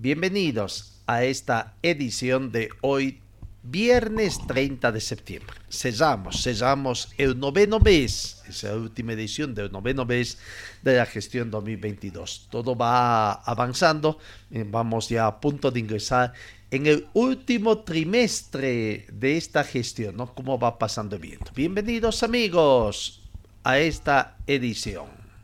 Bienvenidos 0.00 1.02
a 1.08 1.24
esta 1.24 1.74
edición 1.82 2.52
de 2.52 2.68
hoy, 2.82 3.20
viernes 3.64 4.38
30 4.46 4.92
de 4.92 5.00
septiembre. 5.00 5.56
Sellamos, 5.68 6.40
sellamos 6.40 7.12
el 7.18 7.36
noveno 7.36 7.80
mes, 7.80 8.40
es 8.48 8.62
la 8.62 8.76
última 8.76 9.14
edición 9.14 9.56
del 9.56 9.72
noveno 9.72 10.04
mes 10.04 10.38
de 10.82 10.98
la 10.98 11.04
gestión 11.04 11.50
2022. 11.50 12.46
Todo 12.48 12.76
va 12.76 13.32
avanzando, 13.42 14.20
eh, 14.52 14.64
vamos 14.64 15.08
ya 15.08 15.26
a 15.26 15.40
punto 15.40 15.72
de 15.72 15.80
ingresar 15.80 16.32
en 16.70 16.86
el 16.86 17.08
último 17.14 17.78
trimestre 17.78 19.04
de 19.12 19.36
esta 19.36 19.64
gestión, 19.64 20.16
¿no? 20.16 20.32
¿Cómo 20.32 20.60
va 20.60 20.78
pasando 20.78 21.16
el 21.16 21.22
viento? 21.22 21.50
Bienvenidos 21.56 22.22
amigos 22.22 23.28
a 23.64 23.80
esta 23.80 24.36
edición. 24.46 25.17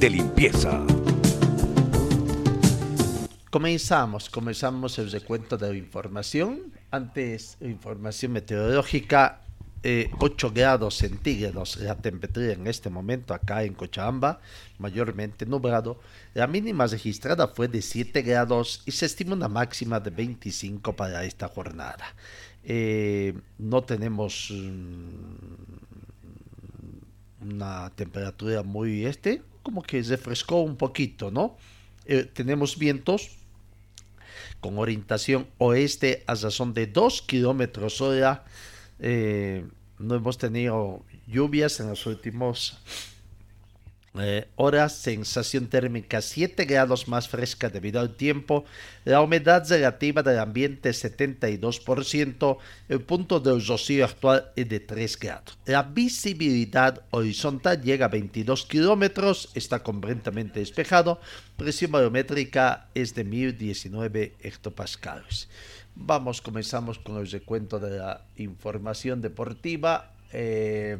De 0.00 0.10
limpieza. 0.10 0.84
Comenzamos, 3.50 4.28
comenzamos 4.28 4.98
el 4.98 5.10
recuento 5.10 5.56
de 5.56 5.76
información. 5.76 6.72
Antes, 6.90 7.56
información 7.60 8.32
meteorológica, 8.32 9.40
8 9.82 9.82
eh, 9.82 10.50
grados 10.52 10.96
centígrados 10.96 11.76
la 11.76 11.96
temperatura 11.96 12.52
en 12.52 12.66
este 12.66 12.90
momento 12.90 13.32
acá 13.32 13.62
en 13.64 13.74
Cochabamba, 13.74 14.40
mayormente 14.78 15.46
nublado. 15.46 16.00
La 16.34 16.46
mínima 16.46 16.86
registrada 16.86 17.48
fue 17.48 17.68
de 17.68 17.80
7 17.80 18.20
grados 18.22 18.82
y 18.84 18.90
se 18.90 19.06
estima 19.06 19.34
una 19.34 19.48
máxima 19.48 20.00
de 20.00 20.10
25 20.10 20.94
para 20.94 21.24
esta 21.24 21.48
jornada. 21.48 22.14
Eh, 22.64 23.32
no 23.58 23.84
tenemos 23.84 24.50
mm, 24.50 25.95
una 27.52 27.90
temperatura 27.94 28.62
muy 28.62 29.06
este, 29.06 29.42
como 29.62 29.82
que 29.82 30.02
refrescó 30.02 30.60
un 30.60 30.76
poquito, 30.76 31.30
¿no? 31.30 31.56
Eh, 32.04 32.24
tenemos 32.24 32.78
vientos 32.78 33.30
con 34.60 34.78
orientación 34.78 35.48
oeste 35.58 36.24
a 36.26 36.34
razón 36.34 36.74
de 36.74 36.86
2 36.86 37.22
kilómetros 37.22 38.00
hora. 38.00 38.44
Eh, 38.98 39.64
no 39.98 40.14
hemos 40.14 40.38
tenido 40.38 41.04
lluvias 41.26 41.80
en 41.80 41.88
los 41.88 42.06
últimos 42.06 42.78
eh, 44.20 44.48
horas, 44.56 44.94
sensación 44.96 45.68
térmica 45.68 46.20
7 46.20 46.64
grados 46.64 47.08
más 47.08 47.28
fresca 47.28 47.68
debido 47.68 48.00
al 48.00 48.16
tiempo, 48.16 48.64
la 49.04 49.20
humedad 49.20 49.68
relativa 49.68 50.22
del 50.22 50.38
ambiente 50.38 50.90
72%, 50.90 52.58
el 52.88 53.00
punto 53.00 53.40
de 53.40 53.58
rocío 53.58 54.04
actual 54.04 54.50
es 54.56 54.68
de 54.68 54.80
3 54.80 55.18
grados. 55.18 55.58
La 55.66 55.82
visibilidad 55.82 57.02
horizontal 57.10 57.82
llega 57.82 58.06
a 58.06 58.10
22 58.10 58.66
kilómetros, 58.66 59.50
está 59.54 59.82
completamente 59.82 60.60
despejado, 60.60 61.20
presión 61.56 61.92
barométrica 61.92 62.88
es 62.94 63.14
de 63.14 63.24
1019 63.24 64.34
hectopascales. 64.40 65.48
Vamos, 65.94 66.42
comenzamos 66.42 66.98
con 66.98 67.16
el 67.16 67.30
recuento 67.30 67.80
de 67.80 67.98
la 67.98 68.26
información 68.36 69.22
deportiva. 69.22 70.12
Eh, 70.32 70.98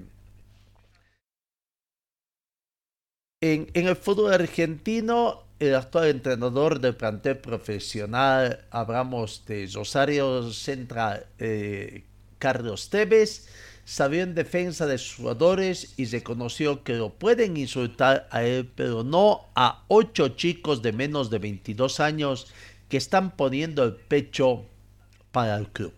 En, 3.42 3.68
el 3.74 3.96
fútbol 3.96 4.32
argentino, 4.32 5.42
el 5.58 5.74
actual 5.74 6.08
entrenador 6.08 6.80
del 6.80 6.96
plantel 6.96 7.36
profesional, 7.36 8.64
hablamos 8.70 9.44
de 9.46 9.68
Rosario 9.74 10.50
Central, 10.54 11.26
eh, 11.38 12.04
Carlos 12.38 12.88
Tevez, 12.88 13.46
salió 13.84 14.22
en 14.22 14.34
defensa 14.34 14.86
de 14.86 14.96
sus 14.96 15.16
jugadores 15.16 15.92
y 15.98 16.06
reconoció 16.06 16.82
que 16.82 16.94
lo 16.94 17.10
pueden 17.10 17.58
insultar 17.58 18.26
a 18.30 18.42
él, 18.42 18.72
pero 18.74 19.04
no 19.04 19.42
a 19.54 19.84
ocho 19.88 20.28
chicos 20.28 20.80
de 20.80 20.94
menos 20.94 21.28
de 21.28 21.38
22 21.38 22.00
años 22.00 22.46
que 22.88 22.96
están 22.96 23.36
poniendo 23.36 23.84
el 23.84 23.96
pecho 23.96 24.64
para 25.30 25.58
el 25.58 25.68
club. 25.68 25.92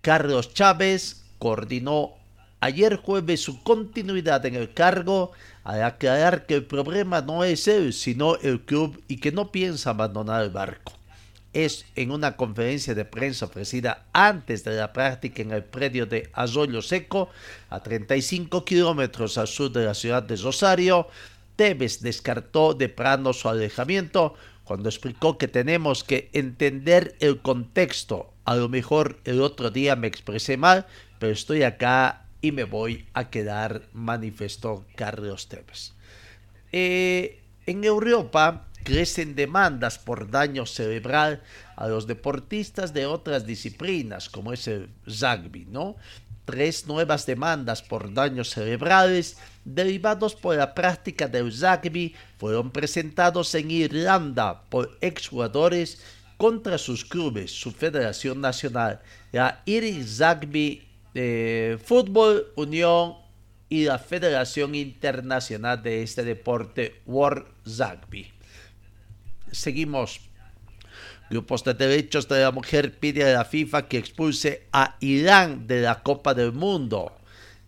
Carlos 0.00 0.54
Chávez 0.54 1.22
coordinó 1.38 2.14
ayer 2.60 2.96
jueves 2.96 3.42
su 3.42 3.62
continuidad 3.62 4.46
en 4.46 4.54
el 4.54 4.72
cargo 4.72 5.32
al 5.64 5.82
aclarar 5.82 6.46
que 6.46 6.54
el 6.54 6.64
problema 6.64 7.20
no 7.20 7.44
es 7.44 7.68
él, 7.68 7.92
sino 7.92 8.36
el 8.36 8.60
club 8.60 9.02
y 9.08 9.18
que 9.18 9.32
no 9.32 9.52
piensa 9.52 9.90
abandonar 9.90 10.42
el 10.42 10.50
barco. 10.50 10.92
Es 11.52 11.84
en 11.96 12.10
una 12.10 12.36
conferencia 12.36 12.94
de 12.94 13.04
prensa 13.04 13.44
ofrecida 13.44 14.06
antes 14.12 14.64
de 14.64 14.74
la 14.74 14.92
práctica 14.92 15.42
en 15.42 15.52
el 15.52 15.62
predio 15.62 16.06
de 16.06 16.30
Arroyo 16.32 16.80
Seco, 16.80 17.28
a 17.68 17.80
35 17.80 18.64
kilómetros 18.64 19.36
al 19.36 19.48
sur 19.48 19.70
de 19.70 19.84
la 19.84 19.94
ciudad 19.94 20.22
de 20.22 20.36
Rosario, 20.36 21.08
Tevez 21.56 22.00
descartó 22.00 22.74
de 22.74 22.88
plano 22.88 23.32
su 23.32 23.48
alejamiento 23.48 24.34
cuando 24.64 24.88
explicó 24.88 25.38
que 25.38 25.48
tenemos 25.48 26.04
que 26.04 26.30
entender 26.32 27.14
el 27.20 27.40
contexto. 27.40 28.32
A 28.44 28.56
lo 28.56 28.68
mejor 28.68 29.20
el 29.24 29.40
otro 29.42 29.70
día 29.70 29.94
me 29.94 30.06
expresé 30.06 30.56
mal, 30.56 30.86
pero 31.18 31.32
estoy 31.32 31.62
acá 31.62 32.26
y 32.42 32.52
me 32.52 32.64
voy 32.64 33.06
a 33.14 33.30
quedar, 33.30 33.82
manifestó 33.94 34.84
Carlos 34.96 35.48
Tevez. 35.48 35.92
Eh, 36.72 37.40
en 37.66 37.84
Europa 37.84 38.66
crecen 38.82 39.36
demandas 39.36 39.98
por 39.98 40.28
daño 40.30 40.66
cerebral 40.66 41.40
a 41.76 41.86
los 41.86 42.08
deportistas 42.08 42.92
de 42.92 43.06
otras 43.06 43.46
disciplinas, 43.46 44.28
como 44.28 44.52
es 44.52 44.66
el 44.66 44.90
rugby, 45.06 45.66
¿no? 45.70 45.96
Tres 46.44 46.88
nuevas 46.88 47.24
demandas 47.24 47.82
por 47.82 48.12
daños 48.12 48.50
cerebrales 48.50 49.36
derivados 49.64 50.34
por 50.34 50.56
la 50.56 50.74
práctica 50.74 51.28
del 51.28 51.52
rugby 51.52 52.16
fueron 52.38 52.72
presentados 52.72 53.54
en 53.54 53.70
Irlanda 53.70 54.64
por 54.68 54.98
exjugadores 55.00 56.02
contra 56.36 56.78
sus 56.78 57.04
clubes, 57.04 57.52
su 57.52 57.70
federación 57.70 58.40
nacional, 58.40 59.00
la 59.30 59.62
Irish 59.64 60.18
Rugby 60.18 60.82
de 61.14 61.78
Fútbol 61.84 62.52
Unión 62.56 63.16
y 63.68 63.84
la 63.84 63.98
Federación 63.98 64.74
Internacional 64.74 65.82
de 65.82 66.02
este 66.02 66.24
deporte 66.24 67.00
World 67.06 67.46
Rugby. 67.64 68.30
Seguimos. 69.50 70.20
Grupos 71.30 71.64
de 71.64 71.72
Derechos 71.72 72.28
de 72.28 72.42
la 72.42 72.50
Mujer 72.50 72.98
pide 72.98 73.24
a 73.24 73.32
la 73.32 73.44
FIFA 73.46 73.88
que 73.88 73.96
expulse 73.96 74.68
a 74.72 74.96
Irán 75.00 75.66
de 75.66 75.80
la 75.80 76.02
Copa 76.02 76.34
del 76.34 76.52
Mundo. 76.52 77.16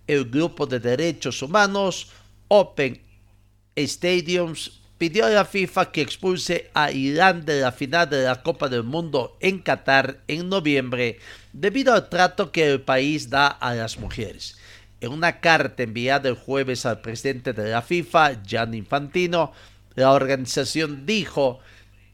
El 0.06 0.29
Grupo 0.29 0.67
de 0.67 0.81
Derechos 0.81 1.41
Humanos 1.41 2.12
Open 2.49 3.00
Stadiums 3.75 4.83
pidió 5.05 5.27
a 5.27 5.29
la 5.29 5.45
FIFA 5.45 5.93
que 5.93 6.01
expulse 6.01 6.71
a 6.73 6.91
Irán 6.91 7.45
de 7.45 7.61
la 7.61 7.73
final 7.73 8.09
de 8.09 8.23
la 8.23 8.43
Copa 8.43 8.71
del 8.71 8.85
Mundo 8.85 9.37
en 9.39 9.59
Qatar 9.59 10.21
en 10.29 10.49
noviembre 10.49 11.19
debido 11.53 11.93
al 11.93 12.09
trato 12.09 12.51
que 12.51 12.71
el 12.71 12.81
país 12.81 13.29
da 13.29 13.49
a 13.49 13.75
las 13.75 13.99
mujeres. 13.99 14.56
En 15.03 15.12
una 15.12 15.41
carta 15.41 15.83
enviada 15.83 16.31
el 16.31 16.37
jueves 16.37 16.87
al 16.87 17.03
presidente 17.03 17.53
de 17.53 17.69
la 17.69 17.83
FIFA, 17.83 18.43
Gianni 18.45 18.79
Infantino, 18.79 19.53
la 19.95 20.12
organización 20.12 21.05
dijo 21.05 21.59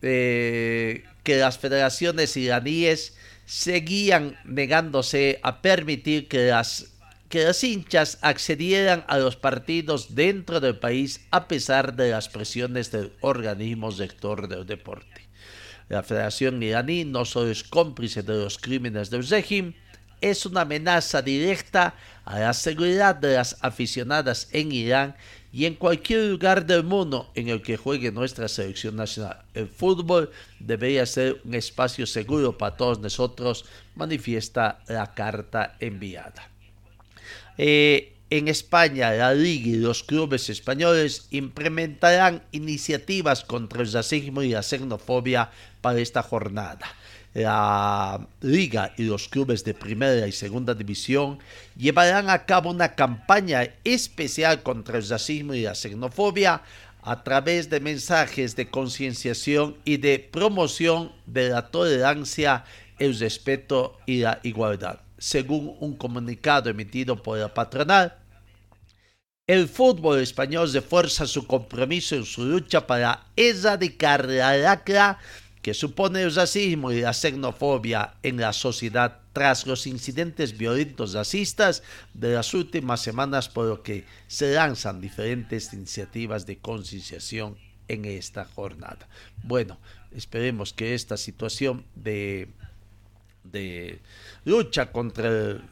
eh, 0.03 1.05
que 1.23 1.37
las 1.37 1.59
federaciones 1.59 2.37
iraníes 2.37 3.17
seguían 3.45 4.37
negándose 4.45 5.39
a 5.45 5.63
permitir 5.63 6.27
que 6.27 6.49
las, 6.49 6.90
que 7.31 7.44
las 7.44 7.62
hinchas 7.62 8.19
accedieran 8.23 9.05
a 9.06 9.17
los 9.17 9.37
partidos 9.37 10.17
dentro 10.17 10.59
del 10.59 10.77
país 10.79 11.21
a 11.31 11.47
pesar 11.47 11.94
de 11.94 12.11
las 12.11 12.29
presiones 12.29 12.91
del 12.91 13.12
organismo 13.21 13.93
sector 13.93 14.49
del 14.49 14.67
deporte. 14.67 15.29
La 15.88 16.03
Federación 16.03 16.61
iraní 16.61 17.05
no 17.05 17.25
solo 17.25 17.53
es 17.53 17.62
cómplice 17.62 18.25
de 18.25 18.35
los 18.35 18.59
crímenes 18.59 19.11
del 19.11 19.27
régimen, 19.27 19.77
es 20.21 20.44
una 20.44 20.62
amenaza 20.62 21.23
directa 21.23 21.94
a 22.25 22.41
la 22.41 22.53
seguridad 22.53 23.15
de 23.15 23.35
las 23.35 23.56
aficionadas 23.61 24.49
en 24.50 24.73
Irán 24.73 25.15
y 25.53 25.67
en 25.67 25.77
cualquier 25.77 26.31
lugar 26.31 26.67
del 26.67 26.82
mundo 26.82 27.31
en 27.37 27.49
el 27.49 27.62
que 27.62 27.77
juegue 27.77 28.11
nuestra 28.11 28.49
selección 28.49 28.97
nacional. 28.97 29.43
El 29.55 29.69
fútbol 29.69 30.32
debería 30.59 31.06
ser 31.06 31.41
un 31.44 31.55
espacio 31.55 32.09
seguro 32.09 32.59
para 32.59 32.77
todos 32.77 32.99
nosotros, 32.99 33.67
manifiesta 33.94 34.81
la 34.88 35.15
carta 35.15 35.77
enviada. 35.79 36.50
Eh, 37.62 38.17
en 38.31 38.49
España, 38.49 39.11
la 39.11 39.35
Liga 39.35 39.69
y 39.69 39.77
los 39.77 40.03
clubes 40.03 40.49
españoles 40.49 41.27
implementarán 41.31 42.43
iniciativas 42.53 43.45
contra 43.45 43.83
el 43.83 43.93
racismo 43.93 44.43
y 44.43 44.49
la 44.49 44.62
xenofobia 44.62 45.51
para 45.83 46.01
esta 46.01 46.23
jornada 46.23 46.97
la 47.35 48.27
liga 48.41 48.93
y 48.97 49.05
los 49.05 49.29
clubes 49.29 49.62
de 49.62 49.75
primera 49.75 50.27
y 50.27 50.33
segunda 50.33 50.75
división 50.75 51.39
llevarán 51.77 52.29
a 52.29 52.45
cabo 52.45 52.71
una 52.71 52.95
campaña 52.95 53.69
especial 53.85 54.63
contra 54.63 54.99
el 54.99 55.09
racismo 55.09 55.55
y 55.55 55.63
la 55.63 55.75
xenofobia 55.75 56.63
a 57.03 57.23
través 57.23 57.71
de 57.71 57.81
mensajes 57.81 58.56
de 58.56 58.69
concienciación 58.69 59.77
y 59.85 59.99
de 59.99 60.19
promoción 60.19 61.13
de 61.27 61.51
la 61.51 61.69
tolerancia, 61.69 62.65
el 62.99 63.19
respeto 63.19 63.99
y 64.06 64.19
la 64.19 64.41
igualdad. 64.43 65.01
Según 65.20 65.76
un 65.81 65.99
comunicado 65.99 66.70
emitido 66.70 67.22
por 67.22 67.37
la 67.37 67.52
patronal, 67.52 68.17
el 69.46 69.69
fútbol 69.69 70.19
español 70.20 70.72
refuerza 70.72 71.26
su 71.26 71.46
compromiso 71.46 72.14
en 72.14 72.25
su 72.25 72.43
lucha 72.43 72.87
para 72.87 73.26
erradicar 73.37 74.25
la 74.25 74.56
lacra 74.56 75.19
que 75.61 75.75
supone 75.75 76.22
el 76.22 76.34
racismo 76.34 76.90
y 76.90 77.02
la 77.02 77.12
xenofobia 77.12 78.14
en 78.22 78.38
la 78.38 78.55
sociedad 78.55 79.19
tras 79.34 79.67
los 79.67 79.87
incidentes 79.87 80.56
violentos 80.56 81.12
racistas 81.12 81.82
de 82.14 82.32
las 82.32 82.55
últimas 82.55 83.02
semanas, 83.02 83.50
por 83.50 83.67
lo 83.67 83.82
que 83.82 84.06
se 84.26 84.55
lanzan 84.55 85.02
diferentes 85.02 85.70
iniciativas 85.75 86.46
de 86.46 86.56
concienciación 86.56 87.58
en 87.88 88.06
esta 88.06 88.46
jornada. 88.46 89.06
Bueno, 89.43 89.78
esperemos 90.12 90.72
que 90.72 90.94
esta 90.94 91.19
situación 91.19 91.84
de, 91.94 92.49
de 93.45 94.01
lucha 94.45 94.93
contra 94.93 95.29
el, 95.29 95.63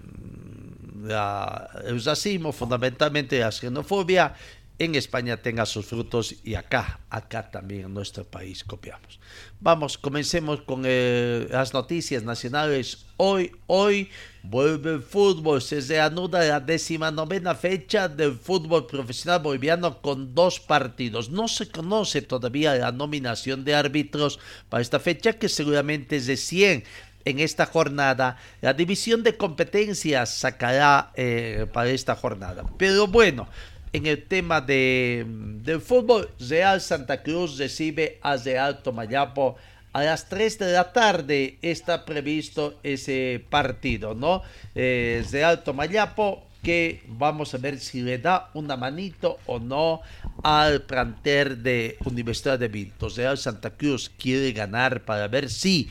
el 1.84 2.04
racismo, 2.04 2.52
fundamentalmente 2.52 3.38
la 3.38 3.52
xenofobia, 3.52 4.34
en 4.78 4.94
España 4.94 5.36
tenga 5.36 5.66
sus 5.66 5.86
frutos 5.86 6.36
y 6.44 6.54
acá, 6.54 7.00
acá 7.10 7.50
también 7.50 7.86
en 7.86 7.94
nuestro 7.94 8.24
país 8.24 8.62
copiamos. 8.62 9.18
Vamos, 9.58 9.98
comencemos 9.98 10.62
con 10.62 10.82
eh, 10.84 11.48
las 11.50 11.74
noticias 11.74 12.22
nacionales. 12.22 13.06
Hoy, 13.16 13.50
hoy 13.66 14.08
vuelve 14.44 14.92
el 14.94 15.02
fútbol, 15.02 15.60
se 15.60 15.80
reanuda 15.80 16.44
la 16.44 16.60
décima 16.60 17.10
novena 17.10 17.56
fecha 17.56 18.08
del 18.08 18.34
fútbol 18.34 18.86
profesional 18.86 19.42
boliviano 19.42 20.00
con 20.00 20.32
dos 20.32 20.60
partidos. 20.60 21.28
No 21.28 21.48
se 21.48 21.68
conoce 21.68 22.22
todavía 22.22 22.76
la 22.76 22.92
nominación 22.92 23.64
de 23.64 23.74
árbitros 23.74 24.38
para 24.68 24.80
esta 24.80 25.00
fecha 25.00 25.32
que 25.32 25.48
seguramente 25.48 26.16
es 26.16 26.26
de 26.26 26.36
100 26.36 26.84
en 27.24 27.40
esta 27.40 27.66
jornada. 27.66 28.36
La 28.60 28.72
división 28.72 29.22
de 29.22 29.36
competencias 29.36 30.34
sacará 30.34 31.10
eh, 31.14 31.66
para 31.72 31.90
esta 31.90 32.14
jornada. 32.14 32.64
Pero 32.76 33.06
bueno, 33.06 33.48
en 33.92 34.06
el 34.06 34.24
tema 34.24 34.60
de, 34.60 35.24
del 35.26 35.80
fútbol, 35.80 36.30
Real 36.40 36.80
Santa 36.80 37.22
Cruz 37.22 37.58
recibe 37.58 38.18
a 38.22 38.36
Real 38.36 38.82
Tomayapo 38.82 39.56
a 39.92 40.02
las 40.02 40.28
3 40.28 40.58
de 40.58 40.72
la 40.72 40.92
tarde 40.92 41.58
está 41.62 42.04
previsto 42.04 42.78
ese 42.82 43.42
partido, 43.48 44.14
¿no? 44.14 44.42
Eh, 44.74 45.24
Real 45.32 45.64
Tomayapo 45.64 46.44
que 46.62 47.02
vamos 47.06 47.54
a 47.54 47.58
ver 47.58 47.78
si 47.78 48.02
le 48.02 48.18
da 48.18 48.50
una 48.54 48.76
manito 48.76 49.38
o 49.46 49.58
no 49.58 50.00
al 50.42 50.82
planter 50.82 51.58
de 51.58 51.96
Universidad 52.04 52.58
de 52.58 52.68
Vinto. 52.68 53.08
Real 53.08 53.38
Santa 53.38 53.70
Cruz 53.70 54.10
quiere 54.18 54.52
ganar 54.52 55.04
para 55.04 55.28
ver 55.28 55.48
si 55.48 55.88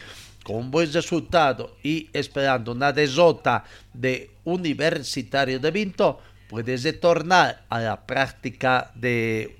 con 0.47 0.71
buen 0.71 0.93
resultado 0.93 1.75
y 1.83 2.09
esperando 2.13 2.71
una 2.71 2.93
derrota 2.93 3.65
de 3.93 4.31
Universitario 4.45 5.59
de 5.59 5.71
Vinto 5.71 6.21
puedes 6.47 6.83
retornar 6.83 7.65
a 7.67 7.81
la 7.81 8.05
práctica 8.05 8.89
de, 8.95 9.57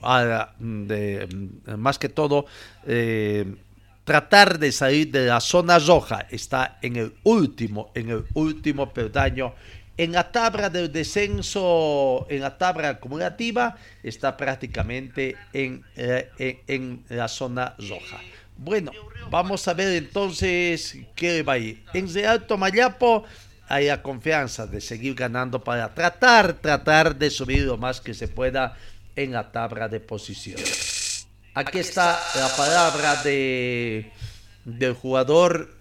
más 1.78 2.00
que 2.00 2.08
todo, 2.08 2.46
eh, 2.86 3.54
tratar 4.06 4.60
de 4.60 4.72
salir 4.72 5.12
de 5.12 5.26
la 5.26 5.42
zona 5.42 5.78
roja. 5.78 6.26
Está 6.32 6.80
en 6.82 6.96
el 6.96 7.14
último, 7.24 7.92
en 7.94 8.10
el 8.10 8.24
último 8.34 8.94
peldaño. 8.94 9.56
En 9.98 10.14
la 10.14 10.32
tabla 10.32 10.70
del 10.70 10.90
descenso, 10.90 12.28
en 12.30 12.40
la 12.40 12.58
tabla 12.58 12.88
acumulativa, 12.88 13.76
está 14.04 14.38
prácticamente 14.38 15.36
en, 15.52 15.84
eh, 15.98 16.64
en, 16.66 17.04
la 17.10 17.28
zona 17.28 17.76
roja. 17.78 18.22
Bueno, 18.58 18.92
vamos 19.30 19.68
a 19.68 19.74
ver 19.74 19.96
entonces 19.96 20.98
qué 21.16 21.44
va 21.44 21.54
a 21.54 21.58
ir. 21.58 21.84
En 21.94 22.12
Real 22.14 22.46
Tomayapo 22.48 23.24
haya 23.68 24.02
confianza 24.02 24.66
de 24.66 24.82
seguir 24.82 25.14
ganando 25.16 25.64
para 25.64 25.94
tratar, 25.94 26.54
tratar 26.54 27.16
de 27.16 27.30
subir 27.30 27.64
lo 27.64 27.78
más 27.78 28.02
que 28.02 28.14
se 28.14 28.28
pueda 28.28 28.78
en 29.16 29.34
la 29.34 29.52
tabla 29.52 29.88
de 29.88 30.00
posiciones. 30.00 31.28
Aquí 31.54 31.80
está 31.80 32.20
la 32.36 32.56
palabra 32.56 33.24
de, 33.24 34.12
del 34.64 34.94
jugador 34.94 35.76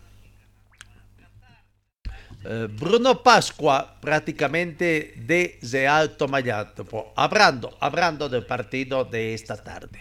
eh, 2.44 2.68
Bruno 2.70 3.22
Pascua, 3.22 3.96
prácticamente 4.00 5.14
de 5.16 5.58
Real 5.62 6.16
Tomayato, 6.16 7.12
hablando, 7.16 7.76
hablando 7.80 8.28
del 8.28 8.46
partido 8.46 9.04
de 9.04 9.34
esta 9.34 9.56
tarde. 9.56 10.00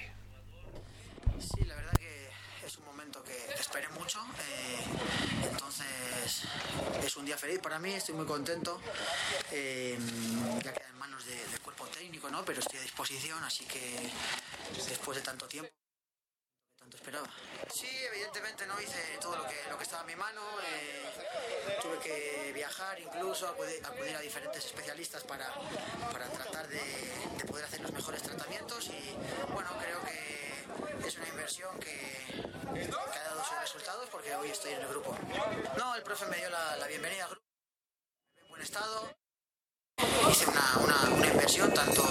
Feliz 7.45 7.59
para 7.59 7.77
mí, 7.77 7.93
estoy 7.93 8.15
muy 8.15 8.25
contento. 8.25 8.81
Eh, 9.51 9.95
ya 10.63 10.73
queda 10.73 10.87
en 10.89 10.97
manos 10.97 11.23
del 11.27 11.59
cuerpo 11.61 11.85
técnico, 11.85 12.27
¿no? 12.27 12.43
Pero 12.43 12.59
estoy 12.59 12.79
a 12.79 12.81
disposición, 12.81 13.43
así 13.43 13.65
que 13.65 14.09
después 14.89 15.17
de 15.17 15.23
tanto 15.23 15.47
tiempo 15.47 15.69
tanto 16.79 16.97
esperaba. 16.97 17.29
Sí, 17.71 17.87
evidentemente 18.11 18.65
no 18.65 18.81
hice 18.81 18.99
todo 19.21 19.35
lo 19.35 19.45
que, 19.47 19.61
lo 19.69 19.77
que 19.77 19.83
estaba 19.83 20.01
en 20.01 20.07
mi 20.07 20.15
mano. 20.15 20.41
Eh, 20.67 21.79
tuve 21.83 21.99
que 21.99 22.51
viajar, 22.51 22.99
incluso 22.99 23.47
acudir, 23.47 24.15
a 24.15 24.21
diferentes 24.21 24.65
especialistas 24.65 25.23
para, 25.23 25.47
para 26.11 26.27
tratar 26.27 26.67
de, 26.67 26.81
de, 27.37 27.45
poder 27.45 27.65
hacer 27.65 27.81
los 27.81 27.93
mejores 27.93 28.23
tratamientos. 28.23 28.87
Y 28.87 29.15
bueno, 29.53 29.69
creo 29.79 30.01
que 30.01 31.07
es 31.07 31.15
una 31.17 31.27
inversión 31.27 31.79
que, 31.79 31.95
que 32.73 33.19
ha 33.19 33.23
dado 33.23 33.43
sus 33.45 33.59
resultados 33.59 34.09
porque 34.09 34.33
hoy 34.45 34.51
estoy 34.51 34.73
en 34.73 34.81
el 34.81 34.87
grupo. 34.87 35.15
No, 35.77 35.95
el 35.95 36.03
profe 36.03 36.25
me 36.27 36.37
dio 36.37 36.49
la, 36.49 36.77
la 36.77 36.87
bienvenida 36.87 37.23
al 37.23 37.31
grupo. 37.31 37.45
En 38.37 38.49
buen 38.49 38.61
estado. 38.61 39.09
Hice 40.29 40.45
una, 40.47 40.77
una, 40.83 41.15
una, 41.15 41.27
inversión 41.27 41.73
tanto, 41.73 42.03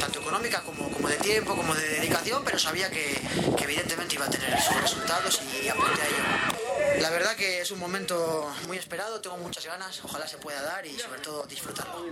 tanto 0.00 0.20
económica 0.20 0.62
como, 0.62 0.90
como, 0.90 1.08
de 1.08 1.16
tiempo, 1.16 1.54
como 1.54 1.74
de 1.74 1.88
dedicación, 1.88 2.42
pero 2.44 2.58
sabía 2.58 2.90
que, 2.90 3.20
que, 3.56 3.64
evidentemente 3.64 4.16
iba 4.16 4.26
a 4.26 4.30
tener 4.30 4.60
sus 4.60 4.80
resultados 4.80 5.40
y 5.62 5.68
apunté 5.68 6.02
a 6.02 6.06
ello. 6.06 7.00
La 7.00 7.10
verdad 7.10 7.36
que 7.36 7.60
es 7.60 7.70
un 7.70 7.78
momento 7.78 8.52
muy 8.66 8.76
esperado, 8.78 9.20
tengo 9.20 9.36
muchas 9.36 9.64
ganas, 9.64 10.04
ojalá 10.04 10.26
se 10.26 10.38
pueda 10.38 10.60
dar 10.62 10.84
y 10.84 10.98
sobre 10.98 11.20
todo 11.20 11.44
disfrutarlo. 11.46 12.04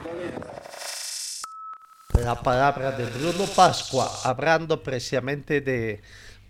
La 2.14 2.40
palabra 2.40 2.92
de 2.92 3.06
Bruno 3.06 3.46
Pascua, 3.46 4.20
hablando 4.22 4.82
precisamente 4.82 5.60
de, 5.60 6.02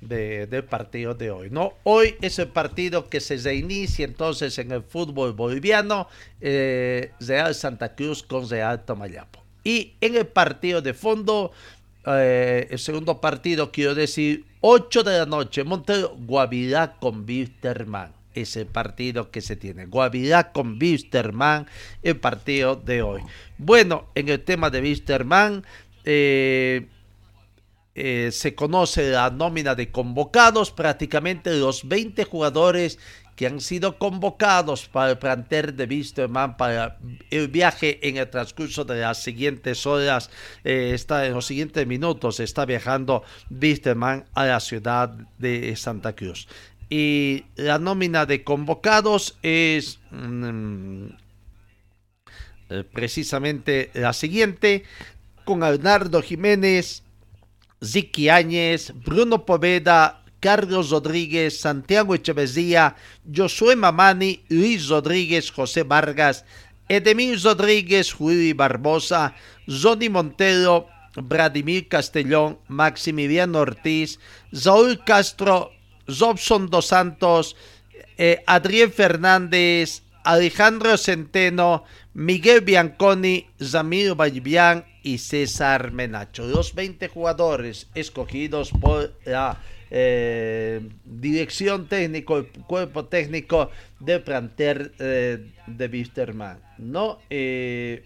de, 0.03 0.47
del 0.47 0.65
partido 0.65 1.15
de 1.15 1.31
hoy. 1.31 1.49
¿no? 1.51 1.75
Hoy 1.85 2.17
es 2.21 2.39
el 2.39 2.49
partido 2.49 3.09
que 3.09 3.21
se 3.21 3.37
reinicia 3.37 4.05
entonces 4.05 4.59
en 4.59 4.73
el 4.73 4.83
fútbol 4.83 5.33
boliviano, 5.33 6.09
eh, 6.41 7.13
Real 7.21 7.55
Santa 7.55 7.95
Cruz 7.95 8.23
con 8.23 8.49
Real 8.49 8.85
Tomayapo. 8.85 9.43
Y 9.65 9.95
en 10.01 10.17
el 10.17 10.27
partido 10.27 10.83
de 10.83 10.93
fondo, 10.93 11.53
eh, 12.07 12.67
el 12.71 12.79
segundo 12.79 13.21
partido, 13.21 13.71
quiero 13.71 13.95
decir, 13.95 14.45
8 14.61 15.03
de 15.05 15.19
la 15.19 15.27
noche, 15.27 15.65
Montero, 15.65 16.17
Guavirá 16.19 16.97
con 16.99 17.25
Wisterman. 17.27 18.13
Ese 18.35 18.65
partido 18.65 19.31
que 19.31 19.43
se 19.43 19.57
tiene. 19.57 19.85
Guavirá 19.85 20.53
con 20.53 20.79
Wisterman, 20.81 21.67
el 22.03 22.17
partido 22.17 22.77
de 22.77 23.03
hoy. 23.03 23.21
Bueno, 23.59 24.09
en 24.15 24.31
el 24.31 24.41
tema 24.41 24.71
de 24.71 24.81
Wisterman, 24.81 25.65
eh, 26.05 26.87
eh, 27.95 28.31
se 28.33 28.55
conoce 28.55 29.11
la 29.11 29.31
nómina 29.31 29.75
de 29.75 29.91
convocados, 29.91 30.71
prácticamente 30.71 31.55
los 31.59 31.87
20 31.87 32.25
jugadores 32.25 32.99
que 33.37 33.47
han 33.47 33.61
sido 33.61 33.99
convocados 33.99 34.89
para 34.89 35.13
el 35.13 35.19
plantel 35.19 35.77
de 35.77 35.85
Wisterman 35.85 36.57
para 36.57 36.99
el 37.31 37.49
viaje 37.49 38.07
en 38.07 38.17
el 38.17 38.31
transcurso 38.31 38.85
de 38.85 39.01
las 39.01 39.23
siguientes 39.23 39.87
horas, 39.87 40.31
eh, 40.65 40.93
está 40.95 41.27
en 41.27 41.35
los 41.35 41.47
siguientes 41.47 41.87
minutos, 41.87 42.41
está 42.41 42.65
viajando 42.65 43.25
Wisterman 43.51 44.25
a 44.35 44.47
la 44.47 44.61
ciudad 44.61 45.11
de 45.39 45.75
Santa 45.77 46.15
Cruz. 46.15 46.47
Y 46.89 47.45
la 47.57 47.79
nómina 47.79 48.27
de 48.27 48.45
convocados 48.45 49.39
es 49.43 49.99
mm, 50.11 51.07
eh, 52.69 52.85
precisamente 52.93 53.91
la 53.95 54.13
siguiente, 54.13 54.85
con 55.45 55.63
Arnaldo 55.63 56.23
Jiménez, 56.23 57.03
Ziki 57.85 58.29
Áñez, 58.29 58.93
Bruno 59.05 59.45
Poveda, 59.45 60.23
Carlos 60.41 60.91
Rodríguez, 60.91 61.61
Santiago 61.61 62.15
Echeverría, 62.15 62.97
Josué 63.35 63.77
Mamani, 63.77 64.45
Luis 64.49 64.89
Rodríguez, 64.89 65.51
José 65.51 65.83
Vargas, 65.83 66.45
Edemir 66.89 67.41
Rodríguez, 67.43 68.13
Julio 68.13 68.55
Barbosa, 68.55 69.35
Zoni 69.71 70.09
Montero, 70.09 70.89
Vladimir 71.15 71.89
Castellón, 71.89 72.59
Maximiliano 72.69 73.61
Ortiz, 73.61 74.19
Saúl 74.53 75.03
Castro, 75.05 75.71
Robson 76.07 76.71
Dos 76.71 76.87
Santos, 76.87 77.57
eh, 78.19 78.43
Adrián 78.47 78.93
Fernández, 78.93 80.03
Alejandro 80.25 80.97
Centeno, 80.97 81.85
Miguel 82.15 82.61
Bianconi, 82.63 83.47
Zamir 83.61 84.15
Valvián 84.15 84.85
y 85.03 85.19
César 85.19 85.93
Menacho. 85.93 86.47
Los 86.47 86.75
20 86.75 87.09
jugadores 87.09 87.89
escogidos 87.95 88.71
por 88.71 89.13
la 89.25 89.59
eh, 89.91 90.81
dirección 91.05 91.87
técnico, 91.87 92.39
el 92.39 92.47
cuerpo 92.47 93.05
técnico 93.05 93.71
de 94.01 94.21
planter 94.21 94.93
eh, 94.99 95.51
de 95.67 95.87
Wisterman. 95.87 96.59
¿no? 96.79 97.19
Eh, 97.29 98.03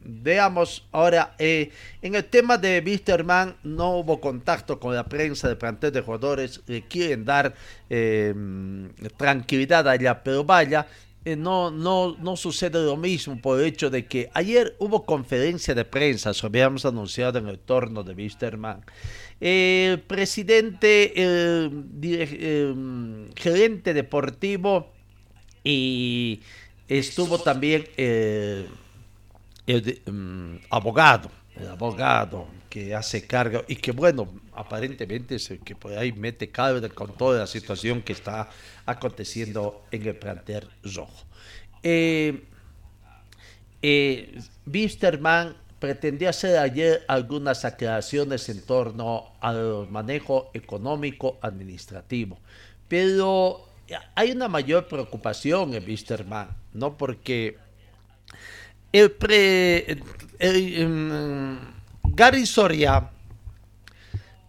veamos 0.00 0.86
ahora, 0.92 1.34
en 1.38 2.14
el 2.14 2.24
tema 2.26 2.58
de 2.58 2.82
Wisterman 2.84 3.56
no 3.62 3.96
hubo 3.96 4.20
contacto 4.20 4.78
con 4.78 4.94
la 4.94 5.04
prensa 5.04 5.48
de 5.48 5.56
plantel 5.56 5.92
de 5.92 6.00
jugadores, 6.02 6.60
le 6.66 6.82
quieren 6.82 7.24
dar 7.24 7.54
tranquilidad 9.16 9.88
allá, 9.88 10.22
pero 10.22 10.44
vaya, 10.44 10.86
no, 11.36 11.70
no, 11.70 12.16
no 12.18 12.36
sucede 12.36 12.84
lo 12.84 12.96
mismo 12.96 13.40
por 13.40 13.60
el 13.60 13.66
hecho 13.66 13.90
de 13.90 14.06
que 14.06 14.30
ayer 14.34 14.74
hubo 14.78 15.04
conferencia 15.04 15.74
de 15.74 15.84
prensa, 15.84 16.32
habíamos 16.42 16.84
anunciado 16.84 17.38
en 17.38 17.48
el 17.48 17.58
torno 17.58 18.02
de 18.02 18.14
Wisterman. 18.14 18.84
El 19.40 20.00
presidente, 20.00 21.22
el, 21.22 23.30
gerente 23.36 23.94
deportivo 23.94 24.92
y 25.62 26.40
estuvo 26.88 27.38
también 27.38 27.84
el, 27.96 28.66
abogado, 30.70 31.30
el 31.60 31.68
abogado 31.68 32.46
que 32.68 32.94
hace 32.94 33.26
cargo 33.26 33.64
y 33.66 33.76
que 33.76 33.92
bueno, 33.92 34.28
aparentemente 34.54 35.36
es 35.36 35.50
el 35.50 35.60
que 35.60 35.74
por 35.74 35.92
ahí 35.96 36.12
mete 36.12 36.50
carga 36.50 36.88
con 36.88 37.16
toda 37.16 37.40
la 37.40 37.46
situación 37.46 38.02
que 38.02 38.12
está 38.12 38.48
aconteciendo 38.86 39.84
en 39.90 40.06
el 40.06 40.16
plantel 40.16 40.68
rojo. 40.82 41.24
Eh, 41.82 42.44
eh, 43.82 44.40
hacer 46.28 46.58
ayer 46.58 47.04
algunas 47.06 47.64
aclaraciones 47.64 48.48
en 48.48 48.62
torno 48.62 49.32
al 49.40 49.88
manejo 49.88 50.50
económico 50.52 51.38
administrativo, 51.40 52.38
pero 52.88 53.68
hay 54.14 54.32
una 54.32 54.48
mayor 54.48 54.88
preocupación 54.88 55.74
en 55.74 55.84
Wisterman, 55.84 56.48
¿no? 56.74 56.96
Porque 56.96 57.56
el, 58.92 60.02
em, 60.38 61.58
Gary 62.04 62.46
Soria 62.46 63.10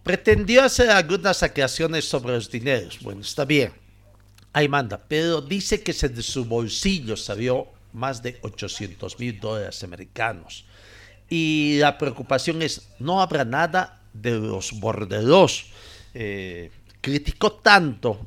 pretendió 0.02 0.62
hacer 0.62 0.90
algunas 0.90 1.42
aclaraciones 1.42 2.04
sobre 2.08 2.34
los 2.34 2.50
dineros. 2.50 2.98
Bueno, 3.00 3.20
está 3.20 3.44
bien, 3.44 3.72
ahí 4.52 4.68
manda, 4.68 4.98
pero 5.06 5.40
dice 5.40 5.82
que 5.82 5.92
de 5.92 6.22
su 6.22 6.44
bolsillo 6.44 7.16
salió 7.16 7.68
más 7.92 8.22
de 8.22 8.38
800 8.42 9.18
mil 9.18 9.38
dólares 9.38 9.82
americanos. 9.82 10.64
Y 11.28 11.78
la 11.78 11.96
preocupación 11.96 12.62
es, 12.62 12.88
no 12.98 13.20
habrá 13.20 13.44
nada 13.44 14.00
de 14.12 14.32
los 14.32 14.72
borderos. 14.72 15.66
Eh, 16.14 16.70
criticó 17.00 17.52
tanto 17.52 18.26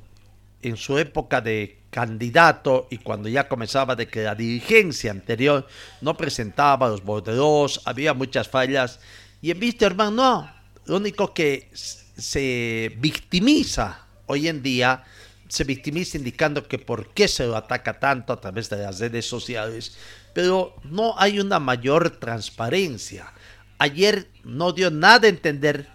en 0.62 0.78
su 0.78 0.98
época 0.98 1.42
de 1.42 1.83
candidato 1.94 2.88
y 2.90 2.98
cuando 2.98 3.30
ya 3.30 3.48
comenzaba 3.48 3.96
de 3.96 4.08
que 4.08 4.24
la 4.24 4.34
dirigencia 4.34 5.12
anterior 5.12 5.68
no 6.02 6.18
presentaba 6.18 6.90
los 6.90 7.04
borderos, 7.04 7.82
había 7.86 8.16
muchas 8.16 8.50
fallas. 8.50 9.00
Y 9.44 9.52
en 9.52 9.60
Wisterman 9.62 10.16
no, 10.16 10.52
lo 10.86 10.98
único 10.98 11.36
que 11.36 11.70
se 11.74 12.92
victimiza 12.98 14.08
hoy 14.26 14.48
en 14.48 14.64
día, 14.64 15.04
se 15.48 15.64
victimiza 15.66 16.18
indicando 16.18 16.68
que 16.68 16.80
por 16.80 17.14
qué 17.14 17.28
se 17.28 17.46
lo 17.46 17.56
ataca 17.56 18.00
tanto 18.00 18.34
a 18.34 18.42
través 18.42 18.72
de 18.72 18.78
las 18.78 19.00
redes 19.00 19.28
sociales, 19.28 19.96
pero 20.34 20.76
no 20.84 21.14
hay 21.20 21.40
una 21.40 21.60
mayor 21.60 22.10
transparencia. 22.10 23.32
Ayer 23.78 24.28
no 24.44 24.72
dio 24.72 24.90
nada 24.90 25.28
a 25.28 25.30
entender, 25.30 25.90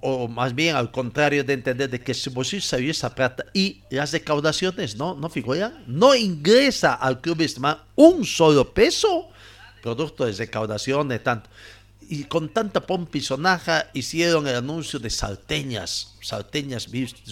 o, 0.00 0.28
más 0.28 0.54
bien 0.54 0.76
al 0.76 0.90
contrario 0.90 1.44
de 1.44 1.54
entender 1.54 1.90
de 1.90 2.00
que 2.00 2.14
su 2.14 2.30
bolsillo 2.30 2.62
salió 2.62 2.90
esa 2.90 3.14
plata 3.14 3.44
y 3.52 3.82
las 3.90 4.12
recaudaciones 4.12 4.96
no, 4.96 5.14
no 5.14 5.28
figuran, 5.28 5.84
no 5.86 6.14
ingresa 6.14 6.94
al 6.94 7.20
club 7.20 7.42
un 7.94 8.24
solo 8.24 8.72
peso, 8.72 9.28
producto 9.82 10.24
de 10.24 10.32
recaudaciones, 10.32 11.22
tanto. 11.22 11.48
Y 12.08 12.24
con 12.24 12.48
tanta 12.48 12.80
pompisonaja 12.80 13.90
hicieron 13.92 14.46
el 14.46 14.56
anuncio 14.56 14.98
de 14.98 15.10
salteñas, 15.10 16.14
salteñas 16.20 16.88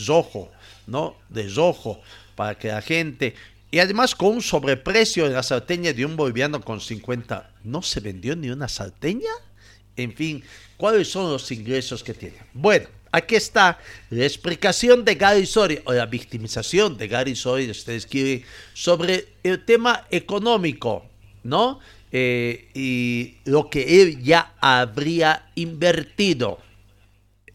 rojo, 0.06 0.50
¿no? 0.86 1.16
De 1.28 1.48
rojo, 1.48 2.00
para 2.34 2.58
que 2.58 2.68
la 2.68 2.82
gente 2.82 3.34
y 3.74 3.80
además 3.80 4.14
con 4.14 4.34
un 4.34 4.40
sobreprecio 4.40 5.28
de 5.28 5.34
la 5.34 5.42
salteña 5.42 5.92
de 5.92 6.06
un 6.06 6.14
boliviano 6.14 6.60
con 6.60 6.80
50. 6.80 7.50
¿No 7.64 7.82
se 7.82 7.98
vendió 7.98 8.36
ni 8.36 8.48
una 8.48 8.68
salteña? 8.68 9.32
En 9.96 10.12
fin, 10.12 10.42
¿cuáles 10.76 11.08
son 11.08 11.30
los 11.30 11.50
ingresos 11.52 12.02
que 12.02 12.14
tiene? 12.14 12.36
Bueno, 12.52 12.88
aquí 13.12 13.36
está 13.36 13.78
la 14.10 14.24
explicación 14.24 15.04
de 15.04 15.14
Gary 15.14 15.46
Soria, 15.46 15.82
o 15.84 15.92
la 15.92 16.06
victimización 16.06 16.96
de 16.96 17.08
Gary 17.08 17.36
Soria, 17.36 17.66
si 17.66 17.70
ustedes 17.72 18.06
quieren, 18.06 18.44
sobre 18.72 19.28
el 19.42 19.64
tema 19.64 20.06
económico, 20.10 21.06
¿no? 21.44 21.78
Eh, 22.10 22.68
y 22.74 23.36
lo 23.44 23.68
que 23.70 24.02
él 24.02 24.22
ya 24.22 24.54
habría 24.60 25.50
invertido 25.56 26.60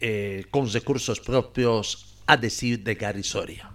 eh, 0.01 0.45
con 0.51 0.71
recursos 0.71 1.19
propios, 1.19 2.05
a 2.25 2.37
decir 2.37 2.83
de 2.83 2.93
Gary 2.95 3.23
Soria. 3.23 3.71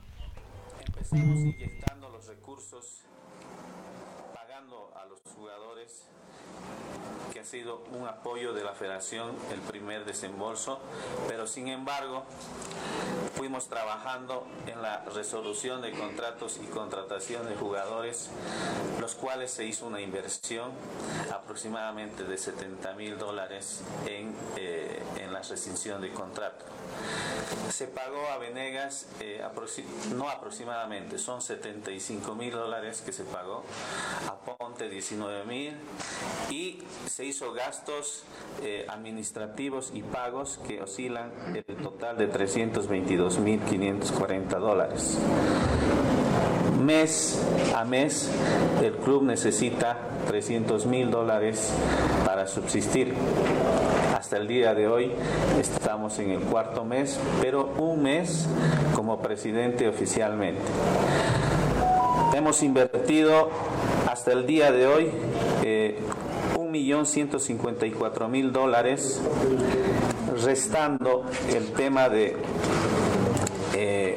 Un 8.04 8.11
apoyo 8.11 8.52
de 8.52 8.62
la 8.62 8.75
federación 8.75 9.34
el 9.50 9.61
primer 9.61 10.04
desembolso, 10.04 10.78
pero 11.26 11.46
sin 11.46 11.68
embargo 11.68 12.25
fuimos 13.34 13.68
trabajando 13.68 14.46
en 14.66 14.82
la 14.82 15.04
resolución 15.14 15.80
de 15.80 15.92
contratos 15.92 16.61
y 16.62 16.66
contratación 16.66 17.49
de 17.49 17.56
jugadores, 17.56 18.28
los 19.00 19.14
cuales 19.14 19.50
se 19.50 19.64
hizo 19.64 19.87
una 19.87 20.02
inversión 20.02 20.70
aproximadamente 21.32 22.25
de 22.25 22.37
70 22.37 22.92
mil 22.94 23.18
dólares 23.18 23.82
en, 24.06 24.34
eh, 24.56 25.02
en 25.16 25.32
la 25.32 25.40
rescisión 25.40 26.02
de 26.02 26.12
contrato. 26.12 26.64
Se 27.70 27.87
pagó 27.88 28.28
a 28.28 28.38
Venegas, 28.38 29.06
eh, 29.20 29.42
no 30.14 30.28
aproximadamente, 30.28 31.18
son 31.18 31.42
75 31.42 32.34
mil 32.34 32.52
dólares 32.52 33.02
que 33.04 33.12
se 33.12 33.25
pagó, 33.25 33.64
a 34.28 34.34
Ponte 34.37 34.88
19 34.88 35.44
mil 35.44 35.76
y 36.50 36.82
se 37.06 37.25
hizo 37.25 37.52
eh, 38.62 38.86
administrativos 38.88 39.90
y 39.94 40.02
pagos 40.02 40.58
que 40.66 40.82
oscilan 40.82 41.30
el 41.54 41.64
total 41.76 42.16
de 42.16 42.28
322.540 42.30 44.58
dólares. 44.58 45.18
Mes 46.82 47.40
a 47.74 47.84
mes 47.84 48.30
el 48.82 48.94
club 48.94 49.22
necesita 49.22 49.98
300 50.26 50.86
mil 50.86 51.10
dólares 51.10 51.70
para 52.24 52.46
subsistir 52.46 53.12
hasta 54.14 54.38
el 54.38 54.48
día 54.48 54.74
de 54.74 54.88
hoy 54.88 55.12
estamos 55.60 56.18
en 56.18 56.30
el 56.30 56.40
cuarto 56.40 56.82
mes, 56.84 57.20
pero 57.42 57.74
un 57.78 58.02
mes 58.02 58.48
como 58.94 59.20
presidente 59.20 59.86
oficialmente. 59.86 60.62
Hemos 62.34 62.62
invertido 62.62 63.50
hasta 64.10 64.32
el 64.32 64.46
día 64.46 64.72
de 64.72 64.86
hoy 64.86 65.10
eh, 65.62 65.98
1.154.000 66.75 68.50
dólares, 68.50 69.21
restando 70.45 71.25
el 71.54 71.73
tema 71.73 72.09
de, 72.09 72.37
eh, 73.75 74.16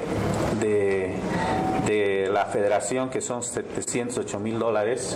de, 0.60 1.14
de 1.86 2.30
la 2.32 2.46
federación 2.46 3.10
que 3.10 3.22
son 3.22 3.44
708 3.44 4.40
mil 4.40 4.58
dólares. 4.58 5.16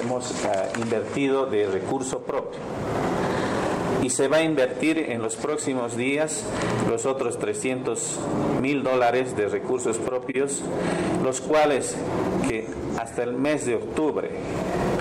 hemos 0.00 0.30
uh, 0.30 0.80
invertido 0.80 1.44
de 1.46 1.66
recurso 1.66 2.20
propio 2.20 2.60
y 4.02 4.10
se 4.10 4.28
va 4.28 4.36
a 4.38 4.42
invertir 4.42 4.98
en 4.98 5.22
los 5.22 5.36
próximos 5.36 5.96
días 5.96 6.44
los 6.90 7.06
otros 7.06 7.38
300 7.38 8.18
mil 8.60 8.82
dólares 8.82 9.36
de 9.36 9.46
recursos 9.48 9.96
propios, 9.98 10.60
los 11.22 11.40
cuales 11.40 11.96
que 12.48 12.66
hasta 12.98 13.22
el 13.22 13.34
mes 13.34 13.64
de 13.64 13.76
octubre 13.76 14.28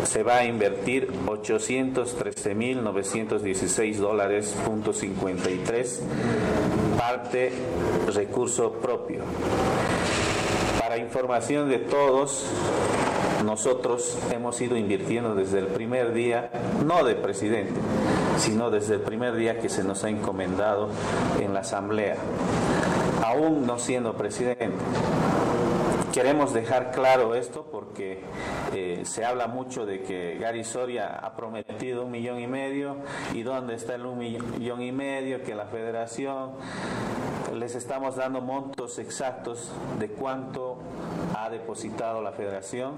se 0.06 0.22
va 0.24 0.38
a 0.38 0.46
invertir 0.46 1.12
813.916 1.26 3.96
dólares 3.96 4.56
punto 4.66 4.94
53 4.94 6.04
parte 6.98 7.52
recurso 8.14 8.74
propio. 8.74 9.24
Para 10.80 10.98
información 10.98 11.70
de 11.70 11.80
todos, 11.80 12.46
nosotros 13.44 14.20
hemos 14.32 14.62
ido 14.62 14.78
invirtiendo 14.78 15.34
desde 15.34 15.58
el 15.60 15.68
primer 15.68 16.14
día, 16.14 16.52
no 16.86 17.04
de 17.04 17.16
presidente, 17.16 17.74
sino 18.42 18.72
desde 18.72 18.96
el 18.96 19.02
primer 19.02 19.36
día 19.36 19.60
que 19.60 19.70
se 19.70 19.84
nos 19.84 20.04
ha 20.04 20.10
encomendado 20.10 20.90
en 21.40 21.54
la 21.54 21.60
Asamblea, 21.60 22.16
aún 23.24 23.68
no 23.68 23.78
siendo 23.78 24.14
presidente. 24.14 24.68
Queremos 26.12 26.52
dejar 26.52 26.92
claro 26.92 27.36
esto 27.36 27.68
porque 27.72 28.20
eh, 28.74 29.04
se 29.06 29.24
habla 29.24 29.46
mucho 29.48 29.86
de 29.86 30.02
que 30.02 30.40
Gary 30.40 30.64
Soria 30.64 31.20
ha 31.22 31.36
prometido 31.36 32.04
un 32.04 32.12
millón 32.12 32.40
y 32.40 32.48
medio 32.48 32.98
y 33.32 33.44
dónde 33.44 33.76
está 33.76 33.94
el 33.94 34.08
un 34.08 34.18
millón 34.18 34.82
y 34.82 34.92
medio 34.92 35.44
que 35.44 35.54
la 35.54 35.68
federación 35.68 36.54
les 37.54 37.76
estamos 37.76 38.16
dando 38.16 38.42
montos 38.42 38.98
exactos 38.98 39.72
de 40.00 40.10
cuánto 40.10 40.80
ha 41.38 41.50
depositado 41.50 42.22
la 42.22 42.32
federación 42.32 42.94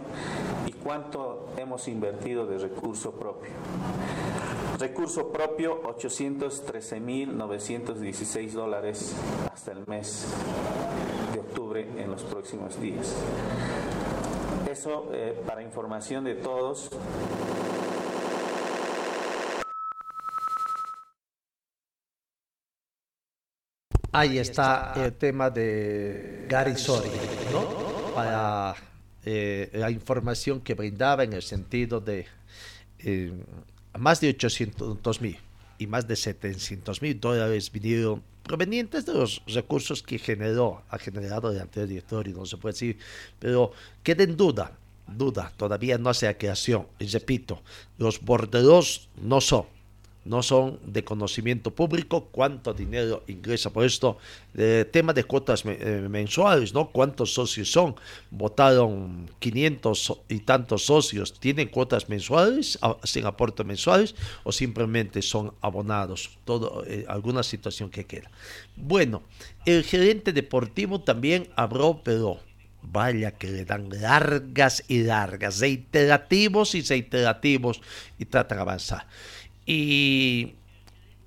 y 0.65 0.71
cuánto 0.71 1.49
hemos 1.57 1.87
invertido 1.89 2.45
de 2.45 2.59
recurso 2.59 3.11
propio. 3.11 3.51
Recurso 4.83 5.31
propio 5.31 5.79
813.916 5.97 8.51
dólares 8.51 9.15
hasta 9.49 9.71
el 9.71 9.87
mes 9.87 10.27
de 11.31 11.39
octubre 11.39 11.87
en 11.97 12.11
los 12.11 12.21
próximos 12.23 12.77
días. 12.81 13.15
Eso 14.69 15.07
eh, 15.13 15.41
para 15.47 15.63
información 15.63 16.25
de 16.25 16.35
todos. 16.35 16.89
Ahí 24.11 24.37
está 24.37 24.91
el 24.97 25.13
tema 25.13 25.49
de 25.49 26.45
Gary 26.49 26.75
Soria, 26.75 27.13
¿no? 27.53 28.13
Para 28.13 28.75
eh, 29.23 29.69
la 29.75 29.89
información 29.89 30.59
que 30.59 30.73
brindaba 30.73 31.23
en 31.23 31.31
el 31.31 31.41
sentido 31.41 32.01
de 32.01 32.25
eh, 32.99 33.31
más 33.97 34.21
de 34.21 34.29
800 34.29 35.21
mil 35.21 35.37
y 35.77 35.87
más 35.87 36.07
de 36.07 36.15
700 36.15 37.01
mil 37.01 37.19
dólares 37.19 37.71
vinieron 37.71 38.23
provenientes 38.43 39.05
de 39.05 39.13
los 39.13 39.41
recursos 39.47 40.03
que 40.03 40.19
generó, 40.19 40.83
ha 40.89 40.97
generado 40.97 41.51
el 41.51 41.59
anterior 41.59 41.87
directorio, 41.87 42.35
no 42.35 42.45
se 42.45 42.57
puede 42.57 42.73
decir, 42.73 42.97
pero 43.39 43.71
queda 44.03 44.23
en 44.23 44.35
duda, 44.35 44.77
duda, 45.07 45.51
todavía 45.57 45.97
no 45.97 46.09
hace 46.09 46.25
la 46.25 46.37
creación. 46.37 46.87
Y 46.99 47.07
repito, 47.07 47.61
los 47.97 48.21
borderos 48.21 49.09
no 49.21 49.41
son 49.41 49.65
no 50.25 50.41
son 50.41 50.79
de 50.85 51.03
conocimiento 51.03 51.71
público, 51.71 52.29
cuánto 52.31 52.73
dinero 52.73 53.23
ingresa 53.27 53.71
por 53.71 53.85
esto, 53.85 54.17
el 54.55 54.87
tema 54.87 55.13
de 55.13 55.23
cuotas 55.23 55.63
eh, 55.65 56.05
mensuales, 56.09 56.73
¿no? 56.73 56.89
¿Cuántos 56.89 57.33
socios 57.33 57.71
son? 57.71 57.95
Votaron 58.31 59.29
500 59.39 60.21
y 60.29 60.39
tantos 60.39 60.85
socios, 60.85 61.39
¿tienen 61.39 61.67
cuotas 61.67 62.07
mensuales, 62.07 62.79
sin 63.03 63.25
aportes 63.25 63.65
mensuales 63.65 64.15
o 64.43 64.51
simplemente 64.51 65.21
son 65.21 65.53
abonados? 65.61 66.37
Todo, 66.45 66.83
eh, 66.85 67.05
alguna 67.07 67.43
situación 67.43 67.89
que 67.89 68.05
queda. 68.05 68.31
Bueno, 68.75 69.23
el 69.65 69.83
gerente 69.83 70.31
deportivo 70.31 71.01
también 71.01 71.49
habló, 71.55 72.01
pero 72.03 72.39
vaya 72.81 73.31
que 73.31 73.47
le 73.47 73.65
dan 73.65 73.89
largas 73.89 74.83
y 74.87 75.03
largas, 75.03 75.59
reiterativos 75.59 76.75
y 76.75 76.81
reiterativos 76.81 77.81
y 78.19 78.25
tratan 78.25 78.57
de 78.57 78.61
avanzar 78.61 79.07
y 79.65 80.55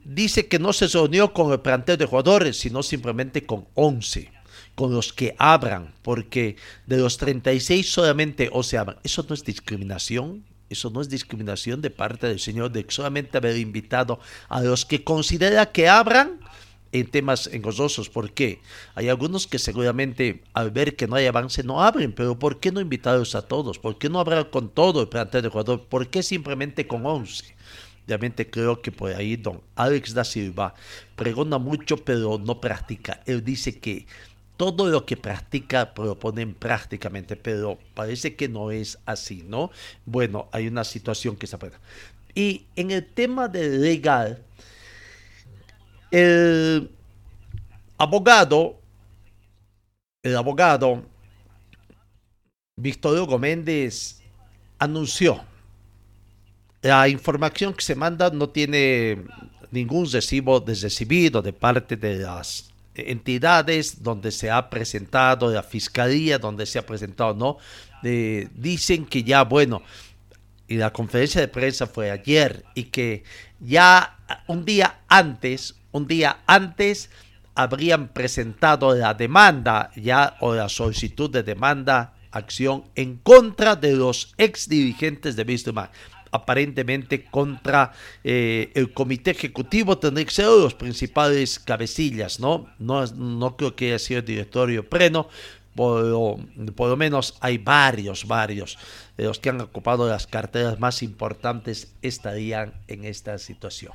dice 0.04 0.46
que 0.46 0.58
no 0.58 0.72
se 0.72 0.86
reunió 0.88 1.32
con 1.32 1.52
el 1.52 1.60
plantel 1.60 1.98
de 1.98 2.06
jugadores, 2.06 2.58
sino 2.58 2.82
simplemente 2.82 3.44
con 3.44 3.66
11, 3.74 4.30
con 4.74 4.92
los 4.92 5.12
que 5.12 5.34
abran, 5.38 5.94
porque 6.02 6.56
de 6.86 6.98
los 6.98 7.18
36 7.18 7.90
solamente 7.90 8.48
o 8.52 8.62
se 8.62 8.78
abran. 8.78 8.98
¿Eso 9.02 9.24
no 9.28 9.34
es 9.34 9.44
discriminación? 9.44 10.44
Eso 10.68 10.90
no 10.90 11.00
es 11.00 11.08
discriminación 11.08 11.80
de 11.80 11.90
parte 11.90 12.26
del 12.26 12.40
Señor 12.40 12.72
de 12.72 12.84
solamente 12.88 13.38
haber 13.38 13.56
invitado 13.56 14.18
a 14.48 14.60
los 14.60 14.84
que 14.84 15.04
considera 15.04 15.70
que 15.70 15.88
abran 15.88 16.40
en 16.92 17.10
temas 17.10 17.48
engozosos. 17.52 18.08
¿Por 18.08 18.32
qué? 18.32 18.60
Hay 18.94 19.08
algunos 19.08 19.46
que 19.46 19.58
seguramente 19.58 20.42
al 20.54 20.70
ver 20.70 20.96
que 20.96 21.06
no 21.06 21.16
hay 21.16 21.26
avance 21.26 21.62
no 21.62 21.82
abren, 21.82 22.12
pero 22.12 22.38
¿por 22.38 22.58
qué 22.58 22.72
no 22.72 22.80
invitarlos 22.80 23.34
a 23.34 23.42
todos? 23.42 23.78
¿Por 23.78 23.98
qué 23.98 24.08
no 24.08 24.18
hablar 24.18 24.50
con 24.50 24.68
todo 24.70 25.02
el 25.02 25.08
plantel 25.08 25.42
de 25.42 25.48
jugador? 25.48 25.84
¿Por 25.84 26.08
qué 26.08 26.22
simplemente 26.22 26.86
con 26.86 27.06
11? 27.06 27.55
Realmente 28.06 28.48
creo 28.48 28.80
que 28.80 28.92
por 28.92 29.12
ahí 29.12 29.36
don 29.36 29.60
Alex 29.74 30.14
da 30.14 30.24
Silva 30.24 30.74
pregona 31.16 31.58
mucho 31.58 31.96
pero 32.04 32.38
no 32.38 32.60
practica. 32.60 33.20
Él 33.26 33.44
dice 33.44 33.78
que 33.78 34.06
todo 34.56 34.88
lo 34.88 35.04
que 35.04 35.16
practica 35.16 35.92
proponen 35.92 36.54
prácticamente, 36.54 37.36
pero 37.36 37.78
parece 37.94 38.36
que 38.36 38.48
no 38.48 38.70
es 38.70 38.98
así, 39.04 39.44
¿no? 39.46 39.70
Bueno, 40.04 40.48
hay 40.52 40.68
una 40.68 40.84
situación 40.84 41.36
que 41.36 41.46
se 41.46 41.58
puede. 41.58 41.76
Y 42.34 42.66
en 42.76 42.90
el 42.90 43.06
tema 43.06 43.48
del 43.48 43.82
legal, 43.82 44.42
el 46.10 46.90
abogado, 47.98 48.80
el 50.22 50.36
abogado 50.36 51.02
Víctor 52.76 53.18
Hugo 53.18 53.38
Méndez 53.38 54.22
anunció 54.78 55.42
la 56.86 57.08
información 57.08 57.74
que 57.74 57.82
se 57.82 57.94
manda 57.94 58.30
no 58.30 58.48
tiene 58.48 59.24
ningún 59.70 60.10
recibo 60.10 60.60
de 60.60 60.74
recibido 60.74 61.42
de 61.42 61.52
parte 61.52 61.96
de 61.96 62.18
las 62.18 62.70
entidades 62.94 64.02
donde 64.02 64.30
se 64.30 64.50
ha 64.50 64.70
presentado, 64.70 65.52
la 65.52 65.62
fiscalía 65.62 66.38
donde 66.38 66.64
se 66.64 66.78
ha 66.78 66.86
presentado, 66.86 67.34
¿no? 67.34 67.58
dicen 68.02 69.04
que 69.04 69.24
ya, 69.24 69.42
bueno, 69.42 69.82
y 70.68 70.76
la 70.76 70.92
conferencia 70.92 71.40
de 71.40 71.48
prensa 71.48 71.86
fue 71.86 72.10
ayer 72.10 72.64
y 72.74 72.84
que 72.84 73.24
ya 73.60 74.18
un 74.46 74.64
día 74.64 75.00
antes, 75.08 75.74
un 75.92 76.06
día 76.06 76.38
antes 76.46 77.10
habrían 77.54 78.08
presentado 78.08 78.94
la 78.94 79.14
demanda 79.14 79.90
ya 79.96 80.36
o 80.40 80.54
la 80.54 80.68
solicitud 80.68 81.30
de 81.30 81.42
demanda 81.42 82.14
acción 82.30 82.84
en 82.94 83.16
contra 83.16 83.76
de 83.76 83.92
los 83.92 84.34
ex 84.36 84.68
dirigentes 84.68 85.36
de 85.36 85.44
Vistumar 85.44 85.90
aparentemente 86.36 87.24
contra 87.24 87.92
eh, 88.22 88.70
el 88.74 88.92
comité 88.92 89.32
ejecutivo 89.32 89.98
tendría 89.98 90.24
que 90.24 90.32
ser 90.32 90.46
los 90.46 90.74
principales 90.74 91.58
cabecillas, 91.58 92.40
¿no? 92.40 92.68
No, 92.78 93.04
no 93.06 93.56
creo 93.56 93.74
que 93.74 93.86
haya 93.86 93.98
sido 93.98 94.20
el 94.20 94.26
directorio 94.26 94.88
pleno, 94.88 95.28
por, 95.74 96.38
por, 96.74 96.88
lo 96.88 96.96
menos 96.96 97.36
hay 97.40 97.58
varios, 97.58 98.26
varios 98.26 98.78
de 99.16 99.24
los 99.24 99.38
que 99.38 99.50
han 99.50 99.60
ocupado 99.60 100.08
las 100.08 100.26
carteras 100.26 100.80
más 100.80 101.02
importantes 101.02 101.92
estarían 102.00 102.72
en 102.88 103.04
esta 103.04 103.38
situación. 103.38 103.92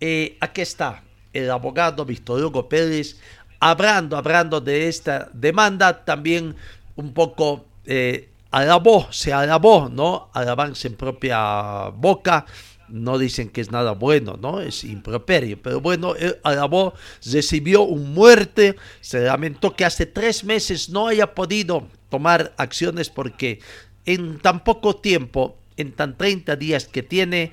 Eh, 0.00 0.36
aquí 0.40 0.60
está 0.60 1.02
el 1.32 1.50
abogado 1.50 2.04
Víctor 2.04 2.44
Hugo 2.44 2.68
Pérez 2.68 3.18
hablando, 3.58 4.16
hablando 4.16 4.60
de 4.60 4.88
esta 4.88 5.30
demanda, 5.32 6.04
también 6.04 6.54
un 6.96 7.14
poco 7.14 7.64
eh, 7.86 8.28
alabó, 8.54 9.08
se 9.10 9.32
alabó, 9.32 9.88
¿no? 9.88 10.30
Alabanza 10.32 10.86
en 10.86 10.94
propia 10.94 11.88
boca 11.88 12.46
no 12.88 13.18
dicen 13.18 13.48
que 13.48 13.60
es 13.60 13.72
nada 13.72 13.92
bueno, 13.92 14.38
¿no? 14.40 14.60
Es 14.60 14.84
improperio. 14.84 15.60
Pero 15.60 15.80
bueno, 15.80 16.14
él 16.14 16.38
alabó, 16.44 16.94
recibió 17.24 17.82
un 17.82 18.14
muerte, 18.14 18.76
se 19.00 19.22
lamentó 19.22 19.74
que 19.74 19.84
hace 19.84 20.06
tres 20.06 20.44
meses 20.44 20.88
no 20.88 21.08
haya 21.08 21.34
podido 21.34 21.88
tomar 22.10 22.54
acciones 22.56 23.10
porque 23.10 23.58
en 24.04 24.38
tan 24.38 24.62
poco 24.62 24.96
tiempo, 24.96 25.58
en 25.76 25.92
tan 25.92 26.16
30 26.16 26.54
días 26.54 26.86
que 26.86 27.02
tiene, 27.02 27.50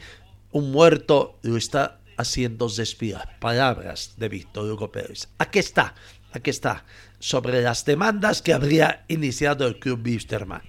un 0.51 0.71
muerto 0.71 1.39
lo 1.41 1.57
está 1.57 1.97
haciendo 2.17 2.67
respirar. 2.67 3.39
Palabras 3.39 4.13
de 4.17 4.29
Víctor 4.29 4.69
Hugo 4.69 4.91
Pérez. 4.91 5.29
Aquí 5.39 5.57
está, 5.57 5.95
aquí 6.31 6.51
está, 6.51 6.85
sobre 7.17 7.63
las 7.63 7.85
demandas 7.85 8.43
que 8.43 8.53
habría 8.53 9.05
iniciado 9.07 9.65
el 9.65 9.79
club 9.79 10.05
Wisterman. 10.05 10.61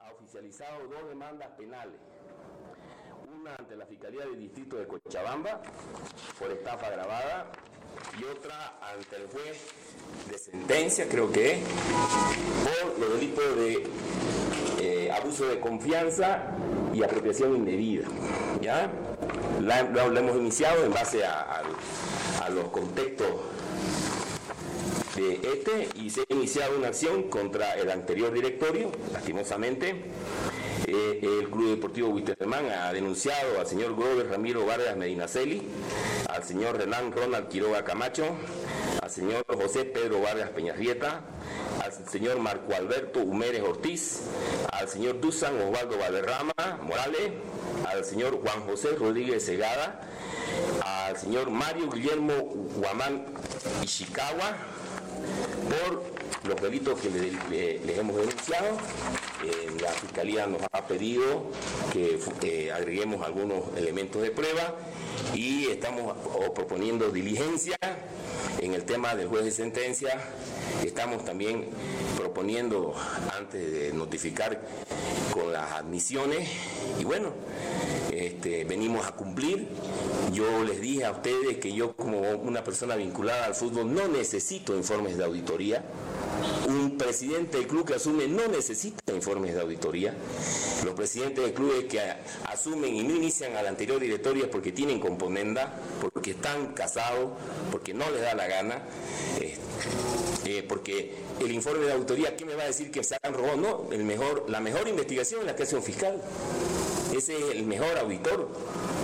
ha 0.00 0.10
oficializado 0.12 0.86
dos 0.88 1.08
demandas 1.08 1.48
penales. 1.58 2.00
Una 3.40 3.54
ante 3.56 3.76
la 3.76 3.86
Fiscalía 3.86 4.26
del 4.26 4.38
Distrito 4.40 4.76
de 4.76 4.86
Cochabamba 5.14 5.60
por 6.38 6.50
estafa 6.50 6.88
grabada 6.88 7.46
y 8.18 8.24
otra 8.24 8.78
ante 8.80 9.16
el 9.16 9.26
juez 9.28 9.58
de 10.30 10.38
sentencia, 10.38 11.06
creo 11.10 11.30
que 11.30 11.58
por 12.64 12.98
los 12.98 13.12
delitos 13.20 13.56
de 13.56 13.86
eh, 14.80 15.12
abuso 15.12 15.44
de 15.46 15.60
confianza 15.60 16.44
y 16.94 17.02
apropiación 17.02 17.54
indebida. 17.54 18.08
¿ya? 18.62 18.90
La, 19.60 19.80
hemos 19.80 20.36
iniciado 20.36 20.82
en 20.86 20.94
base 20.94 21.22
a- 21.26 21.62
a 22.42 22.48
los 22.48 22.68
contextos 22.70 23.28
de 25.16 25.34
este 25.34 25.88
y 25.96 26.08
se 26.08 26.22
ha 26.22 26.24
iniciado 26.30 26.78
una 26.78 26.88
acción 26.88 27.24
contra 27.24 27.74
el 27.74 27.90
anterior 27.90 28.32
directorio, 28.32 28.90
lastimosamente. 29.12 29.96
Eh, 30.86 31.20
el 31.22 31.48
Club 31.48 31.70
Deportivo 31.70 32.08
Wisterman 32.10 32.66
ha 32.70 32.92
denunciado 32.92 33.58
al 33.58 33.66
señor 33.66 33.96
Grover 33.96 34.28
Ramiro 34.28 34.66
Vargas 34.66 34.96
Medinaceli, 34.96 35.62
al 36.28 36.44
señor 36.44 36.76
Renan 36.76 37.10
Ronald 37.12 37.48
Quiroga 37.48 37.84
Camacho, 37.84 38.24
al 39.02 39.10
señor 39.10 39.44
José 39.48 39.84
Pedro 39.86 40.20
Vargas 40.20 40.50
Peñarrieta, 40.50 41.22
al 41.82 41.92
señor 42.08 42.38
Marco 42.38 42.74
Alberto 42.74 43.20
Humérez 43.20 43.62
Ortiz, 43.62 44.20
al 44.72 44.88
señor 44.88 45.20
Dusan 45.20 45.58
Osvaldo 45.60 45.96
Valderrama 45.98 46.52
Morales, 46.82 47.32
al 47.88 48.04
señor 48.04 48.40
Juan 48.42 48.60
José 48.66 48.90
Rodríguez 48.98 49.42
Segada, 49.44 50.02
al 50.84 51.16
señor 51.16 51.48
Mario 51.50 51.88
Guillermo 51.90 52.34
Guamán 52.76 53.24
Ishikawa, 53.82 54.56
por 55.88 56.04
los 56.50 56.60
delitos 56.60 57.00
que 57.00 57.08
le- 57.08 57.32
le- 57.48 57.78
les 57.86 57.98
hemos 57.98 58.16
denunciado. 58.16 58.76
Eh, 59.44 59.70
la 59.82 59.90
Fiscalía 59.90 60.46
nos 60.46 60.62
ha 60.72 60.86
pedido 60.86 61.50
que 61.92 62.18
eh, 62.42 62.72
agreguemos 62.72 63.26
algunos 63.26 63.76
elementos 63.76 64.22
de 64.22 64.30
prueba 64.30 64.74
y 65.34 65.66
estamos 65.66 66.16
proponiendo 66.54 67.10
diligencia 67.10 67.76
en 68.60 68.72
el 68.72 68.84
tema 68.84 69.14
del 69.14 69.28
juez 69.28 69.44
de 69.44 69.50
sentencia. 69.50 70.18
Estamos 70.82 71.24
también 71.26 71.66
proponiendo, 72.16 72.94
antes 73.36 73.70
de 73.70 73.92
notificar 73.92 74.62
con 75.32 75.52
las 75.52 75.72
admisiones, 75.72 76.48
y 76.98 77.04
bueno, 77.04 77.32
este, 78.10 78.64
venimos 78.64 79.06
a 79.06 79.12
cumplir. 79.12 79.68
Yo 80.32 80.64
les 80.64 80.80
dije 80.80 81.04
a 81.04 81.10
ustedes 81.12 81.58
que 81.58 81.72
yo 81.72 81.94
como 81.94 82.20
una 82.20 82.64
persona 82.64 82.96
vinculada 82.96 83.46
al 83.46 83.54
fútbol 83.54 83.92
no 83.92 84.08
necesito 84.08 84.74
informes 84.74 85.18
de 85.18 85.24
auditoría. 85.24 85.84
Un 86.68 86.96
presidente 86.96 87.58
del 87.58 87.66
club 87.66 87.86
que 87.86 87.94
asume 87.94 88.26
no 88.26 88.48
necesita 88.48 89.12
informes 89.12 89.54
de 89.54 89.60
auditoría. 89.60 90.14
Los 90.84 90.94
presidentes 90.94 91.44
de 91.44 91.52
clubes 91.52 91.84
que 91.84 92.00
asumen 92.46 92.94
y 92.94 93.02
no 93.02 93.14
inician 93.14 93.56
a 93.56 93.62
la 93.62 93.68
anterior 93.68 94.00
directoria 94.00 94.50
porque 94.50 94.72
tienen 94.72 95.00
componenda, 95.00 95.74
porque 96.00 96.32
están 96.32 96.74
casados, 96.74 97.32
porque 97.70 97.94
no 97.94 98.10
les 98.10 98.22
da 98.22 98.34
la 98.34 98.46
gana. 98.46 98.82
eh, 99.40 99.56
eh, 100.46 100.62
porque 100.68 101.14
el 101.40 101.50
informe 101.52 101.86
de 101.86 101.92
auditoría, 101.92 102.36
¿qué 102.36 102.44
me 102.44 102.54
va 102.54 102.64
a 102.64 102.66
decir 102.66 102.90
que 102.90 103.02
se 103.02 103.16
han 103.22 103.32
robado? 103.32 103.56
No, 103.56 103.92
el 103.92 104.04
mejor, 104.04 104.44
la 104.48 104.60
mejor 104.60 104.86
investigación 104.88 105.40
es 105.40 105.46
la 105.46 105.56
que 105.56 105.62
hace 105.62 105.76
un 105.76 105.82
fiscal. 105.82 106.20
Ese 107.16 107.36
es 107.36 107.56
el 107.56 107.64
mejor 107.64 107.96
auditor. 107.98 108.50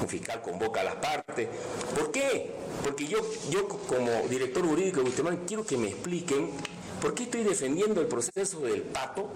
Un 0.02 0.08
fiscal 0.08 0.42
convoca 0.42 0.80
a 0.80 0.84
las 0.84 0.96
partes. 0.96 1.48
¿Por 1.96 2.10
qué? 2.10 2.50
Porque 2.84 3.06
yo, 3.06 3.18
yo 3.50 3.66
como 3.68 4.10
director 4.28 4.66
jurídico 4.66 4.98
de 4.98 5.04
Bustamante 5.04 5.42
quiero 5.46 5.64
que 5.64 5.76
me 5.76 5.88
expliquen 5.88 6.50
por 7.00 7.14
qué 7.14 7.24
estoy 7.24 7.42
defendiendo 7.44 8.00
el 8.00 8.06
proceso 8.06 8.60
del 8.60 8.82
Pato 8.82 9.28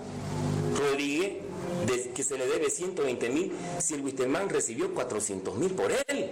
Rodríguez, 0.78 1.34
de 1.86 2.10
que 2.10 2.22
se 2.22 2.38
le 2.38 2.46
debe 2.46 2.70
120 2.70 3.28
mil, 3.30 3.52
si 3.78 3.94
el 3.94 4.00
Wisterman 4.02 4.48
recibió 4.48 4.92
400 4.94 5.56
mil 5.56 5.72
por 5.72 5.92
él. 5.92 6.30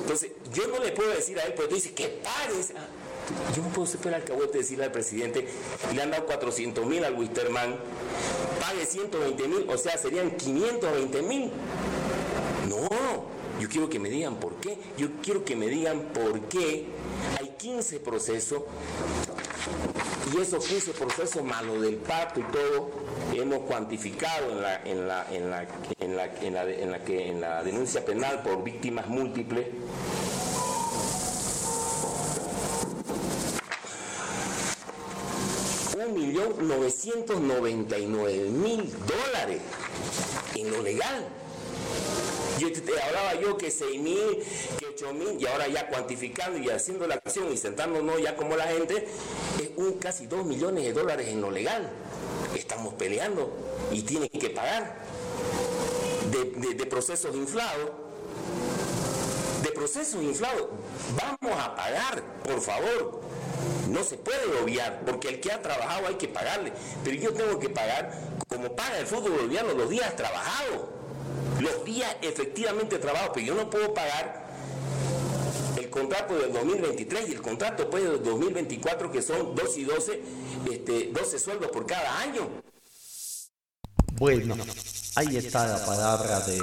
Entonces, 0.00 0.30
yo 0.52 0.66
no 0.68 0.82
le 0.82 0.92
puedo 0.92 1.10
decir 1.10 1.38
a 1.38 1.42
él, 1.44 1.54
porque 1.54 1.68
tú 1.68 1.74
dices 1.76 1.92
que 1.92 2.08
pagues. 2.08 2.72
Ah, 2.76 2.86
Yo 3.54 3.62
no 3.62 3.68
puedo 3.68 3.86
ser 3.86 4.00
el 4.06 4.14
alcahuete 4.14 4.58
decirle 4.58 4.84
al 4.84 4.92
presidente, 4.92 5.46
le 5.94 6.02
han 6.02 6.10
dado 6.10 6.26
400 6.26 6.84
mil 6.86 7.04
al 7.04 7.14
Wisterman, 7.14 7.76
pague 8.60 8.86
120 8.86 9.48
mil, 9.48 9.66
o 9.68 9.78
sea, 9.78 9.96
serían 9.98 10.32
520 10.32 11.22
mil. 11.22 11.50
No, 12.68 12.88
yo 13.60 13.68
quiero 13.68 13.88
que 13.90 13.98
me 13.98 14.08
digan 14.08 14.36
por 14.36 14.54
qué. 14.56 14.78
Yo 14.96 15.08
quiero 15.22 15.44
que 15.44 15.54
me 15.54 15.66
digan 15.68 16.00
por 16.14 16.40
qué 16.48 16.86
hay 17.38 17.54
15 17.58 18.00
procesos 18.00 18.62
y 20.34 20.40
esos 20.40 20.64
15 20.64 20.92
procesos 20.92 21.44
malos 21.44 21.82
del 21.82 21.96
pacto 21.96 22.40
y 22.40 22.42
todo 22.44 22.90
hemos 23.34 23.60
cuantificado 23.60 24.50
en 24.50 24.62
la, 24.62 24.82
en 24.84 25.08
la, 25.08 25.26
en 25.30 25.50
la, 25.50 25.62
en 26.00 26.16
la, 26.16 26.24
en 26.24 26.90
la, 26.90 26.96
en 27.06 27.40
la 27.40 27.62
denuncia 27.62 28.04
penal 28.04 28.42
por 28.42 28.64
víctimas 28.64 29.06
múltiples. 29.08 29.66
Un 36.06 36.14
millón 36.14 36.66
novecientos 36.66 37.40
noventa 37.40 37.98
y 37.98 38.06
nueve 38.06 38.48
mil 38.48 38.90
dólares 39.06 39.60
en 40.54 40.70
lo 40.70 40.82
legal. 40.82 41.26
Yo 42.60 42.70
te, 42.72 43.00
hablaba 43.00 43.34
yo 43.40 43.56
que 43.56 43.70
6 43.70 44.00
mil, 44.00 44.38
que 44.78 44.86
8 44.94 45.12
mil, 45.14 45.40
y 45.40 45.46
ahora 45.46 45.66
ya 45.68 45.88
cuantificando 45.88 46.58
y 46.58 46.68
haciendo 46.68 47.06
la 47.06 47.14
acción 47.14 47.50
y 47.52 47.56
sentándonos 47.56 48.20
ya 48.20 48.36
como 48.36 48.54
la 48.56 48.66
gente, 48.66 49.06
es 49.60 49.70
un 49.76 49.94
casi 49.94 50.26
2 50.26 50.44
millones 50.44 50.84
de 50.84 50.92
dólares 50.92 51.28
en 51.28 51.40
lo 51.40 51.50
legal. 51.50 51.88
Estamos 52.54 52.94
peleando 52.94 53.50
y 53.90 54.02
tienen 54.02 54.28
que 54.28 54.50
pagar 54.50 54.98
de, 56.30 56.44
de- 56.60 56.74
de 56.74 56.86
procesos 56.86 57.34
inflados. 57.34 57.90
De 59.62 59.70
procesos 59.72 60.22
inflados. 60.22 60.66
Vamos 61.16 61.58
a 61.58 61.74
pagar, 61.74 62.22
por 62.44 62.60
favor. 62.60 63.20
No 63.88 64.04
se 64.04 64.16
puede 64.16 64.60
obviar, 64.62 65.02
porque 65.06 65.28
el 65.28 65.40
que 65.40 65.50
ha 65.52 65.60
trabajado 65.62 66.06
hay 66.08 66.14
que 66.14 66.28
pagarle. 66.28 66.72
Pero 67.04 67.16
yo 67.16 67.32
tengo 67.32 67.58
que 67.58 67.68
pagar 67.70 68.12
como 68.48 68.74
paga 68.76 68.98
el 68.98 69.06
fútbol 69.06 69.32
boliviano 69.32 69.72
los 69.74 69.88
días 69.88 70.14
trabajados 70.16 70.88
los 71.60 71.84
días 71.84 72.16
efectivamente 72.22 72.98
trabajo, 72.98 73.32
pero 73.34 73.46
yo 73.46 73.54
no 73.54 73.70
puedo 73.70 73.92
pagar 73.94 74.50
el 75.78 75.90
contrato 75.90 76.38
del 76.38 76.52
2023 76.52 77.28
y 77.28 77.32
el 77.32 77.42
contrato 77.42 77.82
después 77.82 78.04
del 78.04 78.22
2024 78.22 79.10
que 79.10 79.22
son 79.22 79.54
2 79.54 79.78
y 79.78 79.84
12, 79.84 80.22
este, 80.72 81.10
12 81.12 81.38
sueldos 81.38 81.70
por 81.70 81.86
cada 81.86 82.20
año. 82.20 82.48
Bueno, 84.12 84.56
ahí 85.16 85.36
está 85.36 85.66
la 85.66 85.84
palabra 85.86 86.40
de 86.40 86.58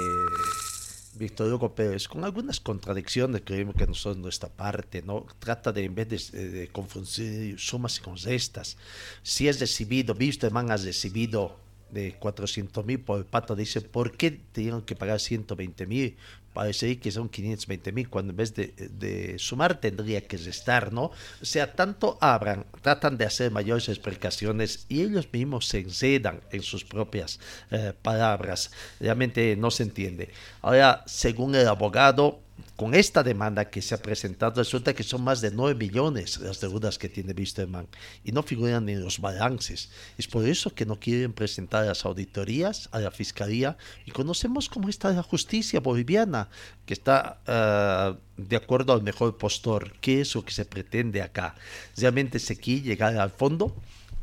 Víctor 1.14 1.52
Hugo 1.52 1.74
Pérez, 1.74 2.06
con 2.06 2.24
algunas 2.24 2.60
contradicciones, 2.60 3.42
creemos 3.44 3.74
que 3.74 3.86
no 3.86 3.94
son 3.94 4.22
nuestra 4.22 4.48
parte, 4.48 5.02
¿no? 5.02 5.26
Trata 5.40 5.72
de, 5.72 5.84
en 5.84 5.94
vez 5.94 6.30
de, 6.30 6.48
de 6.48 6.68
confundir 6.68 7.58
sumas 7.58 7.98
con 7.98 8.16
restas, 8.16 8.76
si 9.22 9.48
es 9.48 9.58
recibido, 9.58 10.14
Wisterman 10.14 10.70
ha 10.70 10.76
recibido 10.76 11.67
de 11.90 12.14
400 12.18 12.84
mil 12.84 13.00
por 13.00 13.18
el 13.18 13.24
pato, 13.24 13.56
dice, 13.56 13.80
¿por 13.80 14.16
qué 14.16 14.30
tenían 14.30 14.82
que 14.82 14.94
pagar 14.94 15.20
120 15.20 15.86
mil? 15.86 16.16
Parece 16.52 16.98
que 16.98 17.12
son 17.12 17.28
520 17.28 17.92
mil, 17.92 18.08
cuando 18.08 18.32
en 18.32 18.36
vez 18.36 18.54
de, 18.54 18.68
de 18.68 19.38
sumar 19.38 19.80
tendría 19.80 20.26
que 20.26 20.36
restar, 20.36 20.92
¿no? 20.92 21.12
O 21.40 21.44
sea, 21.44 21.72
tanto 21.74 22.18
abran, 22.20 22.66
tratan 22.82 23.16
de 23.16 23.26
hacer 23.26 23.52
mayores 23.52 23.88
explicaciones 23.88 24.86
y 24.88 25.02
ellos 25.02 25.28
mismos 25.32 25.68
se 25.68 25.80
enredan 25.80 26.40
en 26.50 26.62
sus 26.62 26.84
propias 26.84 27.38
eh, 27.70 27.92
palabras. 28.02 28.72
Realmente 28.98 29.56
no 29.56 29.70
se 29.70 29.84
entiende. 29.84 30.30
Ahora, 30.62 31.04
según 31.06 31.54
el 31.54 31.68
abogado, 31.68 32.40
con 32.76 32.94
esta 32.94 33.22
demanda 33.22 33.64
que 33.70 33.82
se 33.82 33.94
ha 33.94 33.98
presentado, 33.98 34.54
resulta 34.62 34.94
que 34.94 35.02
son 35.02 35.24
más 35.24 35.40
de 35.40 35.50
9 35.50 35.74
millones 35.74 36.38
las 36.38 36.60
deudas 36.60 36.98
que 36.98 37.08
tiene 37.08 37.34
Wisterman 37.36 37.88
y 38.24 38.32
no 38.32 38.42
figuran 38.42 38.88
en 38.88 39.02
los 39.02 39.20
balances. 39.20 39.90
Es 40.16 40.28
por 40.28 40.46
eso 40.46 40.74
que 40.74 40.86
no 40.86 41.00
quieren 41.00 41.32
presentar 41.32 41.86
las 41.86 42.04
auditorías 42.04 42.88
a 42.92 43.00
la 43.00 43.10
fiscalía 43.10 43.76
y 44.06 44.12
conocemos 44.12 44.68
cómo 44.68 44.88
está 44.88 45.10
la 45.12 45.22
justicia 45.22 45.80
boliviana, 45.80 46.48
que 46.86 46.94
está 46.94 47.40
uh, 47.48 48.40
de 48.40 48.56
acuerdo 48.56 48.92
al 48.92 49.02
mejor 49.02 49.36
postor. 49.36 49.94
¿Qué 50.00 50.20
es 50.20 50.34
lo 50.34 50.44
que 50.44 50.52
se 50.52 50.64
pretende 50.64 51.20
acá? 51.20 51.56
¿Realmente 51.96 52.38
se 52.38 52.56
quiere 52.56 52.82
llegar 52.82 53.16
al 53.16 53.30
fondo? 53.30 53.74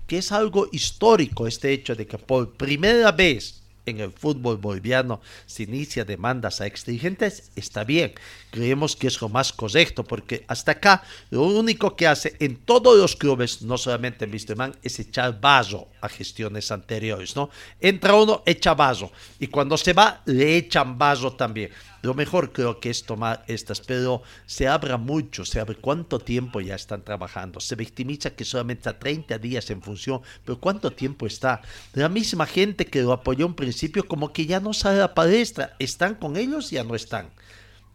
Que 0.07 0.19
es 0.19 0.31
algo 0.31 0.69
histórico 0.71 1.47
este 1.47 1.73
hecho 1.73 1.95
de 1.95 2.07
que 2.07 2.17
por 2.17 2.53
primera 2.53 3.11
vez 3.11 3.64
en 3.85 3.99
el 3.99 4.11
fútbol 4.11 4.57
boliviano 4.57 5.21
se 5.45 5.63
inicia 5.63 6.05
demandas 6.05 6.61
a 6.61 6.65
exdirigentes, 6.65 7.51
está 7.55 7.83
bien. 7.83 8.13
Creemos 8.51 8.95
que 8.95 9.07
es 9.07 9.19
lo 9.21 9.29
más 9.29 9.53
correcto, 9.53 10.03
porque 10.03 10.45
hasta 10.47 10.73
acá 10.73 11.03
lo 11.29 11.43
único 11.43 11.95
que 11.95 12.07
hace 12.07 12.35
en 12.39 12.57
todos 12.57 12.97
los 12.97 13.15
clubes, 13.15 13.61
no 13.61 13.77
solamente 13.77 14.25
en 14.25 14.31
Wisterman, 14.31 14.75
es 14.83 14.99
echar 14.99 15.39
vaso 15.39 15.87
gestiones 16.09 16.71
anteriores, 16.71 17.35
¿no? 17.35 17.49
Entra 17.79 18.15
uno, 18.15 18.43
echa 18.45 18.73
vaso, 18.73 19.11
y 19.39 19.47
cuando 19.47 19.77
se 19.77 19.93
va, 19.93 20.21
le 20.25 20.57
echan 20.57 20.97
vaso 20.97 21.33
también. 21.33 21.71
Lo 22.05 22.13
mejor 22.13 22.53
creo 22.53 22.79
que 22.79 22.91
es 22.91 23.03
tomar 23.03 23.43
estas, 23.47 23.81
pero 23.81 24.21
se 24.45 24.67
abra 24.67 24.95
mucho, 24.95 25.43
se 25.43 25.59
abre 25.59 25.73
cuánto 25.73 26.19
tiempo 26.19 26.61
ya 26.61 26.75
están 26.75 27.03
trabajando. 27.03 27.59
Se 27.59 27.73
victimiza 27.73 28.29
que 28.29 28.45
solamente 28.45 28.89
a 28.89 28.99
30 28.99 29.39
días 29.39 29.71
en 29.71 29.81
función, 29.81 30.21
pero 30.43 30.59
cuánto 30.59 30.91
tiempo 30.91 31.25
está. 31.25 31.63
La 31.93 32.07
misma 32.07 32.45
gente 32.45 32.85
que 32.85 33.01
lo 33.01 33.11
apoyó 33.11 33.47
en 33.47 33.55
principio 33.55 34.07
como 34.07 34.33
que 34.33 34.45
ya 34.45 34.59
no 34.59 34.71
sale 34.71 34.97
a 34.97 35.07
la 35.07 35.13
palestra, 35.15 35.75
están 35.79 36.13
con 36.13 36.37
ellos, 36.37 36.69
ya 36.69 36.83
no 36.83 36.93
están. 36.93 37.31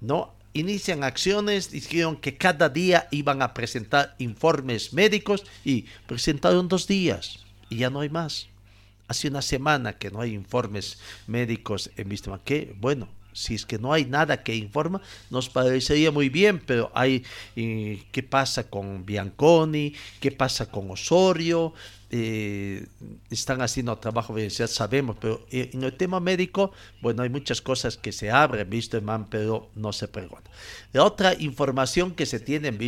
¿No? 0.00 0.34
Inician 0.54 1.04
acciones, 1.04 1.70
dijeron 1.70 2.16
que 2.16 2.36
cada 2.36 2.68
día 2.68 3.06
iban 3.12 3.42
a 3.42 3.54
presentar 3.54 4.16
informes 4.18 4.92
médicos 4.92 5.44
y 5.64 5.82
presentaron 6.08 6.66
dos 6.66 6.88
días 6.88 7.46
y 7.70 7.78
ya 7.78 7.88
no 7.88 8.00
hay 8.00 8.10
más. 8.10 8.48
Hace 9.08 9.28
una 9.28 9.42
semana 9.42 9.94
que 9.94 10.10
no 10.10 10.20
hay 10.20 10.34
informes 10.34 10.98
médicos 11.26 11.90
en 11.96 12.08
Vista 12.08 12.38
¿Qué? 12.44 12.76
Bueno, 12.78 13.08
si 13.32 13.54
es 13.54 13.64
que 13.64 13.78
no 13.78 13.92
hay 13.92 14.04
nada 14.04 14.42
que 14.42 14.54
informa, 14.54 15.00
nos 15.30 15.48
parecería 15.48 16.10
muy 16.10 16.28
bien, 16.28 16.60
pero 16.64 16.90
hay 16.94 17.24
eh, 17.56 18.02
qué 18.12 18.22
pasa 18.22 18.68
con 18.68 19.06
Bianconi, 19.06 19.94
qué 20.20 20.32
pasa 20.32 20.70
con 20.70 20.90
Osorio, 20.90 21.72
eh, 22.10 22.86
están 23.30 23.62
haciendo 23.62 23.96
trabajo 23.98 24.36
ya 24.36 24.66
sabemos, 24.66 25.16
pero 25.20 25.46
eh, 25.50 25.70
en 25.72 25.84
el 25.84 25.96
tema 25.96 26.18
médico, 26.18 26.72
bueno, 27.00 27.22
hay 27.22 27.28
muchas 27.28 27.60
cosas 27.60 27.96
que 27.96 28.12
se 28.12 28.30
abren, 28.30 28.68
Wisterman, 28.70 29.26
pero 29.30 29.70
no 29.76 29.92
se 29.92 30.08
pregunta. 30.08 30.50
La 30.92 31.04
otra 31.04 31.34
información 31.34 32.12
que 32.14 32.26
se 32.26 32.40
tiene 32.40 32.68
en 32.68 32.78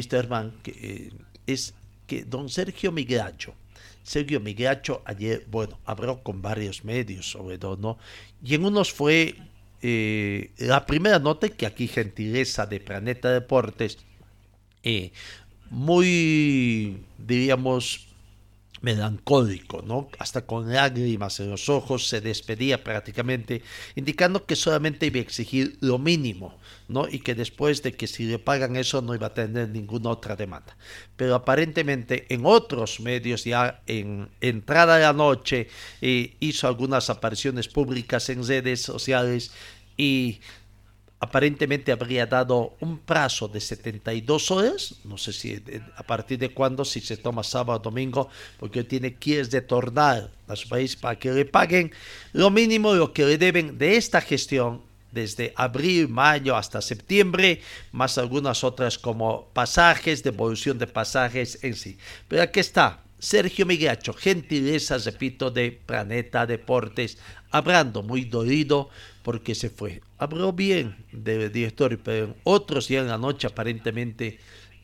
que, 0.62 1.12
es 1.46 1.74
que 2.06 2.24
don 2.24 2.48
Sergio 2.48 2.90
Migracho, 2.90 3.54
Sergio 4.02 4.40
Migracho 4.40 5.02
ayer, 5.04 5.46
bueno, 5.50 5.78
habló 5.84 6.22
con 6.22 6.42
varios 6.42 6.84
medios 6.84 7.30
sobre 7.30 7.58
todo, 7.58 7.76
¿no? 7.76 7.98
Y 8.42 8.54
en 8.54 8.64
unos 8.64 8.92
fue 8.92 9.36
eh, 9.82 10.50
la 10.58 10.86
primera 10.86 11.18
nota, 11.18 11.48
que 11.48 11.66
aquí 11.66 11.88
gentileza 11.88 12.66
de 12.66 12.80
Planeta 12.80 13.32
Deportes, 13.32 13.98
eh, 14.82 15.12
muy, 15.70 16.98
diríamos, 17.18 18.08
melancólico, 18.82 19.82
¿no? 19.82 20.08
Hasta 20.18 20.44
con 20.44 20.72
lágrimas 20.72 21.40
en 21.40 21.50
los 21.50 21.68
ojos 21.68 22.08
se 22.08 22.20
despedía 22.20 22.84
prácticamente, 22.84 23.62
indicando 23.94 24.44
que 24.44 24.56
solamente 24.56 25.06
iba 25.06 25.18
a 25.18 25.22
exigir 25.22 25.78
lo 25.80 25.98
mínimo, 25.98 26.58
¿no? 26.88 27.08
Y 27.08 27.20
que 27.20 27.34
después 27.34 27.82
de 27.82 27.92
que 27.92 28.08
si 28.08 28.24
le 28.24 28.38
pagan 28.38 28.76
eso 28.76 29.00
no 29.00 29.14
iba 29.14 29.28
a 29.28 29.34
tener 29.34 29.68
ninguna 29.68 30.10
otra 30.10 30.36
demanda. 30.36 30.76
Pero 31.16 31.36
aparentemente 31.36 32.26
en 32.34 32.44
otros 32.44 33.00
medios 33.00 33.44
ya 33.44 33.82
en 33.86 34.28
entrada 34.40 34.96
de 34.96 35.02
la 35.02 35.12
noche 35.12 35.68
eh, 36.00 36.36
hizo 36.40 36.66
algunas 36.66 37.08
apariciones 37.08 37.68
públicas 37.68 38.28
en 38.28 38.46
redes 38.46 38.82
sociales 38.82 39.52
y 39.96 40.40
aparentemente 41.22 41.92
habría 41.92 42.26
dado 42.26 42.74
un 42.80 42.98
plazo 42.98 43.46
de 43.46 43.60
72 43.60 44.50
horas, 44.50 44.96
no 45.04 45.16
sé 45.16 45.32
si 45.32 45.52
eh, 45.52 45.80
a 45.94 46.02
partir 46.02 46.36
de 46.36 46.52
cuándo, 46.52 46.84
si 46.84 47.00
se 47.00 47.16
toma 47.16 47.44
sábado 47.44 47.78
o 47.78 47.82
domingo, 47.82 48.28
porque 48.58 48.82
tiene 48.82 49.14
que 49.14 49.44
retornar 49.44 50.32
a 50.48 50.56
su 50.56 50.68
país 50.68 50.96
para 50.96 51.16
que 51.16 51.30
le 51.30 51.44
paguen 51.44 51.92
lo 52.32 52.50
mínimo 52.50 52.92
lo 52.94 53.12
que 53.12 53.24
le 53.24 53.38
deben 53.38 53.78
de 53.78 53.96
esta 53.96 54.20
gestión 54.20 54.82
desde 55.12 55.52
abril, 55.54 56.08
mayo 56.08 56.56
hasta 56.56 56.82
septiembre, 56.82 57.62
más 57.92 58.18
algunas 58.18 58.64
otras 58.64 58.98
como 58.98 59.46
pasajes, 59.52 60.24
devolución 60.24 60.76
de 60.76 60.88
pasajes 60.88 61.62
en 61.62 61.76
sí. 61.76 61.98
Pero 62.26 62.42
aquí 62.42 62.58
está, 62.58 62.98
Sergio 63.22 63.66
Migacho, 63.66 64.12
gentileza, 64.14 64.98
repito, 64.98 65.52
de 65.52 65.70
Planeta 65.70 66.44
Deportes, 66.44 67.18
hablando 67.52 68.02
muy 68.02 68.24
dolido 68.24 68.90
porque 69.22 69.54
se 69.54 69.70
fue. 69.70 70.02
Habló 70.18 70.52
bien 70.52 70.96
del 71.12 71.52
director, 71.52 71.96
pero 72.02 72.34
otros 72.42 72.88
ya 72.88 72.98
en 72.98 73.06
la 73.06 73.18
noche 73.18 73.46
aparentemente 73.46 74.40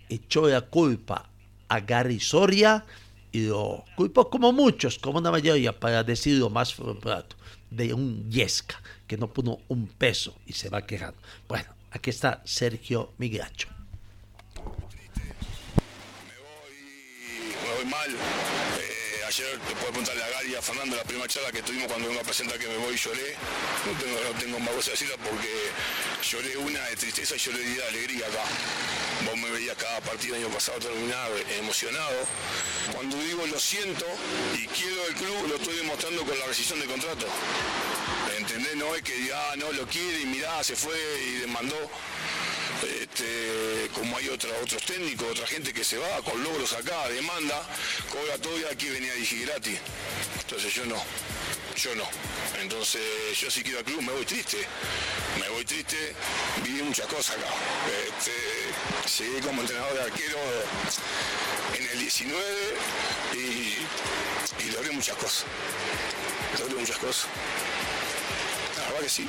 echó 0.09 0.49
la 0.49 0.61
culpa 0.61 1.29
a 1.67 1.81
Gary 1.81 2.21
Soria 2.21 2.85
y 3.33 3.49
lo 3.49 3.85
culpó 3.97 4.31
como 4.31 4.53
muchos, 4.53 5.01
como 5.01 5.19
una 5.19 5.33
mayoría, 5.33 5.73
para 5.73 6.05
decirlo 6.05 6.49
más 6.49 6.77
rato, 7.03 7.35
de 7.73 7.93
un 7.93 8.31
Yesca 8.31 8.81
que 9.09 9.19
no 9.19 9.33
puso 9.33 9.59
un 9.67 9.89
peso 9.89 10.37
y 10.47 10.53
se 10.53 10.69
va 10.69 10.87
quejando. 10.87 11.19
Bueno, 11.49 11.75
aquí 11.91 12.11
está 12.11 12.41
Sergio 12.45 13.15
Mal. 17.85 18.11
Eh, 18.11 19.23
ayer 19.27 19.59
te 19.61 19.73
puedo 19.75 19.89
preguntarle 19.89 20.25
a 20.25 20.29
Gary 20.31 20.53
y 20.53 20.55
a 20.57 20.63
Fernando 20.63 20.97
la 20.97 21.05
primera 21.05 21.29
charla 21.29 21.53
que 21.53 21.63
tuvimos 21.63 21.87
cuando 21.87 22.09
vengo 22.09 22.21
a 22.21 22.25
presentar 22.25 22.59
que 22.59 22.67
me 22.67 22.77
voy 22.77 22.97
lloré. 22.97 23.37
No 23.87 23.93
tengo, 24.01 24.21
no 24.21 24.41
tengo 24.41 24.59
más 24.59 24.75
voz 24.75 24.87
decirla 24.87 25.15
porque 25.19 25.71
lloré 26.29 26.57
una 26.57 26.85
de 26.87 26.97
tristeza 26.97 27.37
y 27.37 27.39
lloré 27.39 27.59
de 27.59 27.85
alegría 27.85 28.27
acá. 28.27 28.43
Vos 29.25 29.37
me 29.37 29.51
veías 29.51 29.77
cada 29.77 30.01
partido 30.01 30.35
el 30.35 30.45
año 30.45 30.53
pasado 30.53 30.79
terminar 30.81 31.31
emocionado. 31.57 32.19
Cuando 32.93 33.17
digo 33.19 33.47
lo 33.47 33.61
siento 33.61 34.07
y 34.55 34.67
quiero 34.67 35.07
el 35.07 35.15
club, 35.15 35.49
lo 35.49 35.57
estoy 35.57 35.77
demostrando 35.77 36.25
con 36.25 36.39
la 36.39 36.47
rescisión 36.47 36.81
de 36.81 36.87
contrato. 36.87 37.27
¿Entendés? 38.37 38.75
No 38.75 38.95
es 38.97 39.03
que 39.03 39.15
diga, 39.15 39.53
ah, 39.53 39.57
no 39.57 39.71
lo 39.73 39.87
quiere 39.87 40.21
y 40.21 40.27
mirá, 40.27 40.65
se 40.65 40.75
fue 40.75 40.99
y 41.27 41.33
demandó. 41.41 41.77
Este, 42.83 43.91
como 43.93 44.17
hay 44.17 44.29
otros 44.29 44.53
técnicos, 44.87 45.29
otra 45.33 45.47
gente 45.47 45.73
que 45.73 45.83
se 45.83 45.99
va 45.99 46.23
con 46.23 46.43
logros 46.43 46.73
acá, 46.75 47.09
demanda, 47.09 47.63
cobra 48.11 48.39
todo 48.39 48.59
y 48.59 48.65
aquí 48.65 48.89
venía 48.89 49.13
a 49.13 49.45
gratis. 49.47 49.79
Entonces 50.41 50.73
yo 50.73 50.87
no, 50.87 50.97
yo 51.77 51.95
no. 51.97 52.05
Entonces 52.61 53.03
yo 53.41 53.51
si 53.51 53.63
quiero 53.63 53.79
al 53.79 53.85
club 53.85 54.03
me 54.03 54.13
voy 54.13 54.25
triste, 54.25 54.59
me 55.41 55.49
voy 55.49 55.65
triste, 55.65 56.15
viví 56.63 56.83
muchas 56.83 57.07
cosas 57.07 57.37
acá. 57.37 57.49
Este, 58.17 59.41
como 59.43 59.63
entrenador 59.63 59.95
de 59.95 60.03
arquero 60.03 60.39
en 61.77 61.89
el 61.89 61.99
19 61.99 62.45
y, 63.35 63.39
y 63.39 64.71
logré 64.73 64.93
muchas 64.93 65.17
cosas. 65.17 65.45
Logré 66.61 66.77
muchas 66.77 66.99
cosas. 66.99 67.27
La 68.77 68.85
verdad 68.85 69.01
que 69.01 69.09
sí. 69.09 69.29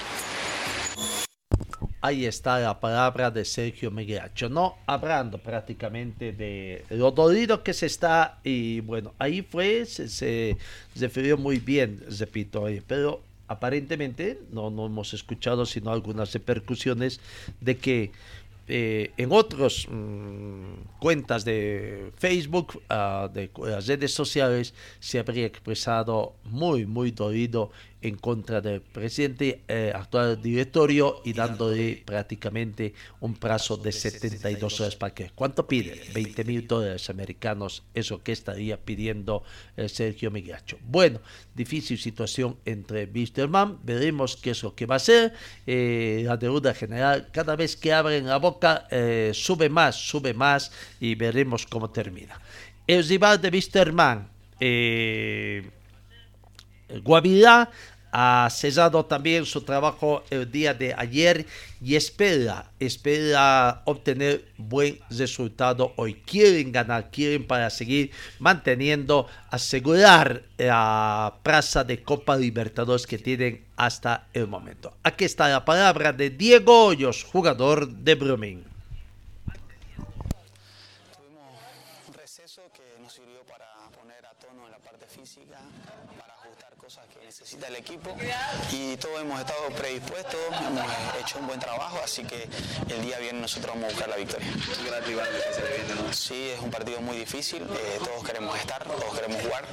Ahí 2.02 2.26
está 2.26 2.60
la 2.60 2.80
palabra 2.80 3.30
de 3.30 3.44
Sergio 3.44 3.92
Migracho, 3.92 4.48
¿no? 4.48 4.78
Hablando 4.86 5.38
prácticamente 5.38 6.32
de 6.32 6.86
lo 6.92 7.12
dolido 7.12 7.62
que 7.62 7.74
se 7.74 7.88
está 7.88 8.40
y 8.44 8.80
bueno, 8.80 9.14
ahí 9.20 9.42
fue, 9.42 9.86
se, 9.86 10.08
se 10.08 10.58
refirió 10.96 11.38
muy 11.38 11.60
bien, 11.60 12.02
repito, 12.18 12.66
pero 12.88 13.22
aparentemente 13.50 14.40
no, 14.52 14.70
no 14.70 14.86
hemos 14.86 15.14
escuchado 15.14 15.66
sino 15.66 15.92
algunas 15.92 16.32
repercusiones 16.32 17.20
de 17.60 17.78
que 17.78 18.12
eh, 18.72 19.12
en 19.18 19.32
otras 19.32 19.88
mm, 19.90 21.00
cuentas 21.00 21.44
de 21.44 22.12
Facebook, 22.18 22.80
uh, 22.92 23.28
de 23.28 23.50
las 23.66 23.88
redes 23.88 24.14
sociales, 24.14 24.76
se 25.00 25.18
habría 25.18 25.48
expresado 25.48 26.36
muy, 26.44 26.86
muy 26.86 27.10
dolido 27.10 27.72
en 28.02 28.16
contra 28.16 28.62
del 28.62 28.82
presidente 28.82 29.62
eh, 29.68 29.92
actual 29.94 30.42
directorio 30.42 31.22
y 31.26 31.34
dándole 31.34 32.02
prácticamente 32.06 32.94
un 33.20 33.36
plazo 33.36 33.78
de 33.78 33.92
72 33.92 34.80
horas 34.80 34.96
para 34.96 35.14
que. 35.14 35.32
¿Cuánto 35.36 35.68
pide? 35.68 36.02
20 36.14 36.44
mil 36.46 36.68
dólares 36.68 37.10
americanos, 37.10 37.84
eso 37.94 38.24
que 38.24 38.32
estaría 38.32 38.78
pidiendo 38.78 39.44
eh, 39.76 39.90
Sergio 39.90 40.32
Migracho. 40.32 40.78
Bueno, 40.86 41.20
difícil 41.54 41.98
situación 41.98 42.58
entre 42.66 43.06
Wisterman, 43.06 43.80
veremos 43.84 44.38
qué 44.38 44.52
es 44.52 44.64
lo 44.64 44.76
que 44.76 44.86
va 44.86 44.96
a 44.96 44.98
hacer. 44.98 45.34
Eh, 45.68 46.24
la 46.26 46.38
deuda 46.38 46.74
general, 46.74 47.30
cada 47.32 47.56
vez 47.56 47.76
que 47.76 47.94
abren 47.94 48.28
la 48.28 48.38
boca, 48.38 48.88
sube 49.34 49.70
más, 49.70 49.96
sube 49.96 50.34
más 50.34 50.72
y 51.00 51.16
veremos 51.16 51.66
cómo 51.66 51.90
termina. 51.90 52.40
El 52.88 53.08
rival 53.08 53.40
de 53.40 53.50
Wisterman, 53.50 54.28
eh, 54.60 55.64
Guavirá 57.04 57.70
ha 58.12 58.48
cesado 58.52 59.06
también 59.06 59.46
su 59.46 59.62
trabajo 59.62 60.24
el 60.30 60.52
día 60.52 60.74
de 60.74 60.96
ayer 60.98 61.46
y 61.82 61.96
espera, 61.96 62.72
obtener 63.86 64.46
buen 64.58 65.00
resultado 65.10 65.94
hoy. 65.96 66.16
Quieren 66.26 66.72
ganar, 66.72 67.12
quieren 67.12 67.46
para 67.46 67.70
seguir 67.70 68.12
manteniendo, 68.40 69.28
asegurar 69.52 70.44
la 70.58 71.36
plaza 71.44 71.84
de 71.84 72.02
Copa 72.02 72.36
Libertadores 72.36 73.06
que 73.06 73.20
tienen 73.20 73.64
hasta 73.76 74.28
el 74.34 74.48
momento. 74.48 74.94
Aquí 75.04 75.26
está 75.26 75.48
la 75.48 75.64
palabra 75.64 76.12
de 76.12 76.32
Diego 76.32 76.88
Hoyos, 76.88 77.24
jugador 77.24 77.88
de 77.88 78.16
Brumming. 78.16 78.80
que 82.74 83.02
nos 83.02 83.14
sirvió 83.14 83.44
para 83.44 83.68
poner 83.98 84.26
a 84.26 84.34
tono 84.34 84.66
en 84.66 84.72
la 84.72 84.80
parte 84.80 85.06
física, 85.06 85.60
para 86.20 86.34
ajustar 86.34 86.76
cosas 86.76 87.06
que 87.08 87.26
necesita 87.26 87.68
el 87.68 87.76
equipo 88.00 88.16
y 88.72 88.98
todos 88.98 89.22
hemos 89.22 89.40
estado 89.40 89.70
predispuestos, 89.78 90.40
hemos 90.66 90.86
hecho 91.20 91.40
un 91.40 91.48
buen 91.48 91.60
trabajo, 91.60 92.00
así 92.04 92.24
que 92.24 92.48
el 92.90 93.02
día 93.02 93.20
viernes 93.20 93.42
nosotros 93.42 93.76
vamos 93.76 93.90
a 93.90 93.92
buscar 93.92 94.10
la 94.10 94.16
victoria. 94.18 94.48
Sí, 96.12 96.50
es 96.56 96.60
un 96.62 96.72
partido 96.72 97.02
muy 97.02 97.18
difícil, 97.18 97.64
eh, 97.64 98.00
todos 98.04 98.24
queremos 98.26 98.58
estar, 98.58 98.84
todos 98.84 99.14
queremos 99.16 99.42
jugar, 99.42 99.66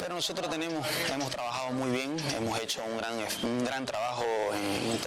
pero 0.00 0.14
nosotros 0.14 0.50
tenemos, 0.50 0.86
hemos 1.12 1.30
trabajado 1.30 1.72
muy 1.72 1.90
bien, 1.90 2.16
hemos 2.36 2.58
hecho 2.60 2.82
un 2.84 2.98
gran, 2.98 3.14
un 3.42 3.64
gran 3.64 3.86
trabajo 3.86 4.24
en, 4.52 4.90
en 4.90 4.98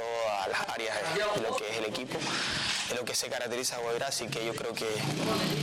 las 0.50 0.68
áreas 0.70 0.96
de 1.36 1.42
lo 1.42 1.56
que 1.56 1.70
es 1.70 1.78
el 1.78 1.86
equipo 1.86 2.20
de 2.90 2.96
lo 2.96 3.04
que 3.04 3.14
se 3.14 3.28
caracteriza 3.28 3.76
a 3.76 3.80
Guavirá, 3.80 4.08
así 4.08 4.28
que 4.28 4.46
yo 4.46 4.54
creo 4.56 4.74
que 4.74 4.88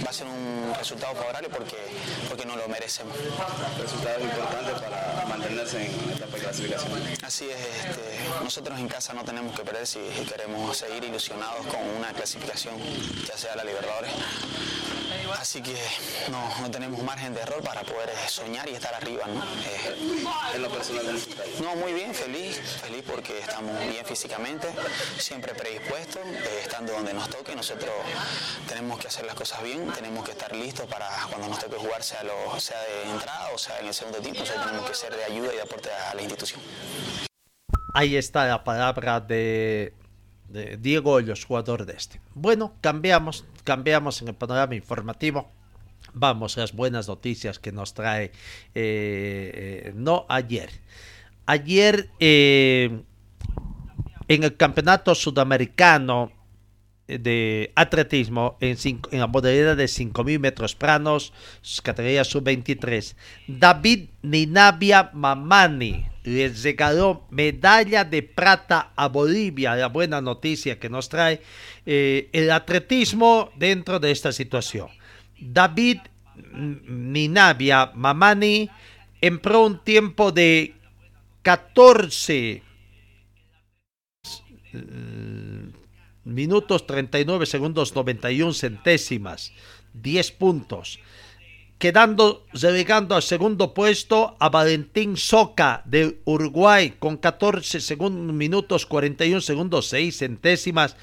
va 0.05 0.11
a 0.11 0.13
ser 0.13 0.27
un 0.27 0.75
resultado 0.77 1.15
favorable 1.15 1.49
porque, 1.49 1.77
porque 2.29 2.45
no 2.45 2.57
lo 2.57 2.69
merecemos. 2.69 3.17
Resultado 3.79 4.21
importante 4.21 4.73
para 4.73 5.25
mantenerse 5.27 5.87
en 5.87 6.07
la 6.07 6.17
etapa 6.17 6.37
de 6.37 6.43
clasificación. 6.43 6.93
Así 7.23 7.49
es, 7.49 7.59
este, 7.61 8.19
nosotros 8.43 8.79
en 8.79 8.89
casa 8.89 9.15
no 9.15 9.25
tenemos 9.25 9.57
que 9.59 9.65
perder 9.65 9.87
si 9.87 10.01
queremos 10.29 10.77
seguir 10.77 11.05
ilusionados 11.05 11.67
con 11.67 11.81
una 11.97 12.13
clasificación, 12.13 12.75
ya 13.27 13.39
sea 13.39 13.57
la 13.57 13.65
Libertadores. 13.65 14.11
Así 15.33 15.63
que 15.63 15.77
no, 16.31 16.61
no 16.61 16.71
tenemos 16.71 17.03
margen 17.03 17.35
de 17.35 17.41
error 17.41 17.63
para 17.63 17.83
poder 17.83 18.11
soñar 18.29 18.69
y 18.69 18.75
estar 18.75 18.95
arriba. 18.95 19.25
¿no? 19.27 19.43
Eh, 19.43 20.31
en 20.55 20.63
lo 20.63 20.69
personal, 20.71 21.05
no, 21.63 21.77
muy 21.77 21.93
bien, 21.93 22.15
feliz, 22.15 22.59
feliz 22.83 23.03
porque 23.07 23.39
estamos 23.39 23.79
bien 23.89 24.05
físicamente, 24.05 24.69
siempre 25.19 25.55
predispuestos, 25.55 26.23
eh, 26.27 26.61
estando 26.63 26.93
donde 26.93 27.15
nos 27.15 27.29
toque. 27.31 27.55
Nosotros 27.55 27.93
tenemos 28.69 28.99
que 28.99 29.09
hacer 29.09 29.27
las 29.27 29.35
cosas 29.35 29.63
bien, 29.63 29.91
tenemos 29.93 30.25
que 30.25 30.33
estar 30.33 30.55
listos 30.55 30.87
para 30.87 31.09
cuando 31.29 31.49
nos 31.49 31.59
toque 31.59 31.77
jugar, 31.77 32.03
sea, 32.03 32.23
lo, 32.23 32.59
sea 32.61 32.81
de 32.83 33.11
entrada 33.11 33.51
o 33.55 33.59
sea 33.59 33.79
en 33.81 33.87
el 33.87 33.95
segundo 33.95 34.19
tiempo. 34.19 34.41
Nosotros 34.41 34.67
tenemos 34.67 34.89
que 34.89 34.95
ser 34.95 35.17
de 35.17 35.25
ayuda 35.25 35.53
y 35.53 35.57
de 35.57 35.63
aporte 35.63 35.91
a 35.91 36.15
la 36.15 36.23
institución. 36.23 36.61
Ahí 37.93 38.17
está 38.17 38.45
la 38.47 38.65
palabra 38.65 39.21
de, 39.21 39.95
Diego 40.49 41.13
Hoyos, 41.13 41.45
jugador 41.45 41.87
de 41.87 41.95
este. 41.95 42.21
Bueno, 42.35 42.75
cambiamos, 42.81 43.45
cambiamos 43.65 44.23
en 44.23 44.29
el 44.29 44.35
panorama 44.35 44.75
informativo. 44.75 45.51
Vamos 46.13 46.57
a 46.57 46.61
las 46.61 46.73
buenas 46.73 47.09
noticias 47.09 47.59
que 47.59 47.73
nos 47.73 47.95
trae, 47.95 48.31
eh, 48.75 49.93
no 49.97 50.27
ayer. 50.29 50.71
Ayer 51.47 52.09
eh, 52.21 53.03
en 54.29 54.45
el 54.45 54.57
campeonato 54.57 55.15
sudamericano 55.15 56.31
de 57.07 57.73
atletismo 57.75 58.57
en, 58.61 58.79
la 59.13 59.27
modalidad 59.27 59.77
de 59.77 59.85
5.000 59.85 60.39
metros 60.39 60.75
planos, 60.75 61.33
categoría 61.83 62.25
sub-23. 62.25 63.15
David 63.47 64.09
Ninabia 64.23 65.11
Mamani 65.13 66.14
les 66.25 66.63
regaló 66.63 67.27
medalla 67.31 68.05
de 68.05 68.23
plata 68.23 68.93
a 68.97 69.09
Bolivia. 69.09 69.77
La 69.77 69.89
buena 69.89 70.21
noticia 70.21 70.79
que 70.79 70.89
nos 70.89 71.09
trae 71.09 71.41
eh, 71.87 72.29
el 72.33 72.51
atletismo 72.51 73.51
dentro 73.57 74.01
de 74.01 74.11
esta 74.11 74.33
situación. 74.33 74.89
David 75.39 75.99
Ninabia 76.53 77.93
Mamani 77.95 78.71
empleó 79.21 79.67
un 79.67 79.85
tiempo 79.85 80.33
de 80.33 80.75
14 81.43 82.63
minutos 86.25 86.87
39 86.87 87.47
segundos 87.47 87.95
91 87.95 88.53
centésimas, 88.55 89.53
10 89.93 90.33
puntos. 90.33 90.99
Quedando, 91.85 92.47
relegando 92.55 93.15
al 93.15 93.23
segundo 93.23 93.75
puesto 93.75 94.37
a 94.41 94.49
Valentín 94.49 95.19
Soca 95.19 95.83
de 95.85 96.19
Uruguay 96.25 96.95
con 96.99 97.19
14 97.19 97.79
segundos, 97.79 98.35
minutos 98.35 98.87
41 98.87 99.43
segundos 99.43 99.89
6 99.89 100.17
centésimas. 100.17 100.97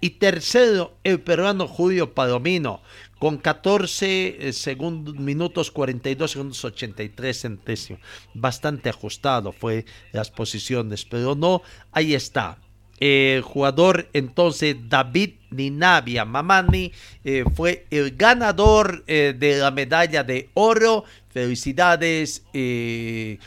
Y 0.00 0.10
tercero, 0.10 0.94
el 1.02 1.18
peruano 1.22 1.66
Julio 1.66 2.14
Palomino 2.14 2.82
con 3.18 3.38
14 3.38 4.52
segundos, 4.52 5.16
minutos 5.16 5.72
42 5.72 6.30
segundos 6.30 6.64
83 6.64 7.40
centésimos. 7.40 8.00
Bastante 8.32 8.90
ajustado 8.90 9.50
fue 9.50 9.86
las 10.12 10.30
posiciones, 10.30 11.04
pero 11.04 11.34
no, 11.34 11.62
ahí 11.90 12.14
está 12.14 12.58
el 13.00 13.42
jugador 13.42 14.08
entonces 14.12 14.76
David 14.88 15.34
Ninabia 15.50 16.24
Mamani 16.24 16.92
eh, 17.24 17.44
fue 17.54 17.86
el 17.90 18.16
ganador 18.16 19.04
eh, 19.06 19.34
de 19.38 19.58
la 19.58 19.70
medalla 19.70 20.24
de 20.24 20.50
oro. 20.54 21.04
Felicidades. 21.30 22.42
Eh, 22.52 23.38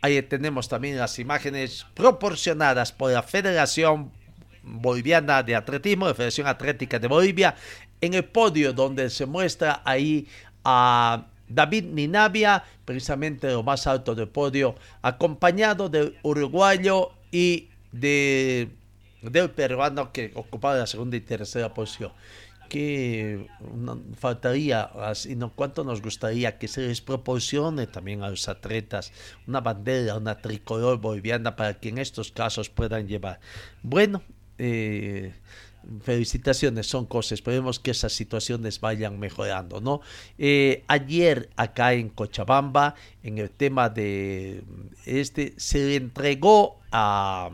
ahí 0.00 0.20
tenemos 0.22 0.68
también 0.68 0.98
las 0.98 1.18
imágenes 1.18 1.86
proporcionadas 1.94 2.92
por 2.92 3.12
la 3.12 3.22
Federación 3.22 4.10
Boliviana 4.62 5.42
de 5.42 5.54
Atletismo, 5.56 6.06
la 6.06 6.14
Federación 6.14 6.46
Atlética 6.46 6.98
de 6.98 7.08
Bolivia, 7.08 7.54
en 8.00 8.14
el 8.14 8.24
podio 8.24 8.72
donde 8.72 9.10
se 9.10 9.26
muestra 9.26 9.82
ahí 9.84 10.26
a 10.64 11.26
David 11.48 11.84
Ninabia, 11.84 12.64
precisamente 12.84 13.50
lo 13.50 13.62
más 13.62 13.86
alto 13.86 14.14
del 14.14 14.28
podio, 14.28 14.74
acompañado 15.02 15.88
del 15.88 16.16
uruguayo 16.22 17.12
y 17.30 17.68
de, 17.92 18.68
del 19.22 19.50
peruano 19.50 20.12
que 20.12 20.32
ocupaba 20.34 20.76
la 20.76 20.86
segunda 20.86 21.16
y 21.16 21.20
tercera 21.20 21.72
posición. 21.72 22.12
Que 22.68 23.46
faltaría, 24.18 24.90
sino 25.14 25.52
cuánto 25.52 25.84
nos 25.84 26.00
gustaría 26.00 26.58
que 26.58 26.68
se 26.68 26.80
les 26.80 27.02
proporcione 27.02 27.86
también 27.86 28.22
a 28.22 28.30
los 28.30 28.48
atletas 28.48 29.12
una 29.46 29.60
bandera, 29.60 30.16
una 30.16 30.38
tricolor 30.38 30.98
boliviana 30.98 31.54
para 31.54 31.78
que 31.78 31.90
en 31.90 31.98
estos 31.98 32.32
casos 32.32 32.70
puedan 32.70 33.06
llevar. 33.06 33.40
Bueno, 33.82 34.22
eh, 34.56 35.34
felicitaciones, 36.02 36.86
son 36.86 37.06
cosas, 37.06 37.32
esperemos 37.32 37.78
que 37.78 37.90
esas 37.90 38.12
situaciones 38.12 38.80
vayan 38.80 39.18
mejorando, 39.18 39.80
¿no? 39.80 40.00
Eh, 40.38 40.84
ayer 40.88 41.50
acá 41.56 41.92
en 41.92 42.08
Cochabamba, 42.08 42.94
en 43.22 43.38
el 43.38 43.50
tema 43.50 43.88
de 43.88 44.62
este, 45.04 45.54
se 45.56 45.78
le 45.78 45.96
entregó 45.96 46.78
a 46.90 47.50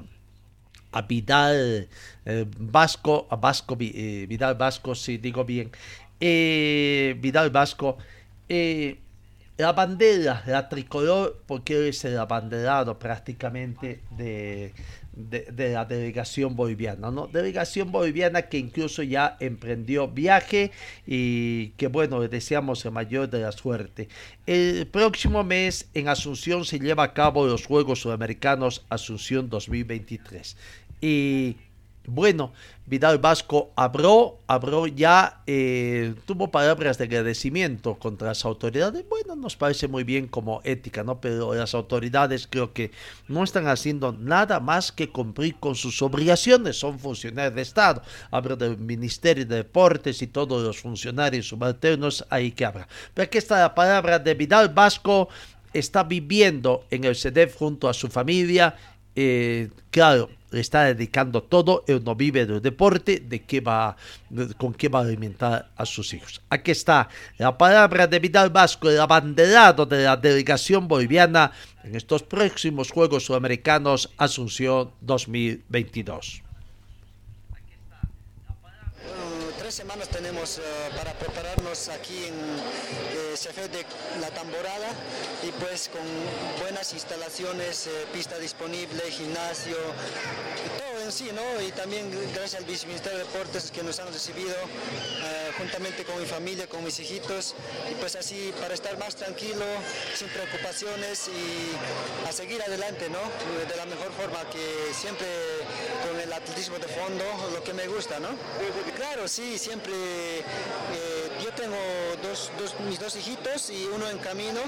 a 0.92 1.02
Vidal 1.02 1.88
eh, 2.24 2.46
Vasco, 2.58 3.26
a 3.30 3.36
Vasco 3.36 3.76
eh, 3.80 4.26
Vidal 4.28 4.54
Vasco, 4.54 4.94
si 4.94 5.18
digo 5.18 5.44
bien, 5.44 5.70
eh, 6.20 7.16
Vidal 7.20 7.50
Vasco, 7.50 7.98
eh, 8.48 8.98
la 9.56 9.72
bandera, 9.72 10.42
la 10.46 10.68
tricolor, 10.68 11.42
porque 11.46 11.88
es 11.88 12.04
el 12.04 12.16
abanderado 12.16 12.96
prácticamente 12.98 14.00
de, 14.16 14.72
de, 15.12 15.46
de, 15.50 15.72
la 15.72 15.84
delegación 15.84 16.54
boliviana, 16.54 17.10
¿no? 17.10 17.26
Delegación 17.26 17.90
boliviana 17.90 18.42
que 18.42 18.58
incluso 18.58 19.02
ya 19.02 19.36
emprendió 19.40 20.06
viaje 20.06 20.70
y 21.06 21.70
que 21.70 21.88
bueno, 21.88 22.20
le 22.20 22.28
deseamos 22.28 22.84
el 22.84 22.92
mayor 22.92 23.28
de 23.28 23.40
la 23.40 23.50
suerte. 23.50 24.08
El 24.46 24.86
próximo 24.86 25.42
mes 25.42 25.88
en 25.92 26.08
Asunción 26.08 26.64
se 26.64 26.78
lleva 26.78 27.02
a 27.02 27.12
cabo 27.12 27.44
los 27.44 27.66
Juegos 27.66 28.00
Sudamericanos 28.00 28.84
Asunción 28.88 29.50
2023. 29.50 30.56
Y 31.00 31.56
bueno, 32.10 32.52
Vidal 32.86 33.18
Vasco 33.18 33.70
abrió, 33.76 34.38
abrió 34.46 34.86
ya, 34.86 35.42
eh, 35.46 36.14
tuvo 36.24 36.50
palabras 36.50 36.96
de 36.96 37.04
agradecimiento 37.04 37.96
contra 37.98 38.28
las 38.28 38.46
autoridades. 38.46 39.04
Bueno, 39.10 39.36
nos 39.36 39.56
parece 39.56 39.88
muy 39.88 40.04
bien 40.04 40.26
como 40.26 40.62
ética, 40.64 41.04
¿no? 41.04 41.20
Pero 41.20 41.54
las 41.54 41.74
autoridades 41.74 42.48
creo 42.50 42.72
que 42.72 42.92
no 43.28 43.44
están 43.44 43.68
haciendo 43.68 44.12
nada 44.12 44.58
más 44.58 44.90
que 44.90 45.10
cumplir 45.10 45.56
con 45.56 45.74
sus 45.74 46.00
obligaciones. 46.00 46.78
Son 46.78 46.98
funcionarios 46.98 47.54
de 47.54 47.62
Estado. 47.62 48.02
Hablo 48.30 48.56
del 48.56 48.78
Ministerio 48.78 49.44
de 49.44 49.56
Deportes 49.56 50.22
y 50.22 50.28
todos 50.28 50.62
los 50.62 50.78
funcionarios 50.78 51.48
subalternos 51.48 52.24
ahí 52.30 52.52
que 52.52 52.64
habla. 52.64 52.88
Pero 53.12 53.26
aquí 53.26 53.36
está 53.36 53.60
la 53.60 53.74
palabra 53.74 54.18
de 54.18 54.32
Vidal 54.32 54.70
Vasco. 54.70 55.28
Está 55.74 56.04
viviendo 56.04 56.86
en 56.90 57.04
el 57.04 57.14
CEDEF 57.14 57.54
junto 57.54 57.86
a 57.86 57.92
su 57.92 58.08
familia. 58.08 58.74
Eh, 59.20 59.70
claro, 59.90 60.30
le 60.52 60.60
está 60.60 60.84
dedicando 60.84 61.42
todo, 61.42 61.82
él 61.88 62.04
no 62.04 62.14
vive 62.14 62.46
del 62.46 62.62
deporte, 62.62 63.18
de 63.18 63.42
qué 63.42 63.60
va, 63.60 63.96
con 64.56 64.72
qué 64.72 64.88
va 64.88 65.00
a 65.00 65.02
alimentar 65.02 65.70
a 65.74 65.84
sus 65.84 66.14
hijos. 66.14 66.40
Aquí 66.48 66.70
está 66.70 67.08
la 67.36 67.58
palabra 67.58 68.06
de 68.06 68.20
Vidal 68.20 68.50
Vasco, 68.50 68.88
el 68.88 69.00
abanderado 69.00 69.86
de 69.86 70.04
la 70.04 70.16
delegación 70.16 70.86
boliviana 70.86 71.50
en 71.82 71.96
estos 71.96 72.22
próximos 72.22 72.92
Juegos 72.92 73.24
Sudamericanos 73.24 74.08
Asunción 74.18 74.92
2022. 75.00 76.44
tres 79.58 79.67
semanas 79.78 80.08
tenemos 80.08 80.58
uh, 80.58 80.96
para 80.96 81.12
prepararnos 81.14 81.88
aquí 81.88 82.24
en 82.24 82.34
eh, 82.34 83.68
de 83.68 83.84
la 84.20 84.28
Tamborada 84.30 84.90
y 85.46 85.52
pues 85.62 85.88
con 85.88 86.02
buenas 86.60 86.92
instalaciones, 86.92 87.86
eh, 87.86 88.06
pista 88.12 88.36
disponible, 88.38 89.00
gimnasio, 89.10 89.76
todo 90.76 91.04
en 91.04 91.12
sí, 91.12 91.30
¿no? 91.32 91.62
Y 91.62 91.70
también 91.70 92.10
gracias 92.34 92.60
al 92.60 92.64
Viceministerio 92.64 93.18
de 93.18 93.24
Deportes 93.24 93.70
que 93.70 93.82
nos 93.84 94.00
han 94.00 94.12
recibido 94.12 94.54
eh, 94.54 95.52
juntamente 95.56 96.04
con 96.04 96.18
mi 96.18 96.26
familia, 96.26 96.66
con 96.66 96.82
mis 96.82 96.98
hijitos, 96.98 97.54
y 97.90 97.94
pues 97.94 98.16
así 98.16 98.52
para 98.60 98.74
estar 98.74 98.98
más 98.98 99.14
tranquilo, 99.14 99.64
sin 100.14 100.28
preocupaciones 100.28 101.28
y 101.28 102.28
a 102.28 102.32
seguir 102.32 102.60
adelante, 102.62 103.08
¿no? 103.08 103.20
De 103.68 103.76
la 103.76 103.86
mejor 103.86 104.12
forma 104.12 104.48
que 104.50 104.92
siempre 104.92 105.28
con 106.06 106.18
el 106.18 106.32
atletismo 106.32 106.78
de 106.78 106.88
fondo, 106.88 107.24
lo 107.52 107.62
que 107.62 107.72
me 107.72 107.86
gusta, 107.86 108.18
¿no? 108.18 108.28
Claro, 108.96 109.28
sí, 109.28 109.58
siempre 109.68 109.92
eh, 110.38 110.44
yo 111.44 111.52
tengo 111.52 111.76
mis 112.88 112.98
dos 112.98 113.16
hijitos 113.16 113.68
y 113.68 113.84
uno 113.94 114.08
en 114.08 114.16
camino. 114.18 114.60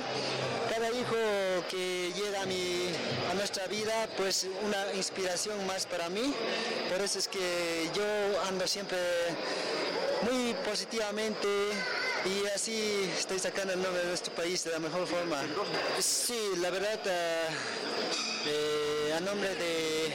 Cada 0.69 0.91
hijo 0.91 1.17
que 1.71 2.13
llega 2.15 2.43
a, 2.43 2.47
mi, 2.47 2.91
a 3.31 3.35
nuestra 3.35 3.67
vida, 3.67 3.95
pues 4.19 4.47
una 4.63 4.93
inspiración 4.95 5.67
más 5.67 5.87
para 5.87 6.11
mí. 6.11 6.35
Por 6.91 7.01
eso 7.01 7.19
es 7.19 7.29
que 7.29 7.89
yo 7.95 8.05
ando 8.49 8.67
siempre 8.69 8.99
muy 10.21 10.53
positivamente 10.69 11.49
y 12.27 12.47
así 12.55 13.11
estoy 13.19 13.39
sacando 13.39 13.73
el 13.73 13.83
nombre 13.83 14.03
de 14.03 14.09
nuestro 14.09 14.35
país 14.35 14.63
de 14.65 14.73
la 14.73 14.81
mejor 14.81 15.07
forma. 15.07 15.41
Sí, 15.99 16.39
la 16.59 16.69
verdad, 16.69 17.01
eh, 17.07 17.47
eh, 18.47 19.15
a 19.17 19.21
nombre 19.21 19.55
de, 19.55 20.13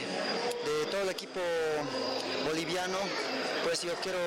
de 0.64 0.86
todo 0.92 1.02
el 1.02 1.08
equipo 1.08 1.40
boliviano, 2.46 2.98
pues 3.66 3.82
yo 3.82 3.94
quiero 4.00 4.20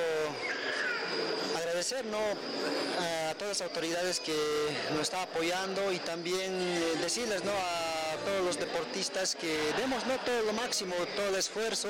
agradecer 1.56 2.04
¿no? 2.04 2.18
a 2.18 3.34
todas 3.38 3.58
las 3.58 3.62
autoridades 3.62 4.20
que 4.20 4.36
nos 4.90 5.00
están 5.00 5.22
apoyando 5.22 5.90
y 5.92 5.98
también 5.98 6.52
eh, 6.60 6.98
decirles 7.00 7.42
¿no? 7.42 7.52
a 7.52 8.16
todos 8.26 8.44
los 8.44 8.58
deportistas 8.58 9.34
que 9.34 9.72
demos 9.78 10.04
¿no? 10.06 10.18
todo 10.18 10.42
lo 10.42 10.52
máximo, 10.52 10.94
todo 11.16 11.28
el 11.28 11.36
esfuerzo 11.36 11.88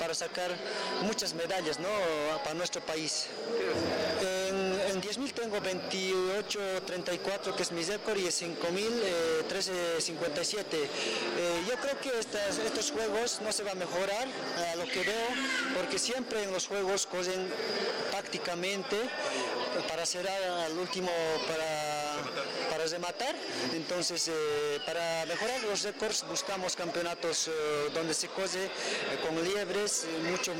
para 0.00 0.14
sacar 0.14 0.50
muchas 1.02 1.34
medallas 1.34 1.78
¿no? 1.78 1.88
para 2.42 2.54
nuestro 2.54 2.80
país. 2.80 3.26
En, 5.16 5.22
en 5.22 5.28
10.000 5.28 5.32
tengo 5.32 5.58
28.34 5.58 7.54
que 7.54 7.62
es 7.62 7.72
mi 7.72 7.82
récord 7.82 8.18
y 8.18 8.26
en 8.26 8.32
5.000 8.32 8.56
eh, 9.04 9.44
13.57. 9.48 10.64
Eh, 10.72 10.88
yo 11.68 11.74
creo 11.76 12.00
que 12.00 12.10
estos 12.18 12.90
juegos 12.90 13.40
no 13.42 13.52
se 13.52 13.62
va 13.62 13.72
a 13.72 13.74
mejorar 13.74 14.26
a 14.72 14.76
lo 14.76 14.84
que 14.84 15.02
veo 15.02 15.28
porque 15.74 15.98
siempre 15.98 16.42
en 16.42 16.52
los 16.52 16.66
juegos 16.66 17.06
corren 17.06 17.48
tácticamente 18.10 18.96
para 19.88 20.06
cerrar 20.06 20.42
al 20.42 20.78
último 20.78 21.10
para, 21.46 22.70
para 22.70 22.86
rematar. 22.86 23.34
Entonces, 23.74 24.28
eh, 24.28 24.80
para 24.86 25.26
mejorar 25.26 25.62
los 25.62 25.82
récords 25.82 26.24
buscamos 26.28 26.76
campeonatos 26.76 27.48
eh, 27.48 27.52
donde 27.94 28.14
se 28.14 28.28
cose 28.28 28.70
con 29.22 29.42
liebres, 29.42 30.06
mucho, 30.30 30.52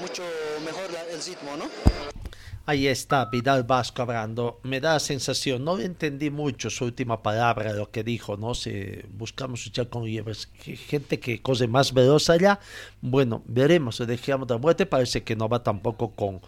mucho 0.00 0.22
mejor 0.64 0.88
el 1.10 1.22
ritmo, 1.22 1.56
¿no? 1.56 2.19
Ahí 2.66 2.86
está 2.86 3.24
Vidal 3.24 3.64
Vasco 3.64 4.02
hablando. 4.02 4.60
Me 4.62 4.80
da 4.80 4.92
la 4.92 5.00
sensación, 5.00 5.64
no 5.64 5.78
entendí 5.78 6.30
mucho 6.30 6.70
su 6.70 6.84
última 6.84 7.22
palabra, 7.22 7.72
lo 7.72 7.90
que 7.90 8.04
dijo, 8.04 8.36
¿no? 8.36 8.54
Si 8.54 9.00
buscamos 9.12 9.64
luchar 9.66 9.88
con 9.88 10.04
liebres, 10.04 10.48
gente 10.86 11.18
que 11.18 11.42
cose 11.42 11.66
más 11.66 11.92
veloz 11.92 12.30
allá. 12.30 12.60
Bueno, 13.00 13.42
veremos, 13.46 13.98
dejamos 14.06 14.46
de 14.46 14.58
muerte. 14.58 14.86
Parece 14.86 15.24
que 15.24 15.34
no 15.34 15.48
va 15.48 15.62
tampoco 15.62 16.14
con 16.14 16.40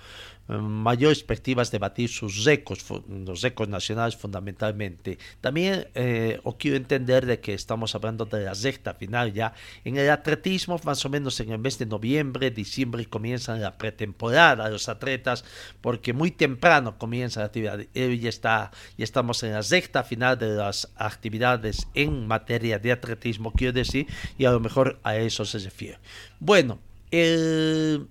mayores 0.48 1.22
perspectivas 1.22 1.70
de 1.70 1.78
batir 1.78 2.08
sus 2.08 2.44
récords, 2.44 2.84
los 3.08 3.40
récords 3.42 3.70
nacionales 3.70 4.16
fundamentalmente. 4.16 5.18
También 5.40 5.86
eh, 5.94 6.40
os 6.42 6.56
quiero 6.56 6.76
entender 6.76 7.26
de 7.26 7.40
que 7.40 7.54
estamos 7.54 7.94
hablando 7.94 8.24
de 8.24 8.44
la 8.44 8.54
recta 8.54 8.94
final 8.94 9.32
ya. 9.32 9.54
En 9.84 9.96
el 9.96 10.10
atletismo, 10.10 10.80
más 10.84 11.04
o 11.04 11.08
menos 11.08 11.38
en 11.40 11.52
el 11.52 11.58
mes 11.58 11.78
de 11.78 11.86
noviembre, 11.86 12.50
diciembre 12.50 13.06
comienzan 13.06 13.60
la 13.60 13.78
pretemporada 13.78 14.68
los 14.72 14.88
atletas, 14.88 15.44
porque 15.80 16.12
muy 16.12 16.30
temprano 16.30 16.98
comienza 16.98 17.40
la 17.40 17.46
actividad. 17.46 17.80
Eh, 17.94 18.18
ya, 18.18 18.28
está, 18.28 18.72
ya 18.96 19.04
estamos 19.04 19.42
en 19.42 19.52
la 19.52 19.60
recta 19.60 20.02
final 20.02 20.38
de 20.38 20.48
las 20.48 20.90
actividades 20.96 21.86
en 21.94 22.26
materia 22.26 22.78
de 22.78 22.92
atletismo, 22.92 23.52
quiero 23.52 23.72
decir, 23.72 24.06
y 24.38 24.44
a 24.44 24.50
lo 24.50 24.60
mejor 24.60 24.98
a 25.04 25.16
eso 25.16 25.44
se 25.44 25.58
refiere. 25.58 25.98
Bueno, 26.40 26.80
el 27.10 28.08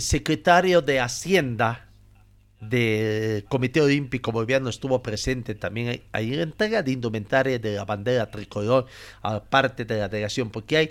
secretario 0.00 0.82
de 0.82 1.00
Hacienda 1.00 1.88
del 2.60 3.44
Comité 3.44 3.80
Olímpico 3.80 4.32
Boliviano 4.32 4.70
estuvo 4.70 5.02
presente 5.02 5.54
también 5.54 6.02
ahí 6.12 6.30
la 6.30 6.42
entrega 6.42 6.82
de 6.82 6.92
indumentaria 6.92 7.58
de 7.58 7.74
la 7.74 7.84
bandera 7.84 8.30
tricolor 8.30 8.86
a 9.22 9.42
parte 9.44 9.84
de 9.84 9.98
la 9.98 10.08
delegación, 10.08 10.50
porque 10.50 10.76
hay 10.76 10.90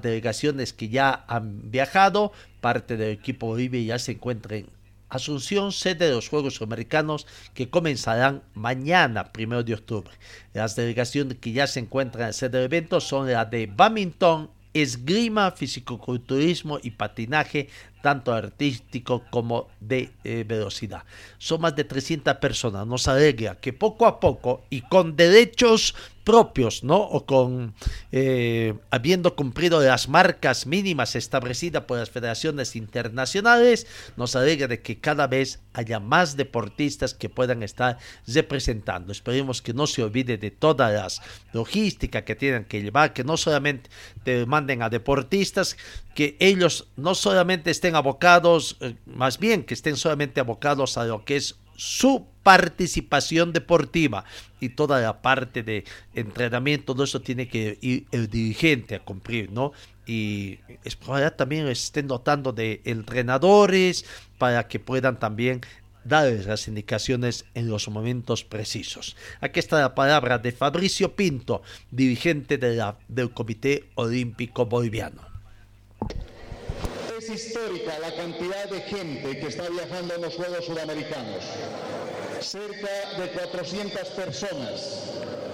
delegaciones 0.00 0.72
que 0.72 0.88
ya 0.88 1.24
han 1.26 1.70
viajado, 1.70 2.32
parte 2.60 2.96
del 2.96 3.10
equipo 3.10 3.46
Bolivia 3.46 3.80
ya 3.82 3.98
se 3.98 4.12
encuentra 4.12 4.56
en 4.56 4.66
Asunción, 5.10 5.72
sede 5.72 6.06
de 6.06 6.12
los 6.12 6.28
Juegos 6.28 6.60
Americanos 6.60 7.26
que 7.54 7.70
comenzarán 7.70 8.42
mañana, 8.52 9.32
primero 9.32 9.62
de 9.62 9.72
octubre. 9.72 10.12
Las 10.52 10.76
delegaciones 10.76 11.38
que 11.38 11.52
ya 11.52 11.66
se 11.66 11.80
encuentran 11.80 12.26
en 12.26 12.34
sede 12.34 12.58
del 12.58 12.66
evento 12.66 13.00
son 13.00 13.30
la 13.30 13.46
de 13.46 13.66
badminton, 13.66 14.50
esgrima, 14.82 15.50
fisicoculturismo 15.50 16.78
y 16.82 16.90
patinaje, 16.90 17.68
tanto 18.02 18.32
artístico 18.32 19.24
como 19.30 19.68
de 19.80 20.10
eh, 20.24 20.44
velocidad. 20.46 21.04
Son 21.38 21.60
más 21.60 21.74
de 21.76 21.84
300 21.84 22.36
personas. 22.36 22.86
Nos 22.86 23.08
alegra 23.08 23.56
que 23.56 23.72
poco 23.72 24.06
a 24.06 24.20
poco 24.20 24.64
y 24.70 24.82
con 24.82 25.16
derechos 25.16 25.94
propios, 26.28 26.84
¿no? 26.84 26.98
O 26.98 27.24
con 27.24 27.72
eh, 28.12 28.74
habiendo 28.90 29.34
cumplido 29.34 29.80
las 29.80 30.10
marcas 30.10 30.66
mínimas 30.66 31.16
establecidas 31.16 31.84
por 31.84 31.96
las 31.96 32.10
federaciones 32.10 32.76
internacionales, 32.76 33.86
nos 34.18 34.36
alegra 34.36 34.68
de 34.68 34.82
que 34.82 35.00
cada 35.00 35.26
vez 35.26 35.60
haya 35.72 36.00
más 36.00 36.36
deportistas 36.36 37.14
que 37.14 37.30
puedan 37.30 37.62
estar 37.62 37.96
representando. 38.26 39.10
Esperemos 39.10 39.62
que 39.62 39.72
no 39.72 39.86
se 39.86 40.02
olvide 40.02 40.36
de 40.36 40.50
todas 40.50 40.92
las 40.92 41.22
logísticas 41.54 42.24
que 42.24 42.36
tienen 42.36 42.66
que 42.66 42.82
llevar, 42.82 43.14
que 43.14 43.24
no 43.24 43.38
solamente 43.38 43.88
te 44.22 44.44
manden 44.44 44.82
a 44.82 44.90
deportistas, 44.90 45.78
que 46.14 46.36
ellos 46.40 46.88
no 46.96 47.14
solamente 47.14 47.70
estén 47.70 47.96
abocados, 47.96 48.76
eh, 48.80 48.96
más 49.06 49.38
bien 49.38 49.64
que 49.64 49.72
estén 49.72 49.96
solamente 49.96 50.40
abocados 50.40 50.98
a 50.98 51.06
lo 51.06 51.24
que 51.24 51.36
es 51.36 51.56
su 51.78 52.26
participación 52.42 53.52
deportiva 53.52 54.24
y 54.58 54.70
toda 54.70 55.00
la 55.00 55.22
parte 55.22 55.62
de 55.62 55.84
entrenamiento, 56.12 56.92
todo 56.92 57.04
eso 57.04 57.20
tiene 57.20 57.46
que 57.46 57.78
ir 57.80 58.06
el 58.10 58.28
dirigente 58.28 58.96
a 58.96 59.04
cumplir, 59.04 59.52
¿no? 59.52 59.70
Y 60.04 60.58
es 60.82 60.96
probable 60.96 61.30
también 61.30 61.68
estén 61.68 62.08
dotando 62.08 62.52
de 62.52 62.80
entrenadores 62.84 64.04
para 64.38 64.66
que 64.66 64.80
puedan 64.80 65.20
también 65.20 65.60
darles 66.02 66.46
las 66.46 66.66
indicaciones 66.66 67.44
en 67.54 67.68
los 67.68 67.88
momentos 67.88 68.42
precisos. 68.42 69.16
Aquí 69.40 69.60
está 69.60 69.78
la 69.78 69.94
palabra 69.94 70.38
de 70.38 70.50
Fabricio 70.50 71.14
Pinto, 71.14 71.62
dirigente 71.92 72.58
de 72.58 72.92
del 73.06 73.30
Comité 73.30 73.84
Olímpico 73.94 74.66
Boliviano. 74.66 75.22
Es 77.28 77.46
histórica 77.46 77.98
la 77.98 78.14
cantidad 78.14 78.70
de 78.70 78.80
gente 78.80 79.38
que 79.38 79.48
está 79.48 79.68
viajando 79.68 80.14
en 80.14 80.22
los 80.22 80.34
Juegos 80.34 80.64
Sudamericanos. 80.64 81.44
Cerca 82.40 83.20
de 83.20 83.28
400 83.32 84.08
personas 84.08 85.02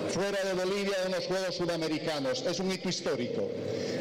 fuera 0.08 0.38
de 0.44 0.54
Bolivia 0.54 0.94
en 1.04 1.10
los 1.10 1.26
Juegos 1.26 1.56
Sudamericanos. 1.56 2.42
Es 2.42 2.60
un 2.60 2.70
hito 2.70 2.88
histórico. 2.88 3.50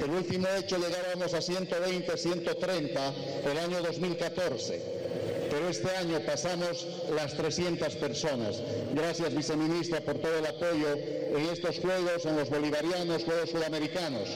El 0.03 0.11
último 0.11 0.47
hecho 0.55 0.77
llegábamos 0.77 1.33
a 1.33 1.41
120, 1.41 2.15
130 2.15 3.13
el 3.51 3.57
año 3.57 3.81
2014 3.81 5.32
pero 5.49 5.69
este 5.69 5.89
año 5.95 6.19
pasamos 6.25 6.85
las 7.15 7.35
300 7.35 7.95
personas. 7.95 8.61
Gracias, 8.93 9.35
viceministra, 9.35 10.01
por 10.01 10.19
todo 10.19 10.37
el 10.37 10.45
apoyo 10.45 10.93
en 10.93 11.45
estos 11.51 11.79
Juegos, 11.79 12.25
en 12.25 12.37
los 12.37 12.49
bolivarianos, 12.49 13.23
Juegos 13.23 13.49
Sudamericanos. 13.49 14.29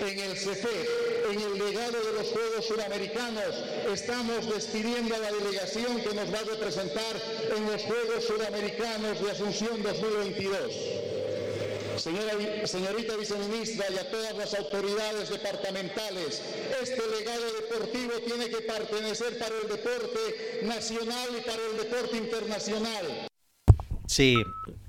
En 0.00 0.18
el 0.18 0.36
CEFE, 0.36 0.86
en 1.30 1.40
el 1.40 1.58
legado 1.58 1.92
de 1.92 2.12
los 2.18 2.28
Juegos 2.28 2.66
Sudamericanos, 2.66 3.54
estamos 3.92 4.52
despidiendo 4.52 5.14
a 5.14 5.18
la 5.18 5.32
delegación 5.32 6.00
que 6.00 6.14
nos 6.14 6.32
va 6.32 6.40
a 6.40 6.44
representar 6.44 7.16
en 7.56 7.70
los 7.70 7.82
Juegos 7.82 8.24
Sudamericanos 8.24 9.22
de 9.22 9.30
Asunción 9.30 9.82
2022. 9.82 11.21
Señora, 11.96 12.32
señorita 12.66 13.16
viceministra 13.16 13.86
y 13.92 13.98
a 13.98 14.10
todas 14.10 14.36
las 14.36 14.54
autoridades 14.54 15.28
departamentales, 15.28 16.42
este 16.82 17.02
legado 17.18 17.44
deportivo 17.60 18.12
tiene 18.26 18.48
que 18.48 18.62
pertenecer 18.62 19.38
para 19.38 19.54
el 19.62 19.68
deporte 19.68 20.60
nacional 20.64 21.28
y 21.38 21.40
para 21.42 21.58
el 21.70 21.76
deporte 21.76 22.16
internacional. 22.16 23.28
Sí, 24.06 24.36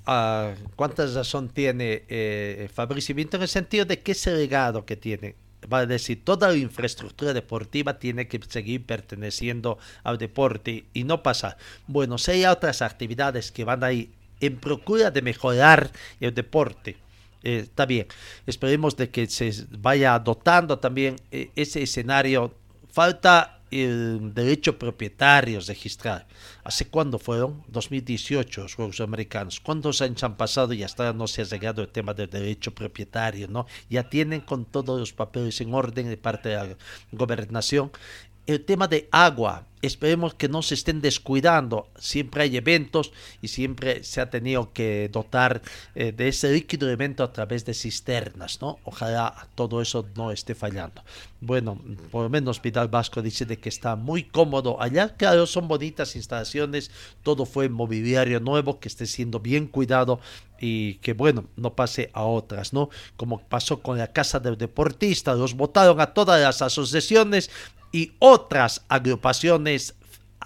uh, 0.06 0.54
¿cuánta 0.76 1.06
razón 1.06 1.48
tiene 1.48 2.04
eh, 2.08 2.68
Fabricio 2.72 3.14
Vinto 3.14 3.36
en 3.36 3.42
el 3.42 3.48
sentido 3.48 3.84
de 3.84 4.00
que 4.00 4.12
ese 4.12 4.32
legado 4.32 4.84
que 4.84 4.96
tiene? 4.96 5.36
Va 5.72 5.78
a 5.78 5.86
decir, 5.86 6.24
toda 6.24 6.48
la 6.48 6.56
infraestructura 6.56 7.32
deportiva 7.32 7.98
tiene 7.98 8.28
que 8.28 8.38
seguir 8.48 8.84
perteneciendo 8.84 9.78
al 10.02 10.18
deporte 10.18 10.84
y 10.92 11.04
no 11.04 11.22
pasar. 11.22 11.56
Bueno, 11.86 12.18
si 12.18 12.32
hay 12.32 12.44
otras 12.44 12.82
actividades 12.82 13.50
que 13.50 13.64
van 13.64 13.82
ahí 13.82 14.10
en 14.46 14.58
procura 14.58 15.10
de 15.10 15.22
mejorar 15.22 15.90
el 16.20 16.34
deporte, 16.34 16.96
eh, 17.44 17.60
está 17.64 17.86
bien. 17.86 18.06
Esperemos 18.46 18.96
de 18.96 19.10
que 19.10 19.26
se 19.26 19.52
vaya 19.70 20.18
dotando 20.18 20.78
también 20.78 21.16
eh, 21.30 21.50
ese 21.54 21.82
escenario. 21.82 22.54
Falta 22.90 23.60
el 23.70 24.32
derecho 24.32 24.78
propietario 24.78 25.60
registrar. 25.60 26.26
¿Hace 26.62 26.86
cuándo 26.86 27.18
fueron? 27.18 27.62
2018 27.68 28.62
los 28.62 28.74
Juegos 28.74 29.00
Americanos. 29.00 29.60
¿Cuántos 29.60 30.00
años 30.00 30.22
han 30.22 30.36
pasado 30.36 30.72
y 30.72 30.82
hasta 30.82 31.12
no 31.12 31.26
se 31.26 31.42
ha 31.42 31.44
llegado 31.44 31.82
el 31.82 31.88
tema 31.88 32.14
del 32.14 32.30
derecho 32.30 32.74
propietario? 32.74 33.48
¿no? 33.48 33.66
Ya 33.90 34.08
tienen 34.08 34.40
con 34.40 34.64
todos 34.64 34.98
los 34.98 35.12
papeles 35.12 35.60
en 35.60 35.74
orden 35.74 36.08
de 36.08 36.16
parte 36.16 36.50
de 36.50 36.54
la 36.54 36.76
gobernación. 37.12 37.90
El 38.46 38.62
tema 38.62 38.88
de 38.88 39.08
agua, 39.10 39.64
esperemos 39.80 40.34
que 40.34 40.50
no 40.50 40.60
se 40.60 40.74
estén 40.74 41.00
descuidando. 41.00 41.88
Siempre 41.98 42.42
hay 42.42 42.58
eventos 42.58 43.10
y 43.40 43.48
siempre 43.48 44.04
se 44.04 44.20
ha 44.20 44.28
tenido 44.28 44.70
que 44.74 45.08
dotar 45.10 45.62
eh, 45.94 46.12
de 46.12 46.28
ese 46.28 46.52
líquido 46.52 46.90
evento 46.90 47.24
a 47.24 47.32
través 47.32 47.64
de 47.64 47.72
cisternas, 47.72 48.60
¿no? 48.60 48.78
Ojalá 48.84 49.48
todo 49.54 49.80
eso 49.80 50.06
no 50.14 50.30
esté 50.30 50.54
fallando. 50.54 51.02
Bueno, 51.40 51.80
por 52.10 52.24
lo 52.24 52.28
menos 52.28 52.60
Vidal 52.60 52.88
Vasco 52.88 53.22
dice 53.22 53.46
de 53.46 53.58
que 53.58 53.70
está 53.70 53.96
muy 53.96 54.24
cómodo 54.24 54.80
allá. 54.80 55.14
Claro, 55.16 55.46
son 55.46 55.66
bonitas 55.66 56.14
instalaciones, 56.14 56.90
todo 57.22 57.46
fue 57.46 57.70
mobiliario 57.70 58.40
nuevo 58.40 58.78
que 58.78 58.88
esté 58.88 59.06
siendo 59.06 59.40
bien 59.40 59.68
cuidado 59.68 60.20
y 60.60 60.94
que 60.96 61.14
bueno, 61.14 61.46
no 61.56 61.74
pase 61.74 62.10
a 62.12 62.24
otras, 62.24 62.72
¿no? 62.72 62.90
Como 63.16 63.40
pasó 63.40 63.80
con 63.80 63.98
la 63.98 64.12
casa 64.12 64.38
del 64.38 64.56
deportista, 64.56 65.34
los 65.34 65.54
votaron 65.54 66.00
a 66.00 66.12
todas 66.12 66.40
las 66.40 66.62
asociaciones 66.62 67.50
y 67.94 68.10
otras 68.18 68.84
agrupaciones 68.88 69.94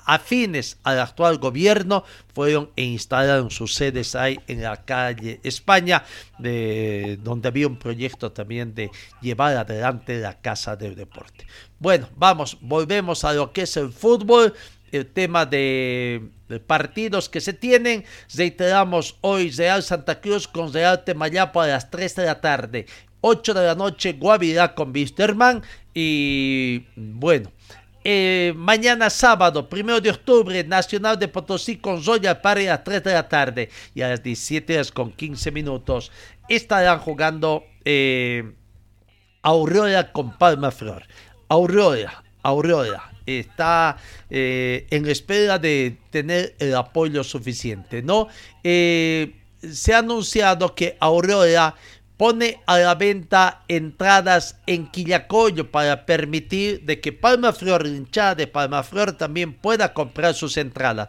afines 0.05 0.77
al 0.83 1.01
actual 1.01 1.39
gobierno 1.39 2.05
fueron 2.35 2.71
e 2.77 2.85
instalaron 2.85 3.51
sus 3.51 3.75
sedes 3.75 4.15
ahí 4.15 4.39
en 4.49 4.63
la 4.63 4.85
calle 4.85 5.41
España, 5.43 6.05
de, 6.39 7.19
donde 7.23 7.49
había 7.49 7.67
un 7.67 7.79
proyecto 7.79 8.33
también 8.33 8.75
de 8.75 8.91
llevar 9.23 9.57
adelante 9.57 10.19
la 10.19 10.39
Casa 10.39 10.77
del 10.77 10.95
Deporte. 10.95 11.47
Bueno, 11.79 12.07
vamos, 12.17 12.59
volvemos 12.61 13.25
a 13.25 13.33
lo 13.33 13.51
que 13.51 13.63
es 13.63 13.79
el 13.79 13.93
fútbol, 13.93 14.53
el 14.93 15.07
tema 15.07 15.47
de, 15.47 16.29
de 16.51 16.61
partidos 16.61 17.31
que 17.31 17.41
se 17.41 17.55
tienen. 17.55 18.05
Reiteramos 18.35 19.17
hoy 19.23 19.51
Real 19.53 19.83
Santa 19.83 20.21
Cruz 20.21 20.47
con 20.49 20.71
Real 20.71 21.03
Temayapo 21.03 21.63
a 21.63 21.67
las 21.67 21.91
3 21.91 22.15
de 22.15 22.25
la 22.27 22.41
tarde. 22.43 22.87
8 23.21 23.55
de 23.55 23.67
la 23.67 23.75
noche 23.75 24.13
Guavirá 24.13 24.75
con 24.75 24.93
Wisterman 24.93 25.63
y 25.95 26.85
bueno, 26.97 27.51
eh, 28.05 28.53
mañana 28.57 29.11
sábado, 29.11 29.69
primero 29.69 30.01
de 30.01 30.11
octubre, 30.11 30.63
Nacional 30.65 31.19
de 31.19 31.29
Potosí 31.29 31.77
con 31.77 32.03
Zoya 32.03 32.41
Pare 32.41 32.69
a 32.71 32.75
las 32.75 32.85
3 32.85 33.05
de 33.05 33.13
la 33.13 33.29
tarde 33.29 33.71
y 33.95 34.03
a 34.03 34.09
las 34.09 34.23
17 34.23 34.75
horas 34.75 34.93
con 34.93 35.13
15 35.13 35.51
minutos 35.51 36.13
estarán 36.49 37.01
jugando 37.01 37.65
eh, 37.85 38.53
Aurora 39.43 40.13
con 40.13 40.37
Palma 40.37 40.71
Flor. 40.71 41.05
Aurora, 41.49 42.23
Aurora 42.43 43.11
está 43.27 43.97
eh, 44.31 44.87
en 44.91 45.07
espera 45.07 45.59
de 45.59 45.99
tener 46.11 46.55
el 46.59 46.75
apoyo 46.75 47.23
suficiente, 47.25 48.03
¿no? 48.03 48.29
Eh, 48.65 49.35
se 49.61 49.93
ha 49.93 49.99
anunciado 49.99 50.75
que 50.75 50.97
Aurora 51.01 51.75
pone 52.19 52.61
a 52.67 52.79
la 52.79 52.97
venta 52.97 53.63
entradas 53.69 54.59
en 54.67 54.89
Quillacollo 54.89 55.71
para 55.71 56.05
permitir 56.05 56.85
de 56.85 57.01
que 57.01 57.13
Palma 57.13 57.53
Flor, 57.53 57.87
hinchada 57.87 58.35
de 58.35 58.49
Palma 58.49 58.83
Flor, 58.83 59.13
también 59.13 59.55
pueda 59.55 59.95
comprar 59.95 60.35
sus 60.35 60.57
entradas. 60.57 61.09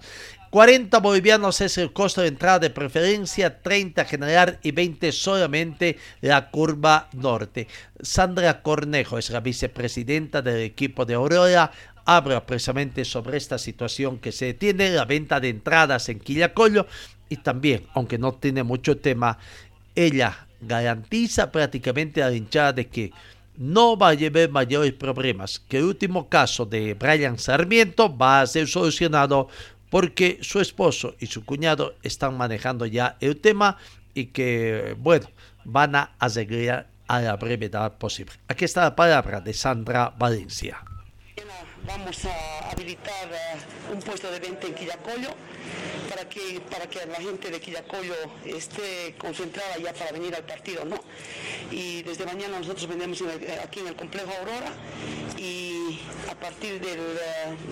40 0.51 0.99
bolivianos 0.99 1.62
es 1.62 1.78
el 1.78 1.93
costo 1.93 2.22
de 2.22 2.28
entrada 2.28 2.60
de 2.60 2.70
preferencia, 2.70 3.62
30 3.62 4.05
general 4.05 4.60
y 4.62 4.72
20 4.72 5.12
solamente 5.12 5.97
la 6.22 6.49
curva 6.49 7.10
norte. 7.14 7.68
Sandra 8.01 8.62
Cornejo 8.62 9.18
es 9.18 9.32
la 9.32 9.41
vicepresidenta 9.41 10.41
del 10.41 10.62
equipo 10.62 11.05
de 11.05 11.16
Aurora. 11.16 11.72
Habla 12.05 12.45
precisamente 12.45 13.03
sobre 13.05 13.38
esta 13.38 13.57
situación 13.57 14.20
que 14.20 14.32
se 14.32 14.53
tiene, 14.53 14.89
la 14.91 15.05
venta 15.05 15.39
de 15.39 15.49
entradas 15.49 16.10
en 16.10 16.20
Quillacollo 16.20 16.88
y 17.30 17.38
también, 17.38 17.86
aunque 17.93 18.18
no 18.18 18.34
tiene 18.34 18.64
mucho 18.64 18.97
tema, 18.97 19.38
ella 19.95 20.47
garantiza 20.62 21.51
prácticamente 21.51 22.22
a 22.22 22.30
la 22.30 22.36
hinchada 22.36 22.74
de 22.74 22.88
que 22.88 23.12
no 23.57 23.97
va 23.97 24.10
a 24.10 24.14
llevar 24.14 24.49
mayores 24.49 24.93
problemas, 24.93 25.60
que 25.60 25.78
el 25.78 25.84
último 25.84 26.30
caso 26.30 26.66
de 26.66 26.93
Brian 26.93 27.38
Sarmiento 27.38 28.16
va 28.16 28.41
a 28.41 28.47
ser 28.47 28.68
solucionado 28.68 29.49
porque 29.89 30.39
su 30.41 30.60
esposo 30.60 31.16
y 31.20 31.26
su 31.26 31.43
cuñado 31.43 31.95
están 32.03 32.38
manejando 32.38 32.86
ya 32.86 33.18
el 33.20 33.38
tema 33.38 33.78
y 34.14 34.28
que, 34.28 34.95
bueno, 34.99 35.28
van 35.66 35.95
a 35.95 36.12
arreglar 36.20 36.88
a 37.07 37.22
la 37.22 37.36
brevedad 37.36 37.97
posible. 37.97 38.34
Aquí 38.47 38.66
está 38.66 38.82
la 38.82 38.95
palabra 38.95 39.41
de 39.41 39.53
Sandra 39.53 40.14
Valencia. 40.18 40.89
Vamos 41.90 42.24
a 42.26 42.70
habilitar 42.70 43.28
uh, 43.32 43.94
un 43.94 44.00
puesto 44.00 44.30
de 44.30 44.40
venta 44.40 44.68
en 44.68 44.76
Quillacollo 44.76 45.30
para 46.08 46.30
que, 46.30 46.62
para 46.70 46.88
que 46.88 47.04
la 47.08 47.16
gente 47.16 47.50
de 47.50 47.60
Quillacollo 47.60 48.14
esté 48.46 49.16
concentrada 49.18 49.76
ya 49.78 49.92
para 49.94 50.12
venir 50.12 50.36
al 50.36 50.44
partido, 50.44 50.86
¿no? 50.86 50.98
Y 51.72 52.04
desde 52.04 52.28
mañana 52.28 52.60
nosotros 52.60 52.88
vendemos 52.88 53.20
en 53.22 53.32
el, 53.32 53.60
aquí 53.60 53.80
en 53.80 53.88
el 53.88 53.96
complejo 53.96 54.32
Aurora 54.40 54.72
y 55.40 56.00
a 56.30 56.36
partir 56.36 56.80
del, 56.80 57.02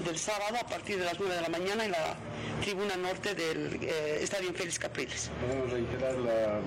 del, 0.03 0.17
sábado, 0.17 0.57
a 0.59 0.65
partir 0.65 0.97
de 0.97 1.05
las 1.05 1.19
9 1.19 1.35
de 1.35 1.41
la 1.41 1.49
mañana 1.49 1.85
en 1.85 1.91
la 1.91 2.15
tribuna 2.63 2.95
norte 2.95 3.35
del 3.35 3.79
eh, 3.83 4.19
Estadio 4.23 4.51
Félix 4.51 4.79
Capriles. 4.79 5.29
Podemos 5.45 5.69
reiterar 5.69 6.15
la 6.17 6.59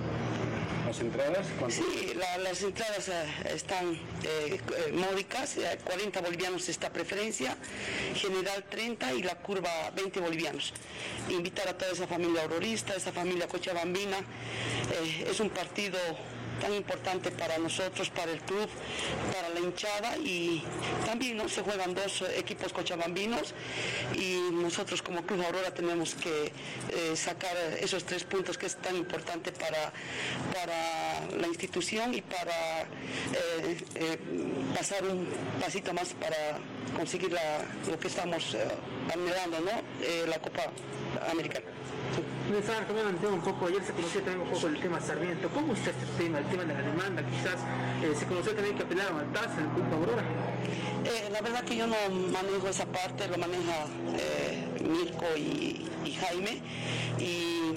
las 0.91 1.01
entradas? 1.01 1.47
Sí, 1.68 2.14
la, 2.16 2.38
las 2.38 2.62
entradas 2.62 3.09
uh, 3.09 3.49
están 3.55 3.97
eh, 4.24 4.61
módicas, 4.93 5.57
40 5.84 6.20
bolivianos 6.20 6.68
esta 6.68 6.91
preferencia, 6.91 7.57
general 8.16 8.64
30 8.68 9.14
y 9.14 9.22
la 9.22 9.36
curva 9.36 9.70
20 9.95 10.18
bolivianos. 10.18 10.72
Invitar 11.28 11.68
a 11.68 11.78
toda 11.78 11.93
esa 11.93 12.09
familia 12.09 12.43
aurorista, 12.43 12.95
esa 12.95 13.12
familia 13.12 13.47
cochabambina, 13.47 14.18
eh, 14.18 15.28
es 15.30 15.38
un 15.38 15.51
partido 15.51 15.99
tan 16.61 16.74
importante 16.74 17.30
para 17.30 17.58
nosotros, 17.58 18.11
para 18.11 18.30
el 18.30 18.40
club, 18.40 18.68
para 19.32 19.48
la 19.48 19.61
hinchada 19.61 20.16
y 20.18 20.62
también 21.06 21.36
¿no? 21.36 21.48
se 21.48 21.62
juegan 21.62 21.94
dos 21.94 22.22
equipos 22.36 22.72
cochabambinos 22.72 23.54
y 24.14 24.50
nosotros 24.52 25.02
como 25.02 25.22
Club 25.22 25.42
Aurora 25.42 25.72
tenemos 25.72 26.14
que 26.14 26.52
eh, 26.90 27.16
sacar 27.16 27.56
esos 27.80 28.04
tres 28.04 28.24
puntos 28.24 28.58
que 28.58 28.66
es 28.66 28.76
tan 28.76 28.96
importante 28.96 29.52
para, 29.52 29.92
para 30.54 31.36
la 31.36 31.46
institución 31.46 32.14
y 32.14 32.22
para 32.22 32.82
eh, 32.82 33.78
eh, 33.94 34.18
pasar 34.76 35.04
un 35.04 35.26
pasito 35.61 35.92
más 35.92 36.14
para 36.14 36.58
conseguir 36.96 37.32
lo 37.32 37.98
que 37.98 38.08
estamos 38.08 38.56
anhelando, 39.12 39.61
¿no? 39.61 40.26
la 40.26 40.38
Copa 40.38 40.64
Americana. 41.30 41.80
Pensaba 42.50 42.80
también 42.80 43.06
un 43.32 43.40
poco, 43.40 43.66
ayer 43.66 43.82
se 43.82 43.92
conoció 43.92 44.20
también 44.22 44.46
un 44.46 44.52
poco 44.52 44.66
el 44.66 44.80
tema 44.80 45.00
Sarmiento. 45.00 45.48
¿Cómo 45.54 45.72
está 45.72 45.90
este 45.90 46.06
tema, 46.18 46.38
el 46.38 46.46
tema 46.46 46.64
de 46.64 46.74
la 46.74 46.82
demanda? 46.82 47.22
Quizás 47.22 47.61
eh, 48.02 48.12
se 48.18 48.26
conoció 48.26 48.52
también 48.54 48.76
que 48.76 48.82
apelaron 48.82 49.20
al 49.20 49.32
TAS 49.32 49.56
en 49.56 49.64
el 49.64 49.70
Club 49.70 49.86
Aurora. 49.94 50.24
Eh, 51.04 51.30
la 51.30 51.40
verdad 51.40 51.64
que 51.64 51.76
yo 51.76 51.86
no 51.86 51.96
manejo 52.32 52.68
esa 52.68 52.86
parte, 52.86 53.28
lo 53.28 53.38
maneja 53.38 53.86
eh, 54.16 54.66
Mirko 54.81 55.26
y, 55.37 55.87
y, 56.05 56.12
Jaime. 56.12 56.61
Y 57.18 57.74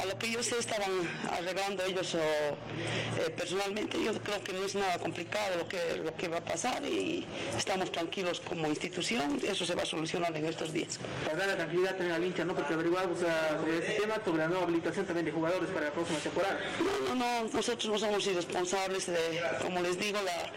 a 0.00 0.06
lo 0.06 0.18
que 0.18 0.30
yo 0.30 0.42
sé 0.42 0.58
estaban 0.58 0.90
arreglando 1.30 1.84
ellos 1.84 2.14
o, 2.14 2.18
eh, 2.18 3.30
personalmente. 3.36 4.02
Yo 4.02 4.12
creo 4.22 4.42
que 4.42 4.52
no 4.52 4.64
es 4.64 4.74
nada 4.74 4.98
complicado 4.98 5.56
lo 5.58 5.68
que, 5.68 5.78
lo 6.02 6.14
que 6.16 6.28
va 6.28 6.38
a 6.38 6.44
pasar 6.44 6.84
y 6.84 7.26
estamos 7.56 7.92
tranquilos 7.92 8.40
como 8.40 8.66
institución. 8.68 9.40
Eso 9.46 9.64
se 9.66 9.74
va 9.74 9.82
a 9.82 9.86
solucionar 9.86 10.36
en 10.36 10.46
estos 10.46 10.72
días. 10.72 10.98
Para 11.24 11.36
dar 11.36 11.48
la 11.48 11.56
tranquilidad 11.56 11.96
también 11.96 12.12
al 12.12 12.24
hincha, 12.24 12.44
¿no? 12.44 12.54
Porque 12.54 12.74
averiguamos 12.74 13.18
sobre 13.18 13.78
ese 13.78 14.00
tema, 14.00 14.14
sobre 14.24 14.38
la 14.38 14.48
nueva 14.48 14.64
habilitación 14.64 15.06
también 15.06 15.26
de 15.26 15.32
jugadores 15.32 15.70
para 15.70 15.86
la 15.86 15.92
próxima 15.92 16.18
temporada. 16.18 16.58
No, 16.80 17.14
no, 17.14 17.42
no. 17.42 17.50
Nosotros 17.52 17.86
no 17.92 17.98
somos 17.98 18.26
irresponsables 18.26 19.06
de, 19.06 19.40
como 19.62 19.80
les 19.80 19.98
digo, 19.98 20.18
la, 20.22 20.52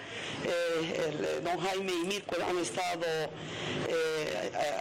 eh, 0.45 1.09
el, 1.09 1.43
don 1.43 1.59
Jaime 1.59 1.91
y 1.91 2.07
Mirko 2.07 2.35
han 2.47 2.57
estado 2.57 3.05
eh, 3.87 4.28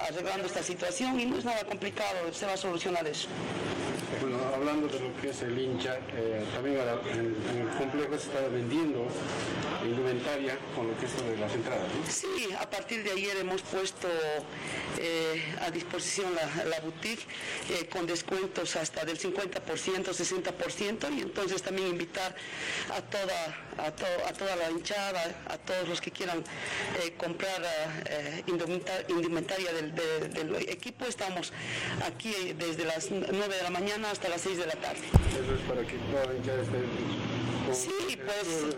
arreglando 0.09 0.46
esta 0.46 0.62
situación 0.62 1.20
y 1.20 1.26
no 1.26 1.38
es 1.38 1.44
nada 1.44 1.64
complicado, 1.64 2.32
se 2.32 2.46
va 2.46 2.54
a 2.54 2.56
solucionar 2.56 3.06
eso. 3.06 3.28
Bueno, 4.20 4.38
hablando 4.54 4.88
de 4.88 5.00
lo 5.00 5.14
que 5.20 5.30
es 5.30 5.42
el 5.42 5.59
hincha, 5.59 5.98
eh, 6.16 6.44
también 6.54 6.78
en, 7.12 7.36
en, 7.50 7.68
el 7.68 7.76
complejo 7.76 8.18
se 8.18 8.28
está 8.28 8.48
vendiendo 8.48 9.06
indumentaria 9.84 10.59
con 10.74 10.88
lo 10.88 10.98
que 10.98 11.06
es 11.06 11.24
de 11.24 11.36
las 11.36 11.52
entradas. 11.54 11.86
¿no? 11.94 12.11
Sí, 12.11 12.52
a 12.59 12.68
partir 12.68 13.04
de 13.04 13.12
ayer 13.12 13.36
hemos 13.36 13.62
puesto 13.62 14.09
eh, 14.98 15.42
a 15.61 15.70
disposición 15.70 16.34
la, 16.34 16.64
la 16.64 16.80
boutique 16.80 17.22
eh, 17.70 17.86
con 17.88 18.06
descuentos 18.06 18.76
hasta 18.76 19.04
del 19.04 19.18
50%, 19.18 19.62
60% 19.62 21.16
y 21.16 21.20
entonces 21.22 21.62
también 21.62 21.88
invitar 21.88 22.34
a 22.90 23.02
toda, 23.02 23.68
a, 23.79 23.91
to, 23.91 24.07
a 24.29 24.33
toda 24.33 24.57
la 24.57 24.70
hinchada, 24.70 25.22
a 25.49 25.59
todos 25.59 25.89
los 25.89 26.01
que 26.01 26.11
quieran 26.11 26.39
eh, 27.03 27.12
comprar 27.16 27.62
indumentaria 29.09 29.72
del, 29.72 29.95
de, 29.95 30.29
del, 30.29 30.55
equipo. 30.68 31.07
Estamos 31.07 31.53
aquí 32.05 32.33
desde 32.59 32.85
las 32.85 33.11
9 33.11 33.57
de 33.57 33.62
la 33.62 33.70
mañana 33.70 34.11
hasta 34.11 34.29
las 34.29 34.41
6 34.43 34.59
de 34.59 34.66
la 34.66 34.74
tarde. 34.74 35.03
Eso 35.33 35.55
es 35.55 35.61
para 35.68 35.83
que 35.87 35.97
toda 36.11 36.26
la 36.26 36.35
hinchada 36.35 36.62
esté 36.62 36.79
Sí, 37.75 38.16
pues 38.16 38.75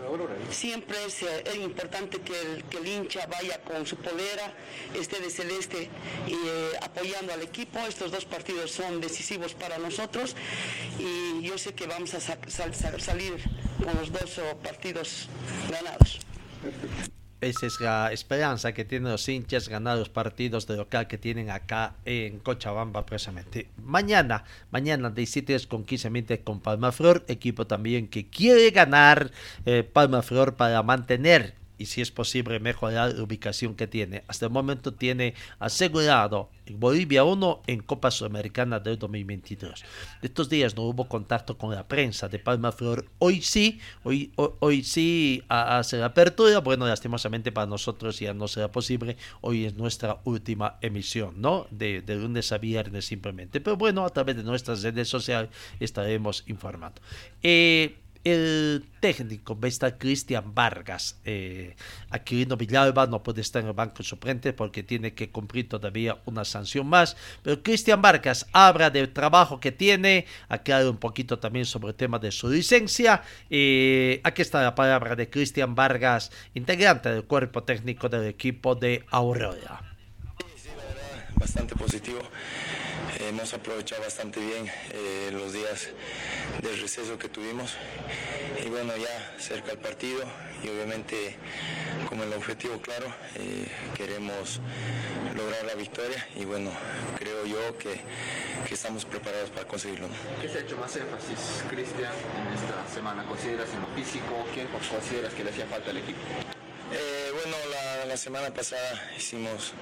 siempre 0.49 0.97
es, 1.05 1.21
eh, 1.23 1.43
es 1.45 1.55
importante 1.55 2.19
que 2.21 2.39
el, 2.39 2.63
que 2.65 2.77
el 2.77 2.87
hincha 2.87 3.25
vaya 3.27 3.59
con 3.63 3.85
su 3.85 3.95
polera, 3.97 4.53
esté 4.93 5.19
de 5.19 5.29
celeste 5.29 5.89
y 6.27 6.33
eh, 6.33 6.71
apoyando 6.81 7.33
al 7.33 7.41
equipo. 7.41 7.79
Estos 7.79 8.11
dos 8.11 8.25
partidos 8.25 8.71
son 8.71 9.01
decisivos 9.01 9.53
para 9.53 9.77
nosotros 9.77 10.35
y 10.99 11.41
yo 11.43 11.57
sé 11.57 11.73
que 11.73 11.87
vamos 11.87 12.13
a 12.13 12.19
sa- 12.19 12.37
sal- 12.47 12.75
sal- 12.75 13.01
salir 13.01 13.33
con 13.83 13.95
los 13.95 14.11
dos 14.11 14.39
partidos 14.63 15.27
ganados. 15.69 16.19
Esa 17.41 17.65
es 17.65 17.81
la 17.81 18.11
esperanza 18.11 18.71
que 18.71 18.85
tienen 18.85 19.11
los 19.11 19.27
hinchas 19.27 19.67
ganar 19.67 19.97
los 19.97 20.09
partidos 20.09 20.67
de 20.67 20.77
local 20.77 21.07
que 21.07 21.17
tienen 21.17 21.49
acá 21.49 21.95
en 22.05 22.37
Cochabamba 22.37 23.03
precisamente. 23.05 23.67
Mañana, 23.83 24.43
mañana 24.69 25.09
17 25.09 25.67
con 25.67 25.83
15 25.83 26.11
minutos 26.11 26.39
con 26.43 26.59
Palma 26.59 26.91
Flor, 26.91 27.25
equipo 27.27 27.65
también 27.65 28.07
que 28.07 28.29
quiere 28.29 28.69
ganar 28.69 29.31
eh, 29.65 29.81
Palma 29.81 30.21
Flor 30.21 30.55
para 30.55 30.83
mantener 30.83 31.60
y 31.81 31.85
si 31.87 31.99
es 32.01 32.11
posible 32.11 32.59
mejorar 32.59 33.13
la 33.13 33.23
ubicación 33.23 33.75
que 33.75 33.87
tiene. 33.87 34.23
Hasta 34.27 34.45
el 34.45 34.51
momento 34.51 34.93
tiene 34.93 35.33
asegurado 35.57 36.49
en 36.67 36.79
Bolivia 36.79 37.23
1 37.23 37.63
en 37.65 37.81
Copa 37.81 38.11
Sudamericana 38.11 38.79
del 38.79 38.99
2022. 38.99 39.83
De 40.21 40.27
estos 40.27 40.47
días 40.47 40.75
no 40.75 40.83
hubo 40.83 41.07
contacto 41.07 41.57
con 41.57 41.73
la 41.73 41.87
prensa 41.87 42.29
de 42.29 42.37
Palma 42.37 42.71
Flor. 42.71 43.05
Hoy 43.17 43.41
sí, 43.41 43.79
hoy, 44.03 44.31
hoy, 44.35 44.49
hoy 44.59 44.83
sí 44.83 45.43
hace 45.49 45.97
la 45.97 46.05
apertura. 46.05 46.59
Bueno, 46.59 46.85
lastimosamente 46.85 47.51
para 47.51 47.65
nosotros 47.65 48.19
ya 48.19 48.33
no 48.35 48.47
será 48.47 48.71
posible. 48.71 49.17
Hoy 49.41 49.65
es 49.65 49.73
nuestra 49.73 50.19
última 50.23 50.77
emisión, 50.81 51.41
¿no? 51.41 51.65
De, 51.71 52.03
de 52.03 52.15
lunes 52.15 52.51
a 52.51 52.59
viernes 52.59 53.05
simplemente. 53.05 53.59
Pero 53.59 53.75
bueno, 53.75 54.05
a 54.05 54.09
través 54.11 54.35
de 54.35 54.43
nuestras 54.43 54.83
redes 54.83 55.09
sociales 55.09 55.49
estaremos 55.79 56.43
informando. 56.45 57.01
Eh, 57.41 57.97
el 58.23 58.85
técnico 58.99 59.59
va 59.59 59.65
a 59.65 59.69
estar 59.69 59.97
Cristian 59.97 60.53
Vargas. 60.53 61.19
Eh, 61.25 61.75
Aquilino 62.09 62.55
Villalba 62.55 63.07
no 63.07 63.23
puede 63.23 63.41
estar 63.41 63.61
en 63.61 63.69
el 63.69 63.73
banco 63.73 64.03
suplente 64.03 64.53
porque 64.53 64.83
tiene 64.83 65.13
que 65.13 65.31
cumplir 65.31 65.67
todavía 65.67 66.19
una 66.25 66.45
sanción 66.45 66.87
más. 66.87 67.17
Pero 67.43 67.63
Cristian 67.63 68.01
Vargas 68.01 68.47
habla 68.53 68.89
del 68.89 69.11
trabajo 69.11 69.59
que 69.59 69.71
tiene, 69.71 70.25
aclara 70.49 70.89
un 70.89 70.97
poquito 70.97 71.39
también 71.39 71.65
sobre 71.65 71.89
el 71.89 71.95
tema 71.95 72.19
de 72.19 72.31
su 72.31 72.49
licencia. 72.49 73.23
Eh, 73.49 74.21
aquí 74.23 74.41
está 74.41 74.61
la 74.61 74.75
palabra 74.75 75.15
de 75.15 75.29
Cristian 75.29 75.75
Vargas, 75.75 76.31
integrante 76.53 77.09
del 77.09 77.23
cuerpo 77.23 77.63
técnico 77.63 78.09
del 78.09 78.27
equipo 78.27 78.75
de 78.75 79.03
Aurora. 79.09 79.90
Bastante 81.41 81.75
positivo. 81.75 82.19
Eh, 83.19 83.29
hemos 83.29 83.53
aprovechado 83.53 84.03
bastante 84.03 84.39
bien 84.39 84.71
eh, 84.91 85.31
los 85.33 85.51
días 85.51 85.89
del 86.61 86.79
receso 86.79 87.17
que 87.17 87.27
tuvimos. 87.29 87.73
Y 88.63 88.69
bueno, 88.69 88.95
ya 88.95 89.35
cerca 89.39 89.71
al 89.71 89.79
partido 89.79 90.23
y 90.63 90.69
obviamente 90.69 91.35
como 92.07 92.23
el 92.23 92.33
objetivo 92.33 92.79
claro, 92.79 93.07
eh, 93.35 93.67
queremos 93.95 94.59
lograr 95.35 95.65
la 95.65 95.73
victoria 95.73 96.27
y 96.35 96.45
bueno, 96.45 96.69
creo 97.17 97.45
yo 97.45 97.77
que, 97.79 98.01
que 98.67 98.73
estamos 98.75 99.05
preparados 99.05 99.49
para 99.49 99.67
conseguirlo. 99.67 100.07
¿Qué 100.41 100.47
se 100.47 100.59
ha 100.59 100.61
hecho 100.61 100.77
más 100.77 100.95
énfasis, 100.95 101.63
Cristian, 101.69 102.13
en 102.37 102.53
esta 102.53 102.87
semana? 102.93 103.25
¿Consideras 103.25 103.69
en 103.73 103.81
lo 103.81 103.87
físico? 103.95 104.45
¿Quién 104.53 104.67
consideras 104.67 105.33
que 105.33 105.43
le 105.43 105.49
hacía 105.49 105.65
falta 105.65 105.89
al 105.89 105.97
equipo? 105.97 106.19
Eh, 106.93 107.31
bueno, 107.33 107.57
la, 107.71 108.05
la 108.05 108.17
semana 108.17 108.53
pasada 108.53 109.09
hicimos 109.17 109.73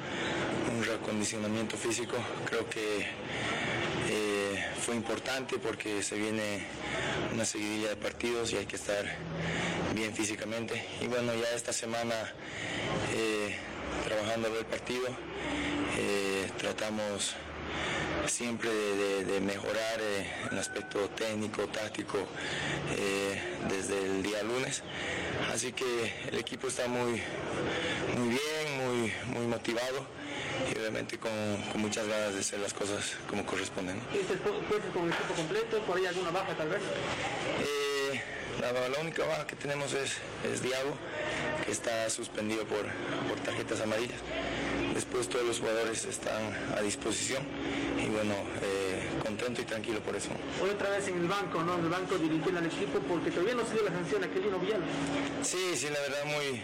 un 0.80 0.86
reacondicionamiento 0.86 1.75
físico. 1.75 2.15
Creo 2.45 2.69
que 2.69 3.05
eh, 4.09 4.65
fue 4.80 4.95
importante 4.95 5.57
porque 5.57 6.01
se 6.01 6.15
viene 6.15 6.63
una 7.34 7.43
seguidilla 7.43 7.89
de 7.89 7.95
partidos 7.97 8.53
y 8.53 8.57
hay 8.57 8.65
que 8.65 8.77
estar 8.77 9.03
bien 9.93 10.13
físicamente. 10.13 10.82
Y 11.01 11.07
bueno, 11.07 11.34
ya 11.34 11.53
esta 11.53 11.73
semana 11.73 12.15
eh, 13.13 13.57
trabajando 14.05 14.47
el 14.57 14.65
partido, 14.65 15.07
eh, 15.97 16.49
tratamos 16.57 17.36
siempre 18.27 18.69
de, 18.69 19.39
mejorar 19.41 19.99
el 20.51 20.57
aspecto 20.57 21.09
técnico, 21.09 21.65
táctico, 21.67 22.19
desde 23.67 24.05
el 24.05 24.21
día 24.21 24.43
lunes. 24.43 24.84
Así 25.51 25.71
que 25.71 26.13
el 26.30 26.38
equipo 26.38 26.67
está 26.67 26.88
muy, 26.88 27.21
muy 28.17 28.30
bien, 28.30 28.77
muy, 28.77 29.13
muy 29.34 29.47
motivado 29.47 30.19
y 30.72 30.78
obviamente 30.78 31.18
con, 31.18 31.32
con 31.72 31.82
muchas 31.82 32.07
ganas 32.07 32.34
de 32.34 32.39
hacer 32.41 32.60
las 32.60 32.74
cosas 32.74 33.16
como 33.30 33.45
corresponden. 33.45 33.99
¿Este 34.14 34.36
puede 34.36 34.82
con 34.93 35.05
el 35.05 35.14
equipo 35.14 35.34
completo? 35.34 35.80
¿Por 35.84 35.97
ahí 35.97 36.05
alguna 36.05 36.32
baja 36.32 36.53
tal 36.55 36.70
vez? 36.70 36.82
Eh, 37.62 38.22
la, 38.62 38.72
la 38.89 38.99
única 38.99 39.26
baja 39.26 39.47
que 39.47 39.55
tenemos 39.55 39.93
es, 39.93 40.18
es 40.51 40.62
Diago, 40.62 40.93
que 41.66 41.72
está 41.72 42.10
suspendido 42.10 42.66
por, 42.66 42.82
por 43.28 43.39
tarjetas 43.45 43.82
amarillas. 43.82 44.20
Después 44.93 45.30
todos 45.30 45.45
los 45.45 45.60
jugadores 45.60 46.03
están 46.05 46.51
a 46.76 46.82
disposición 46.82 47.43
y 47.97 48.10
bueno, 48.10 48.34
eh, 48.62 49.07
contento 49.24 49.62
y 49.62 49.66
tranquilo 49.66 49.99
por 50.01 50.16
eso. 50.16 50.30
Hoy 50.62 50.72
otra 50.72 50.89
vez 50.89 51.07
en 51.07 51.20
el 51.20 51.28
banco, 51.28 51.62
¿no? 51.64 51.76
En 51.76 51.86
el 51.86 51.89
banco 51.89 52.18
dirigiendo 52.18 52.60
al 52.60 52.66
equipo 52.66 52.99
porque 53.07 53.32
todavía 53.32 53.55
no 53.55 53.66
se 53.66 53.76
dio 53.76 53.84
la 53.84 53.91
sanción 53.91 54.24
a 54.24 54.26
Aquilino 54.26 54.60
Villalba. 54.60 54.86
Sí, 55.43 55.76
sí, 55.76 55.88
la 55.89 55.99
verdad 56.01 56.26
muy, 56.26 56.62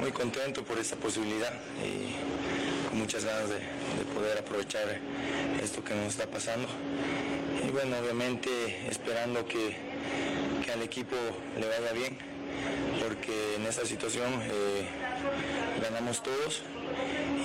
muy 0.00 0.12
contento 0.12 0.62
por 0.62 0.78
esta 0.78 0.96
posibilidad 0.96 1.52
y 1.84 2.14
muchas 3.04 3.26
ganas 3.26 3.50
de, 3.50 3.56
de 3.56 4.04
poder 4.14 4.38
aprovechar 4.38 4.98
esto 5.62 5.84
que 5.84 5.94
nos 5.94 6.06
está 6.06 6.26
pasando. 6.26 6.66
Y 7.62 7.70
bueno, 7.70 7.98
obviamente 7.98 8.48
esperando 8.88 9.44
que, 9.44 9.76
que 10.64 10.72
al 10.72 10.80
equipo 10.80 11.14
le 11.60 11.68
vaya 11.68 11.92
bien, 11.92 12.16
porque 13.06 13.56
en 13.56 13.66
esta 13.66 13.84
situación 13.84 14.40
eh, 14.40 14.88
ganamos 15.82 16.22
todos 16.22 16.62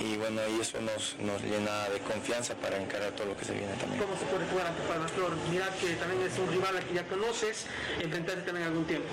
y 0.00 0.16
bueno, 0.16 0.40
y 0.48 0.62
eso 0.62 0.80
nos, 0.80 1.16
nos 1.20 1.42
llena 1.42 1.90
de 1.90 1.98
confianza 2.00 2.54
para 2.54 2.80
encarar 2.80 3.12
todo 3.12 3.26
lo 3.26 3.36
que 3.36 3.44
se 3.44 3.52
viene 3.52 3.74
también. 3.74 4.00
¿Cómo 4.00 4.16
se 4.18 4.24
puede 4.24 4.46
jugar 4.46 4.66
ante 4.68 4.80
Palma 4.88 5.08
Flor? 5.08 5.36
Mira 5.50 5.68
que 5.78 5.92
también 5.96 6.22
es 6.22 6.38
un 6.38 6.48
rival 6.50 6.78
al 6.78 6.84
que 6.84 6.94
ya 6.94 7.04
conoces, 7.06 7.66
enfrentarte 8.00 8.42
también 8.42 8.66
algún 8.66 8.86
tiempo. 8.86 9.08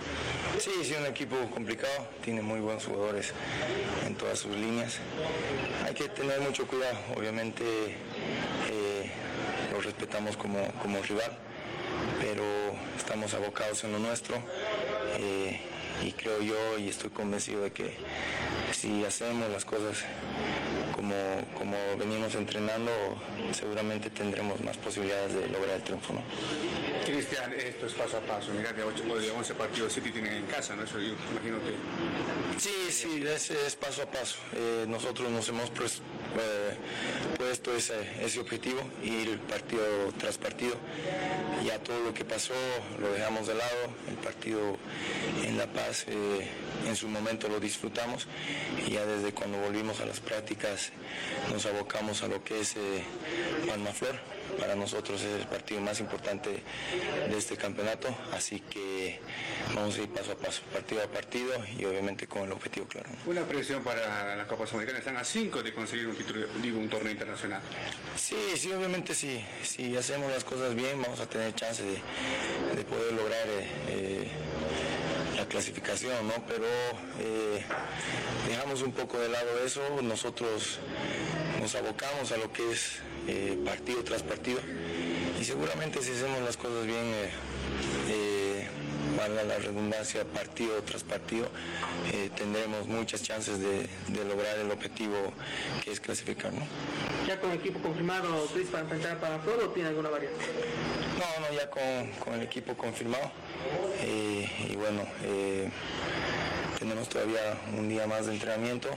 Sí, 0.60 0.72
sí, 0.84 0.95
un 0.99 1.05
equipo 1.05 1.36
complicado, 1.53 2.08
tiene 2.24 2.41
muy 2.41 2.60
buenos 2.60 2.86
jugadores 2.86 3.32
en 4.08 4.16
todas 4.16 4.39
sus 4.39 4.55
líneas. 4.55 4.97
Hay 5.86 5.93
que 5.93 6.10
tener 6.10 6.41
mucho 6.41 6.66
cuidado, 6.66 6.97
obviamente 7.16 7.64
eh, 7.64 9.12
lo 9.72 9.80
respetamos 9.82 10.36
como, 10.36 10.58
como 10.82 10.99
rival, 11.03 11.38
pero 12.20 12.43
estamos 12.97 13.36
abocados 13.36 13.84
en 13.84 13.91
lo 13.91 13.99
nuestro 13.99 14.36
eh, 15.20 15.60
y 16.03 16.12
creo 16.14 16.41
yo 16.41 16.80
y 16.80 16.89
estoy 16.89 17.12
convencido 17.12 17.62
de 17.62 17.72
que 17.72 17.93
si 18.72 19.05
hacemos 19.05 19.49
las 19.51 19.64
cosas 19.64 20.03
como, 20.95 21.16
como 21.55 21.78
venimos 21.99 22.34
entrenando, 22.34 22.91
seguramente 23.53 24.10
tendremos 24.10 24.60
más 24.62 24.78
posibilidades 24.78 25.36
de 25.36 25.47
lograr 25.49 25.76
el 25.76 25.84
triunfo. 25.84 26.16
Cristian, 27.08 27.53
esto 27.53 27.86
es 27.86 27.93
paso 27.93 28.18
a 28.18 28.20
paso. 28.20 28.51
Mira 28.51 28.76
que 28.76 28.84
8 28.84 29.01
de 29.18 29.32
11 29.32 29.53
partidos 29.53 29.93
City 29.93 30.12
tienen 30.12 30.34
en 30.34 30.45
casa, 30.45 30.76
¿no? 30.76 30.84
Eso 30.84 30.99
yo 30.99 31.16
imagino 31.32 31.58
que... 31.64 32.60
Sí, 32.60 32.91
sí, 32.91 33.24
es, 33.26 33.49
es 33.49 33.78
paso 33.78 34.01
a 34.01 34.12
paso. 34.12 34.36
Eh, 34.53 34.86
nosotros 34.89 35.32
nos 35.32 35.47
hemos 35.47 35.70
pues, 35.70 36.01
eh, 36.38 36.76
puesto 37.38 37.74
ese, 37.74 37.95
objetivo, 38.41 38.82
ir 39.01 39.39
partido 39.39 39.86
tras 40.18 40.38
partido. 40.38 40.76
Ya 41.66 41.80
todo 41.80 41.97
lo 42.01 42.14
que 42.14 42.26
pasó 42.26 42.53
lo 42.99 43.14
dejamos 43.14 43.47
de 43.47 43.55
lado. 43.55 43.95
El 44.10 44.16
partido 44.16 44.78
en 45.45 45.58
La 45.58 45.68
Paz 45.68 46.03
eh, 46.10 46.45
en 46.86 46.95
su 46.97 47.08
momento 47.08 47.47
lo 47.47 47.62
disfrutamos 47.62 48.28
y 48.86 48.91
ya 48.91 49.05
desde 49.05 49.34
cuando 49.34 49.60
volvimos 49.60 50.01
a 50.01 50.05
las 50.05 50.20
prácticas 50.20 50.91
nos 51.53 51.66
abocamos 51.66 52.22
a 52.24 52.28
lo 52.28 52.43
que 52.43 52.60
es 52.60 52.76
eh, 52.76 53.03
Palma 53.66 53.91
Flor. 53.91 54.36
Para 54.60 54.76
nosotros 54.76 55.22
es 55.22 55.41
el 55.41 55.48
partido 55.48 55.82
más 55.82 56.00
importante 56.00 56.64
de 57.30 57.38
este 57.38 57.58
campeonato, 57.58 58.08
así 58.34 58.60
que 58.62 59.20
vamos 59.76 59.98
a 59.98 60.02
ir 60.02 60.10
paso 60.10 60.32
a 60.32 60.36
paso, 60.36 60.62
partido 60.74 61.04
a 61.04 61.08
partido 61.08 61.54
y 61.78 61.86
obviamente 61.86 62.28
con 62.28 62.43
el 62.43 62.52
objetivo 62.52 62.88
claro. 62.88 63.10
Una 63.26 63.43
presión 63.43 63.84
para 63.84 64.36
la 64.36 64.48
Copa 64.48 64.66
Sudamericana. 64.66 65.00
Están 65.00 65.18
a 65.18 65.24
5 65.24 65.64
de 65.64 65.74
conseguir 65.74 66.08
un 66.08 66.16
título, 66.16 66.48
digo, 66.62 66.80
un 66.80 66.89
torneo 66.89 67.12
internacional. 67.12 67.62
Sí, 68.16 68.36
sí, 68.56 68.72
obviamente 68.72 69.14
sí. 69.14 69.43
Si 69.64 69.95
hacemos 69.95 70.32
las 70.32 70.43
cosas 70.43 70.76
bien, 70.76 71.02
vamos 71.02 71.20
a 71.20 71.28
tener 71.28 71.54
chance 71.56 71.84
de, 71.84 72.02
de 72.76 72.84
poder 72.84 73.14
lograr 73.14 73.48
eh, 73.48 73.68
eh, 73.89 74.28
la 75.36 75.45
clasificación, 75.45 76.28
¿no? 76.28 76.34
Pero 76.48 76.66
eh, 77.20 77.64
dejamos 78.48 78.82
un 78.82 78.91
poco 78.91 79.20
de 79.20 79.30
lado 79.30 79.64
eso. 79.66 79.82
Nosotros 80.02 80.80
nos 81.60 81.76
abocamos 81.76 82.32
a 82.32 82.38
lo 82.38 82.52
que 82.52 82.72
es 82.72 83.00
eh, 83.28 83.57
partido 83.65 84.03
tras 84.03 84.24
partido. 84.24 84.59
Y 85.39 85.43
seguramente 85.43 86.01
si 86.01 86.11
hacemos 86.11 86.41
las 86.41 86.57
cosas 86.57 86.86
bien, 86.86 87.05
eh, 87.05 87.30
eh, 88.09 88.68
valga 89.18 89.43
la 89.43 89.57
redundancia, 89.57 90.26
partido 90.26 90.82
tras 90.84 91.03
partido, 91.03 91.47
eh, 92.11 92.30
tendremos 92.36 92.88
muchas 92.88 93.22
chances 93.22 93.59
de, 93.59 93.88
de 94.07 94.26
lograr 94.26 94.57
el 94.57 94.72
objetivo 94.72 95.34
que 95.84 95.91
es 95.91 95.99
clasificar, 95.99 96.51
¿no? 96.53 96.65
¿Ya 97.28 97.39
con 97.39 97.51
equipo 97.51 97.80
confirmado, 97.80 98.47
Chris, 98.53 98.68
para 98.68 98.84
enfrentar 98.84 99.18
a 99.18 99.20
Palma 99.20 99.39
Flor 99.39 99.63
o 99.65 99.70
tiene 99.70 99.89
alguna 99.89 100.09
variante? 100.09 100.43
No, 101.20 101.47
no, 101.47 101.55
ya 101.55 101.70
con, 101.70 102.11
con 102.24 102.34
el 102.36 102.41
equipo 102.43 102.76
confirmado. 102.76 103.32
Eh, 104.01 104.49
y 104.72 104.76
bueno, 104.76 105.03
tenemos 106.80 107.09
todavía 107.09 107.57
un 107.78 107.89
día 107.89 108.07
más 108.07 108.26
de 108.28 108.34
entrenamiento. 108.34 108.89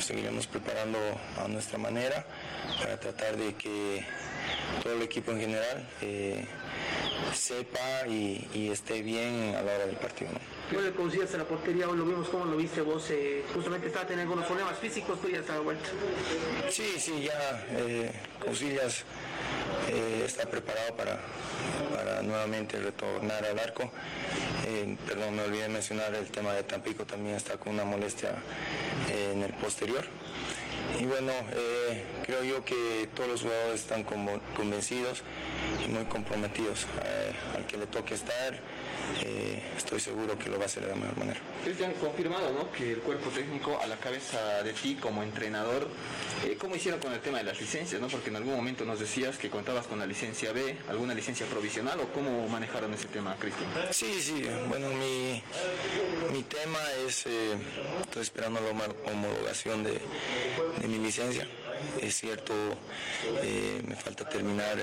Seguiremos 0.00 0.46
preparando 0.46 0.98
a 1.42 1.48
nuestra 1.48 1.78
manera 1.78 2.26
para 2.78 2.98
tratar 2.98 3.36
de 3.36 3.54
que 3.54 4.04
todo 4.82 4.94
el 4.94 5.02
equipo 5.02 5.32
en 5.32 5.40
general 5.40 5.88
eh, 6.02 6.44
sepa 7.32 8.06
y, 8.08 8.68
esté 8.70 9.02
bien 9.02 9.54
a 9.54 9.62
la 9.62 9.74
hora 9.74 9.86
del 9.86 9.96
partido. 9.96 10.30
¿Qué 10.70 10.80
le 10.80 10.92
consideras 10.92 11.34
a 11.34 11.38
la 11.38 11.44
portería? 11.44 11.88
Hoy 11.88 11.98
lo 11.98 12.04
vimos, 12.04 12.28
¿cómo 12.28 12.46
lo 12.46 12.56
viste 12.56 12.80
vos? 12.80 13.10
Eh, 13.10 13.44
justamente 13.54 13.88
estaba 13.88 14.06
teniendo 14.06 14.32
algunos 14.32 14.46
problemas 14.46 14.78
físicos, 14.78 15.20
tú 15.20 15.28
ya 15.28 15.40
estás 15.40 15.62
vuelta. 15.62 15.88
Sí, 16.70 16.94
sí, 16.98 17.22
ya 17.22 17.64
eh, 17.70 18.10
eh, 19.88 20.22
está 20.24 20.46
preparado 20.46 20.96
para, 20.96 21.20
para 21.94 22.22
nuevamente 22.22 22.78
retornar 22.78 23.44
al 23.44 23.58
arco. 23.58 23.90
Eh, 24.66 24.96
perdón, 25.06 25.36
me 25.36 25.42
olvidé 25.42 25.68
mencionar 25.68 26.14
el 26.14 26.30
tema 26.30 26.54
de 26.54 26.62
Tampico, 26.62 27.04
también 27.04 27.36
está 27.36 27.58
con 27.58 27.74
una 27.74 27.84
molestia 27.84 28.30
eh, 29.10 29.32
en 29.34 29.42
el 29.42 29.52
posterior. 29.54 30.04
Y 30.98 31.04
bueno, 31.06 31.32
eh, 31.52 32.04
creo 32.24 32.42
yo 32.44 32.64
que 32.64 33.08
todos 33.14 33.28
los 33.28 33.42
jugadores 33.42 33.80
están 33.80 34.04
como 34.04 34.40
convencidos 34.56 35.22
y 35.84 35.88
muy 35.90 36.04
comprometidos. 36.04 36.86
Eh, 37.04 37.32
al 37.56 37.66
que 37.66 37.76
le 37.76 37.86
toque 37.86 38.14
estar, 38.14 38.58
eh, 39.22 39.62
estoy 39.76 40.00
seguro 40.00 40.38
que 40.38 40.48
lo 40.50 40.56
va 40.56 40.64
a 40.64 40.66
hacer 40.66 40.82
de 40.84 40.90
la 40.90 40.96
mejor 40.96 41.16
manera. 41.18 41.40
Cristian, 41.64 41.92
confirmado 41.94 42.52
¿no? 42.52 42.70
que 42.72 42.92
el 42.92 42.98
cuerpo 42.98 43.30
técnico 43.30 43.78
a 43.80 43.86
la 43.86 43.96
cabeza 43.96 44.62
de 44.62 44.72
ti 44.72 44.96
como 45.00 45.22
entrenador, 45.22 45.88
eh, 46.44 46.56
¿cómo 46.58 46.76
hicieron 46.76 47.00
con 47.00 47.12
el 47.12 47.20
tema 47.20 47.38
de 47.38 47.44
las 47.44 47.60
licencias? 47.60 48.00
¿no? 48.00 48.08
Porque 48.08 48.30
en 48.30 48.36
algún 48.36 48.54
momento 48.54 48.84
nos 48.84 49.00
decías 49.00 49.38
que 49.38 49.48
contabas 49.50 49.86
con 49.86 49.98
la 49.98 50.06
licencia 50.06 50.52
B, 50.52 50.76
alguna 50.88 51.14
licencia 51.14 51.46
provisional 51.46 51.98
o 52.00 52.08
cómo 52.12 52.46
manejaron 52.48 52.92
ese 52.94 53.06
tema, 53.08 53.36
Cristian. 53.38 53.68
Sí, 53.90 54.20
sí, 54.20 54.44
bueno, 54.68 54.88
mi, 54.90 55.42
mi 56.32 56.42
tema 56.44 56.78
es, 57.06 57.26
eh, 57.26 57.54
estoy 58.02 58.22
esperando 58.22 58.60
la 58.60 58.70
homo- 58.70 58.94
homologación 59.12 59.82
de, 59.84 60.00
de 60.80 60.88
mi 60.88 60.98
licencia. 60.98 61.46
Es 62.00 62.16
cierto, 62.16 62.54
eh, 63.42 63.82
me 63.86 63.96
falta 63.96 64.28
terminar 64.28 64.78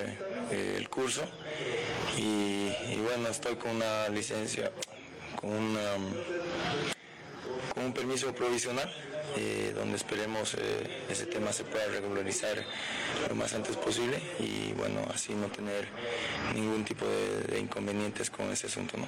eh, 0.52 0.76
el 0.78 0.90
curso 0.90 1.24
y, 2.18 2.22
y 2.22 3.02
bueno, 3.04 3.30
estoy 3.30 3.56
con 3.56 3.76
una 3.76 4.10
licencia, 4.10 4.72
con 5.40 5.52
una, 5.52 5.98
con 7.82 7.88
un 7.88 7.94
permiso 7.94 8.34
provisional. 8.34 8.90
eh, 9.38 9.72
donde 9.74 9.96
esperemos 9.96 10.56
eh, 10.56 11.04
ese 11.10 11.26
tema 11.26 11.54
se 11.54 11.64
pueda 11.64 11.86
regularizar 11.88 12.66
lo 13.30 13.36
más 13.36 13.54
antes 13.54 13.78
posible 13.78 14.20
y 14.40 14.74
bueno, 14.74 15.08
así 15.14 15.34
no 15.34 15.48
tener 15.48 15.88
ningún 16.54 16.84
tipo 16.84 17.06
de, 17.06 17.54
de 17.54 17.60
inconvenientes 17.60 18.30
con 18.30 18.52
ese 18.52 18.68
asunto. 18.68 18.98
¿no? 18.98 19.08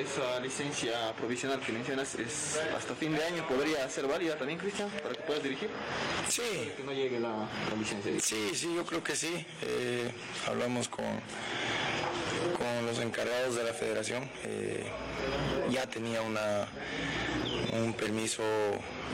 Esa 0.00 0.40
licencia 0.40 1.12
provisional 1.16 1.60
que 1.60 1.70
mencionas 1.72 2.16
es 2.16 2.58
hasta 2.76 2.94
fin 2.96 3.14
de 3.14 3.24
año, 3.24 3.46
¿podría 3.46 3.88
ser 3.88 4.08
válida 4.08 4.36
también, 4.36 4.58
Cristian, 4.58 4.88
para 5.02 5.14
que 5.14 5.22
puedas 5.22 5.42
dirigir? 5.42 5.68
Sí. 6.28 6.72
Que 6.76 6.82
no 6.82 6.92
llegue 6.92 7.20
la, 7.20 7.30
la 7.30 7.76
licencia. 7.78 8.10
Sí, 8.20 8.50
sí, 8.54 8.74
yo 8.74 8.84
creo 8.84 9.04
que 9.04 9.14
sí. 9.14 9.46
Eh, 9.62 10.10
hablamos 10.48 10.88
con, 10.88 11.04
con 12.58 12.86
los 12.86 12.98
encargados 12.98 13.54
de 13.54 13.62
la 13.62 13.72
federación. 13.72 14.28
Eh, 14.44 14.84
ya 15.70 15.86
tenía 15.86 16.22
una, 16.22 16.66
un 17.74 17.92
permiso 17.92 18.42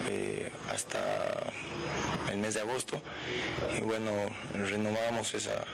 eh, 0.09 0.51
hasta 0.71 0.99
el 2.31 2.39
mes 2.39 2.55
de 2.55 2.61
agosto 2.61 3.01
y 3.77 3.81
bueno, 3.81 4.11
renovamos 4.55 5.35
esa, 5.35 5.65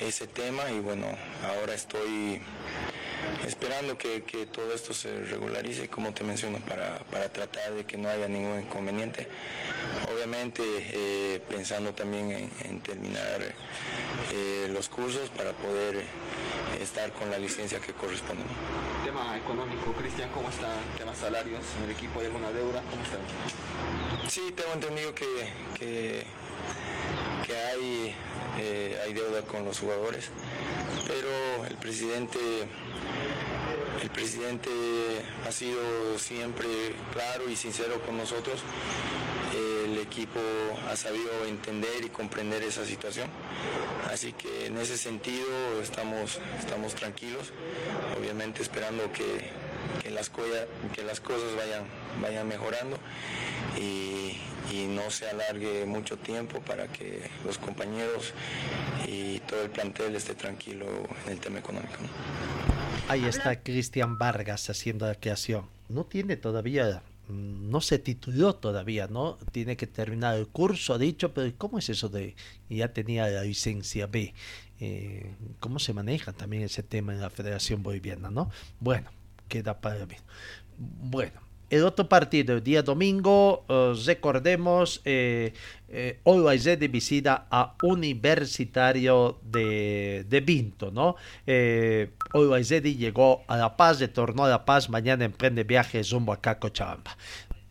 ese 0.00 0.26
tema 0.26 0.70
y 0.70 0.80
bueno, 0.80 1.06
ahora 1.44 1.74
estoy 1.74 2.40
esperando 3.46 3.96
que, 3.96 4.22
que 4.22 4.46
todo 4.46 4.72
esto 4.74 4.92
se 4.92 5.24
regularice, 5.24 5.88
como 5.88 6.12
te 6.12 6.24
menciono, 6.24 6.58
para, 6.58 6.98
para 7.10 7.28
tratar 7.32 7.72
de 7.74 7.84
que 7.84 7.96
no 7.96 8.08
haya 8.08 8.28
ningún 8.28 8.60
inconveniente. 8.60 9.28
Obviamente 10.12 10.62
eh, 10.64 11.40
pensando 11.48 11.92
también 11.92 12.50
en, 12.64 12.80
terminar 12.80 13.40
eh, 14.32 14.68
los 14.72 14.88
cursos 14.88 15.30
para 15.30 15.52
poder 15.52 16.02
estar 16.82 17.12
con 17.12 17.30
la 17.30 17.38
licencia 17.38 17.80
que 17.80 17.92
corresponde. 17.92 18.42
Tema 19.04 19.36
económico, 19.36 19.92
Cristian, 19.92 20.30
¿cómo 20.30 20.48
está? 20.48 20.68
Tema 20.98 21.14
salarios 21.14 21.62
en 21.78 21.84
el 21.84 21.90
equipo, 21.92 22.20
¿hay 22.20 22.26
alguna 22.26 22.50
deuda? 22.50 22.82
¿Cómo 22.90 23.02
está? 23.02 23.18
Sí, 24.28 24.52
tengo 24.56 24.72
entendido 24.74 25.14
que, 25.14 25.26
que, 25.78 26.24
que 27.46 27.56
hay, 27.56 28.14
eh, 28.58 29.00
hay 29.04 29.12
deuda 29.12 29.42
con 29.42 29.64
los 29.64 29.78
jugadores, 29.78 30.30
pero 31.06 31.66
el 31.68 31.76
presidente, 31.76 32.38
el 34.02 34.10
presidente 34.10 34.70
ha 35.46 35.52
sido 35.52 36.18
siempre 36.18 36.66
claro 37.12 37.48
y 37.48 37.56
sincero 37.56 38.00
con 38.04 38.16
nosotros. 38.16 38.60
El 40.12 40.18
equipo 40.18 40.40
ha 40.90 40.94
sabido 40.94 41.46
entender 41.48 42.04
y 42.04 42.10
comprender 42.10 42.62
esa 42.62 42.84
situación. 42.84 43.30
Así 44.12 44.34
que 44.34 44.66
en 44.66 44.76
ese 44.76 44.98
sentido 44.98 45.46
estamos, 45.82 46.38
estamos 46.58 46.94
tranquilos, 46.94 47.50
obviamente 48.18 48.60
esperando 48.60 49.10
que, 49.10 49.48
que 50.02 50.10
las, 50.10 50.30
que 50.94 51.02
las 51.02 51.18
cosas 51.20 51.56
vayan, 51.56 51.84
vayan 52.20 52.46
mejorando 52.46 52.98
y, 53.80 54.36
y 54.70 54.86
no 54.86 55.10
se 55.10 55.30
alargue 55.30 55.86
mucho 55.86 56.18
tiempo 56.18 56.60
para 56.60 56.88
que 56.88 57.30
los 57.46 57.56
compañeros 57.56 58.34
y 59.08 59.38
todo 59.38 59.62
el 59.62 59.70
plantel 59.70 60.14
esté 60.14 60.34
tranquilo 60.34 60.84
en 61.24 61.32
el 61.32 61.40
tema 61.40 61.60
económico. 61.60 61.94
¿no? 62.02 62.08
Ahí 63.08 63.24
está 63.24 63.62
Cristian 63.62 64.18
Vargas 64.18 64.68
haciendo 64.68 65.06
la 65.06 65.14
creación. 65.14 65.70
No 65.88 66.04
tiene 66.04 66.36
todavía, 66.36 67.02
no 67.28 67.80
se 67.80 67.98
tituló 67.98 68.54
todavía, 68.54 69.06
¿no? 69.06 69.38
Tiene 69.52 69.76
que 69.76 69.86
terminar 69.86 70.36
el 70.36 70.48
curso, 70.48 70.94
ha 70.94 70.98
dicho, 70.98 71.32
pero 71.32 71.52
¿cómo 71.56 71.78
es 71.78 71.88
eso 71.88 72.08
de 72.08 72.34
ya 72.68 72.92
tenía 72.92 73.26
la 73.28 73.42
licencia 73.42 74.06
B? 74.06 74.34
Eh, 74.80 75.34
¿Cómo 75.60 75.78
se 75.78 75.92
maneja 75.92 76.32
también 76.32 76.64
ese 76.64 76.82
tema 76.82 77.12
en 77.12 77.20
la 77.20 77.30
Federación 77.30 77.82
Boliviana, 77.82 78.30
no? 78.30 78.50
Bueno, 78.80 79.10
queda 79.48 79.80
para 79.80 80.06
mí. 80.06 80.16
Bueno, 80.78 81.40
el 81.72 81.84
otro 81.84 82.06
partido, 82.06 82.56
el 82.56 82.62
día 82.62 82.82
domingo, 82.82 83.64
eh, 83.66 83.94
recordemos, 84.04 85.00
eh, 85.06 85.54
eh, 85.88 86.20
Ready 86.24 86.88
visita 86.88 87.46
a 87.50 87.76
Universitario 87.82 89.40
de, 89.42 90.26
de 90.28 90.40
Vinto, 90.40 90.90
¿no? 90.90 91.16
Eh, 91.46 92.10
Ready 92.34 92.96
llegó 92.96 93.42
a 93.48 93.56
La 93.56 93.76
Paz, 93.76 94.00
retornó 94.00 94.44
a 94.44 94.48
La 94.48 94.64
Paz, 94.64 94.88
mañana 94.88 95.24
emprende 95.24 95.64
viaje 95.64 96.02
rumbo 96.10 96.32
acá 96.32 96.52
a 96.52 96.58
Cochabamba. 96.58 97.16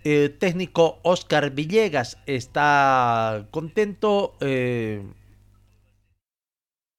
El 0.03 0.38
técnico 0.38 0.99
Oscar 1.03 1.51
Villegas 1.51 2.18
está 2.26 3.47
contento. 3.51 4.36
eh, 4.41 5.03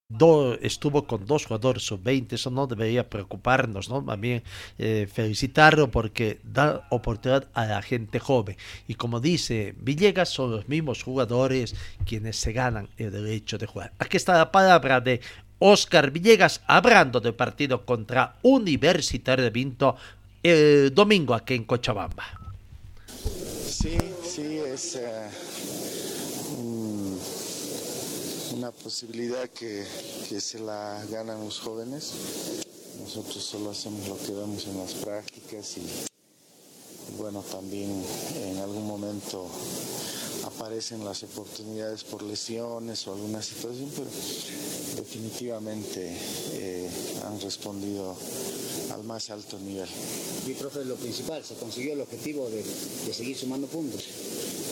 do- 0.08 0.54
estuvo 0.60 1.06
con 1.06 1.24
dos 1.24 1.46
jugadores 1.46 1.84
sub-20, 1.86 2.34
eso 2.34 2.50
no 2.50 2.66
debería 2.66 3.08
preocuparnos, 3.08 3.88
¿no? 3.88 4.02
Bien 4.18 4.42
eh, 4.78 5.08
felicitarlo 5.10 5.90
porque 5.90 6.38
da 6.44 6.86
oportunidad 6.90 7.48
a 7.54 7.64
la 7.64 7.80
gente 7.82 8.18
joven. 8.18 8.56
Y 8.86 8.94
como 8.96 9.20
dice 9.20 9.74
Villegas, 9.78 10.28
son 10.28 10.50
los 10.50 10.68
mismos 10.68 11.02
jugadores 11.02 11.74
quienes 12.04 12.36
se 12.36 12.52
ganan 12.52 12.88
el 12.98 13.10
derecho 13.10 13.56
de 13.56 13.66
jugar. 13.66 13.92
Aquí 13.98 14.18
está 14.18 14.36
la 14.36 14.52
palabra 14.52 15.00
de 15.00 15.20
Oscar 15.64 16.10
Villegas 16.10 16.60
hablando 16.66 17.20
del 17.20 17.34
partido 17.34 17.84
contra 17.86 18.34
Universitario 18.42 19.44
de 19.44 19.50
Vinto 19.50 19.94
el 20.42 20.92
domingo 20.92 21.34
aquí 21.34 21.54
en 21.54 21.62
Cochabamba. 21.64 22.24
Sí, 23.70 23.96
sí, 24.24 24.58
es 24.58 24.96
eh, 24.96 25.28
un- 26.58 27.16
una 28.56 28.72
posibilidad 28.72 29.48
que, 29.50 29.86
que 30.28 30.40
se 30.40 30.58
la 30.58 31.00
ganan 31.08 31.44
los 31.44 31.60
jóvenes. 31.60 32.12
Nosotros 33.00 33.42
solo 33.44 33.70
hacemos 33.70 34.08
lo 34.08 34.18
que 34.18 34.32
vemos 34.32 34.66
en 34.66 34.78
las 34.78 34.94
prácticas 34.94 35.76
y 35.76 35.82
bueno, 37.16 37.40
también 37.42 38.04
en 38.50 38.58
algún 38.58 38.86
momento 38.86 39.48
aparecen 40.62 41.04
las 41.04 41.20
oportunidades 41.24 42.04
por 42.04 42.22
lesiones 42.22 43.04
o 43.08 43.14
alguna 43.14 43.42
situación, 43.42 43.90
pero 43.96 44.06
definitivamente 44.94 46.16
eh, 46.52 46.88
han 47.24 47.40
respondido 47.40 48.14
al 48.94 49.02
más 49.02 49.30
alto 49.30 49.58
nivel. 49.58 49.88
Y 50.46 50.52
profe, 50.52 50.84
lo 50.84 50.94
principal, 50.94 51.44
se 51.44 51.56
consiguió 51.56 51.94
el 51.94 52.02
objetivo 52.02 52.48
de, 52.48 52.62
de 52.62 53.12
seguir 53.12 53.36
sumando 53.36 53.66
puntos. 53.66 54.04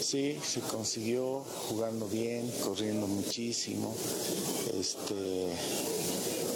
Sí, 0.00 0.38
se 0.46 0.60
consiguió 0.60 1.42
jugando 1.68 2.06
bien, 2.06 2.48
corriendo 2.62 3.08
muchísimo, 3.08 3.92
este, 4.78 5.48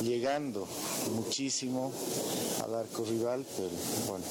llegando 0.05 0.65
muchísimo 1.13 1.91
al 2.65 2.75
arco 2.77 3.05
rival, 3.05 3.45
pero 3.57 3.71
bueno, 4.07 4.25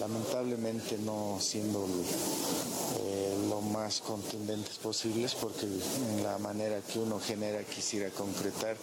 lamentablemente 0.00 0.96
no 1.04 1.36
siendo 1.38 1.86
más 3.78 4.00
contundentes 4.00 4.76
posibles 4.78 5.36
porque 5.36 5.66
la 6.20 6.36
manera 6.38 6.80
que 6.80 6.98
uno 6.98 7.20
genera 7.20 7.62
quisiera 7.62 8.10
concretar, 8.10 8.76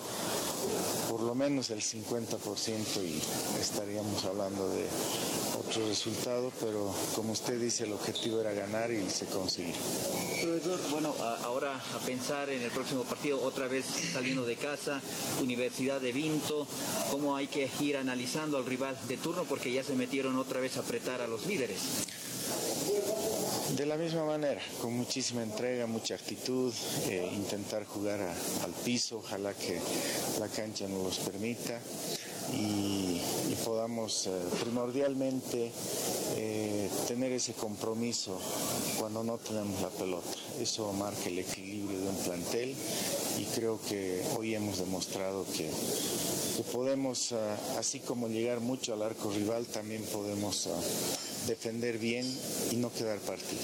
por 1.10 1.20
lo 1.20 1.36
menos 1.36 1.70
el 1.70 1.82
50% 1.82 3.04
y 3.04 3.22
estaríamos 3.60 4.24
hablando 4.24 4.70
de 4.70 4.86
otro 5.60 5.86
resultado, 5.90 6.50
pero 6.62 6.94
como 7.14 7.34
usted 7.34 7.60
dice, 7.60 7.84
el 7.84 7.92
objetivo 7.92 8.40
era 8.40 8.54
ganar 8.54 8.90
y 8.90 9.10
se 9.10 9.26
consiguió. 9.26 9.76
Bueno, 10.92 11.14
ahora 11.44 11.76
a 11.76 12.00
pensar 12.06 12.50
en 12.50 12.62
el 12.62 12.72
próximo 12.72 13.04
partido, 13.04 13.42
otra 13.44 13.68
vez 13.68 13.86
saliendo 14.14 14.46
de 14.46 14.56
casa, 14.56 15.02
Universidad 15.42 16.00
de 16.00 16.14
Vinto, 16.14 16.66
cómo 17.12 17.36
hay 17.36 17.48
que 17.48 17.70
ir 17.82 17.98
analizando 17.98 18.58
al 18.58 18.66
rival 18.66 18.98
de 19.10 19.18
turno 19.18 19.44
porque 19.44 19.74
ya 19.74 19.84
se 19.84 19.96
metieron 19.96 20.38
otra 20.38 20.62
vez 20.62 20.78
a 20.78 20.80
apretar 20.80 21.22
a 21.22 21.28
los 21.28 21.46
líderes. 21.46 22.06
De 23.76 23.86
la 23.86 23.98
misma 23.98 24.24
manera, 24.24 24.62
con 24.82 24.94
muchísima 24.94 25.44
entrega, 25.44 25.86
mucha 25.86 26.16
actitud, 26.16 26.74
eh, 27.10 27.30
intentar 27.34 27.84
jugar 27.86 28.22
al 28.22 28.72
piso, 28.86 29.18
ojalá 29.18 29.54
que 29.54 29.82
la 30.40 30.48
cancha 30.48 30.88
nos 30.88 31.04
los 31.04 31.18
permita 31.20 31.78
y, 32.54 33.20
y 33.52 33.58
podamos 33.66 34.28
eh, 34.28 34.32
primordialmente 34.62 35.72
eh, 36.38 36.90
tener 37.06 37.34
ese 37.34 37.52
compromiso 37.52 38.40
cuando 38.98 39.26
no 39.26 39.38
tenemos 39.40 39.82
la 39.82 39.90
pelota. 39.90 40.30
Eso 40.62 40.94
marca 40.94 41.28
el 41.28 41.40
equilibrio 41.40 42.00
de 42.00 42.08
un 42.08 42.18
plantel 42.18 42.76
y 43.38 43.44
creo 43.56 43.78
que 43.82 44.24
hoy 44.38 44.56
hemos 44.56 44.80
demostrado 44.80 45.46
que, 45.54 45.70
que 46.56 46.64
podemos, 46.64 47.32
ah, 47.34 47.58
así 47.80 48.00
como 48.00 48.28
llegar 48.28 48.60
mucho 48.60 48.94
al 48.94 49.02
arco 49.04 49.32
rival, 49.32 49.66
también 49.66 50.02
podemos 50.04 50.68
ah, 50.68 50.72
defender 51.48 51.98
bien 51.98 52.26
y 52.72 52.78
no 52.78 52.92
quedar 52.92 53.20
partidos. 53.20 53.64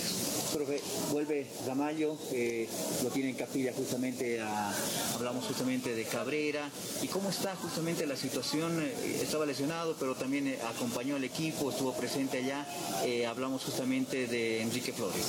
Profe, 0.54 0.82
vuelve 1.12 1.48
Gamayo, 1.66 2.18
eh, 2.34 2.68
lo 3.04 3.10
tiene 3.10 3.30
en 3.30 3.36
capilla 3.36 3.72
justamente, 3.74 4.42
a- 4.42 4.74
hablamos 5.16 5.46
justamente 5.46 5.96
de 5.96 6.04
Cabrera. 6.04 6.70
¿Y 7.02 7.08
cómo 7.08 7.30
está 7.30 7.56
justamente 7.56 8.06
la 8.06 8.18
situación? 8.18 8.82
Eh, 8.82 9.20
estaba 9.24 9.46
lesionado, 9.46 9.96
pero 10.00 10.16
también 10.16 10.48
eh, 10.48 10.60
acompañó 10.76 11.16
al 11.16 11.24
equipo, 11.24 11.72
estuvo 11.72 11.94
presente 11.94 12.40
allá. 12.40 12.66
Eh, 13.06 13.26
hablamos 13.26 13.64
justamente 13.64 14.28
de 14.28 14.62
Enrique 14.62 14.92
Flores. 14.92 15.24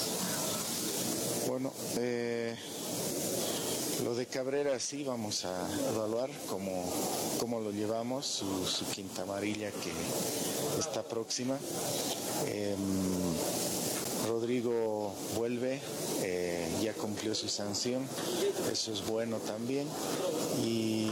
Bueno, 1.46 1.72
eh, 1.98 2.56
lo 4.04 4.14
de 4.14 4.26
Cabrera 4.26 4.78
sí 4.80 5.04
vamos 5.04 5.44
a 5.44 5.68
evaluar 5.90 6.30
cómo, 6.48 6.84
cómo 7.38 7.60
lo 7.60 7.70
llevamos, 7.70 8.26
su, 8.26 8.84
quinta 8.86 9.22
amarilla 9.22 9.70
que 9.70 9.92
está 10.80 11.02
próxima. 11.02 11.56
Em, 12.46 12.76
Rodrigo 14.28 15.12
vuelve, 15.36 15.80
eh, 16.22 16.68
ya 16.82 16.94
cumplió 16.94 17.34
su 17.34 17.48
sanción, 17.48 18.06
eso 18.72 18.92
es 18.92 19.06
bueno 19.06 19.38
también. 19.38 19.86
Y, 20.64 21.10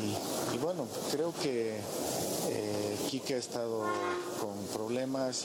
bueno, 0.63 0.87
creo 1.11 1.33
que 1.43 1.77
eh, 2.49 2.97
Quique 3.11 3.35
ha 3.35 3.39
estado 3.39 3.85
con 4.41 4.55
problemas, 4.73 5.45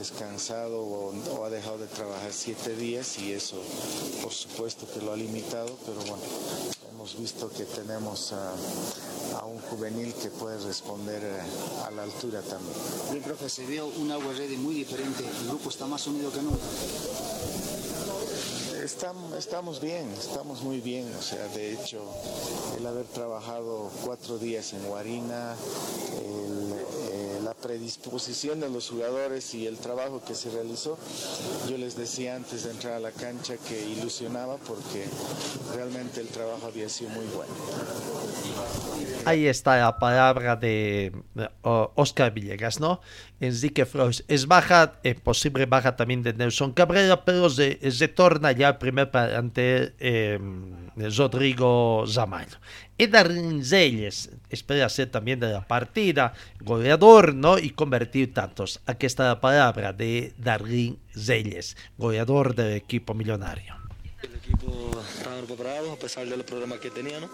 descansado 0.00 0.80
o, 0.80 1.12
o 1.36 1.44
ha 1.44 1.50
dejado 1.50 1.76
de 1.76 1.86
trabajar 1.86 2.32
siete 2.32 2.74
días 2.74 3.18
y 3.18 3.32
eso 3.32 3.56
por 4.22 4.32
supuesto 4.32 4.86
que 4.92 5.04
lo 5.04 5.12
ha 5.12 5.16
limitado, 5.16 5.76
pero 5.84 6.00
bueno, 6.00 6.22
hemos 6.90 7.18
visto 7.18 7.50
que 7.50 7.64
tenemos 7.64 8.32
a, 8.32 8.54
a 9.40 9.44
un 9.44 9.60
juvenil 9.60 10.14
que 10.14 10.30
puede 10.30 10.58
responder 10.58 11.22
eh, 11.22 11.86
a 11.86 11.90
la 11.90 12.04
altura 12.04 12.40
también. 12.40 12.74
Bien, 13.10 13.22
profe, 13.22 13.48
se 13.50 13.66
vio 13.66 13.86
un 13.86 14.10
agua 14.10 14.32
ready 14.32 14.56
muy 14.56 14.74
diferente. 14.74 15.22
El 15.42 15.48
grupo 15.48 15.68
está 15.68 15.86
más 15.86 16.06
unido 16.06 16.32
que 16.32 16.40
nunca. 16.40 16.64
Estamos, 18.82 19.36
estamos 19.36 19.80
bien, 19.80 20.10
estamos 20.18 20.62
muy 20.62 20.80
bien. 20.80 21.06
O 21.18 21.22
sea, 21.22 21.46
de 21.48 21.74
hecho, 21.74 22.02
el 22.78 22.86
haber 22.86 23.04
trabajado 23.06 23.90
cuatro 24.04 24.38
días 24.38 24.72
en 24.72 24.82
Guarina, 24.86 25.54
eh, 26.22 26.29
predisposición 27.62 28.60
de 28.60 28.68
los 28.68 28.88
jugadores 28.90 29.54
y 29.54 29.66
el 29.66 29.78
trabajo 29.78 30.22
que 30.26 30.34
se 30.34 30.50
realizó, 30.50 30.98
yo 31.68 31.76
les 31.78 31.96
decía 31.96 32.36
antes 32.36 32.64
de 32.64 32.70
entrar 32.70 32.94
a 32.94 33.00
la 33.00 33.12
cancha 33.12 33.54
que 33.68 33.88
ilusionaba 33.88 34.56
porque 34.56 35.06
realmente 35.74 36.20
el 36.20 36.28
trabajo 36.28 36.66
había 36.66 36.88
sido 36.88 37.10
muy 37.10 37.26
bueno. 37.26 37.52
Ahí 39.24 39.46
está 39.46 39.78
la 39.78 39.98
palabra 39.98 40.56
de 40.56 41.12
Oscar 41.62 42.32
Villegas, 42.32 42.80
¿no? 42.80 43.00
Enrique 43.40 43.86
Flores 43.86 44.22
es 44.28 44.46
baja, 44.46 45.00
eh, 45.02 45.14
posible 45.14 45.64
baja 45.64 45.96
también 45.96 46.22
de 46.22 46.34
Nelson 46.34 46.72
Cabrera, 46.72 47.24
pero 47.24 47.48
se, 47.48 47.90
se 47.90 48.08
torna 48.08 48.52
ya 48.52 48.78
primer 48.78 49.10
ante 49.16 49.94
eh, 49.98 50.38
Rodrigo 51.16 52.04
Zamallo. 52.06 52.58
Y 52.98 53.06
Darwin 53.06 53.64
Zeyes 53.64 54.30
espera 54.50 54.90
ser 54.90 55.10
también 55.10 55.40
de 55.40 55.50
la 55.50 55.66
partida, 55.66 56.34
goleador, 56.60 57.34
¿no? 57.34 57.58
Y 57.58 57.70
convertir 57.70 58.34
tantos. 58.34 58.80
Aquí 58.84 59.06
está 59.06 59.24
la 59.24 59.40
palabra 59.40 59.94
de 59.94 60.34
Darwin 60.36 60.98
Zeyes, 61.16 61.78
goleador 61.96 62.54
del 62.54 62.74
equipo 62.74 63.14
millonario. 63.14 63.79
Equipo 64.50 65.00
estaba 65.16 65.40
preparado 65.42 65.92
a 65.92 65.96
pesar 65.96 66.26
de 66.26 66.36
los 66.36 66.44
problemas 66.44 66.80
que 66.80 66.90
tenía, 66.90 67.20
¿no? 67.20 67.30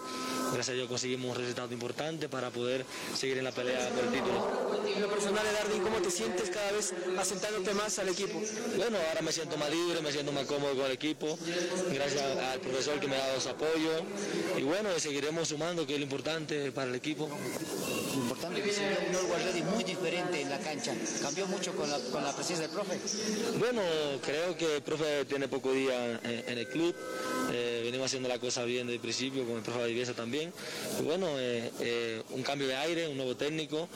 Gracias 0.53 0.69
a 0.69 0.73
Dios 0.73 0.87
conseguimos 0.87 1.31
un 1.31 1.41
resultado 1.41 1.73
importante 1.73 2.29
para 2.29 2.49
poder 2.51 2.85
seguir 3.15 3.39
en 3.39 3.43
la 3.43 3.51
pelea 3.51 3.89
por 3.89 4.05
el 4.05 4.11
título. 4.11 4.77
En 4.95 5.01
lo 5.01 5.09
personal, 5.09 5.43
Dardi, 5.45 5.79
¿cómo 5.79 5.97
te 5.97 6.11
sientes 6.11 6.49
cada 6.49 6.71
vez 6.71 6.93
asentándote 7.17 7.73
más 7.73 7.97
al 7.99 8.09
equipo? 8.09 8.39
Bueno, 8.77 8.97
ahora 9.09 9.21
me 9.21 9.31
siento 9.31 9.57
más 9.57 9.69
libre, 9.69 10.01
me 10.01 10.11
siento 10.11 10.31
más 10.31 10.45
cómodo 10.45 10.75
con 10.75 10.85
el 10.85 10.91
equipo, 10.91 11.37
gracias 11.91 12.23
al 12.23 12.59
profesor 12.59 12.99
que 12.99 13.07
me 13.07 13.15
ha 13.15 13.27
dado 13.27 13.41
su 13.41 13.49
apoyo. 13.49 14.03
Y 14.57 14.61
bueno, 14.63 14.89
seguiremos 14.97 15.47
sumando, 15.49 15.85
que 15.85 15.93
es 15.93 15.99
lo 15.99 16.03
importante 16.03 16.71
para 16.71 16.89
el 16.89 16.95
equipo. 16.95 17.27
Lo 17.27 18.23
importante 18.23 18.61
que 18.61 18.71
se 18.71 18.87
vio 18.87 18.97
un 19.09 19.15
agua 19.15 19.37
ready 19.39 19.63
muy 19.63 19.83
diferente 19.83 20.41
en 20.41 20.49
la 20.49 20.59
cancha. 20.59 20.93
Cambió 21.21 21.47
mucho 21.47 21.75
con 21.75 21.89
la, 21.89 21.99
con 22.11 22.23
la 22.23 22.33
presencia 22.33 22.67
del 22.67 22.75
profe. 22.75 22.99
Bueno, 23.59 23.81
creo 24.23 24.55
que 24.57 24.77
el 24.77 24.81
profe 24.81 25.25
tiene 25.25 25.47
poco 25.47 25.73
día 25.73 26.19
en, 26.23 26.43
en 26.47 26.57
el 26.57 26.67
club. 26.67 26.95
Eh, 27.49 27.81
venimos 27.85 28.07
haciendo 28.07 28.27
la 28.27 28.39
cosa 28.39 28.65
bien 28.65 28.87
desde 28.87 28.95
el 28.95 28.99
principio, 29.01 29.45
con 29.45 29.55
el 29.57 29.61
profe 29.63 29.79
Valdivieso 29.79 30.13
también. 30.13 30.51
Y 30.99 31.03
bueno, 31.03 31.27
eh, 31.39 31.71
eh, 31.79 32.21
un 32.31 32.43
cambio 32.43 32.67
de 32.67 32.75
aire, 32.75 33.07
un 33.07 33.15
nuevo 33.15 33.35
técnico, 33.37 33.87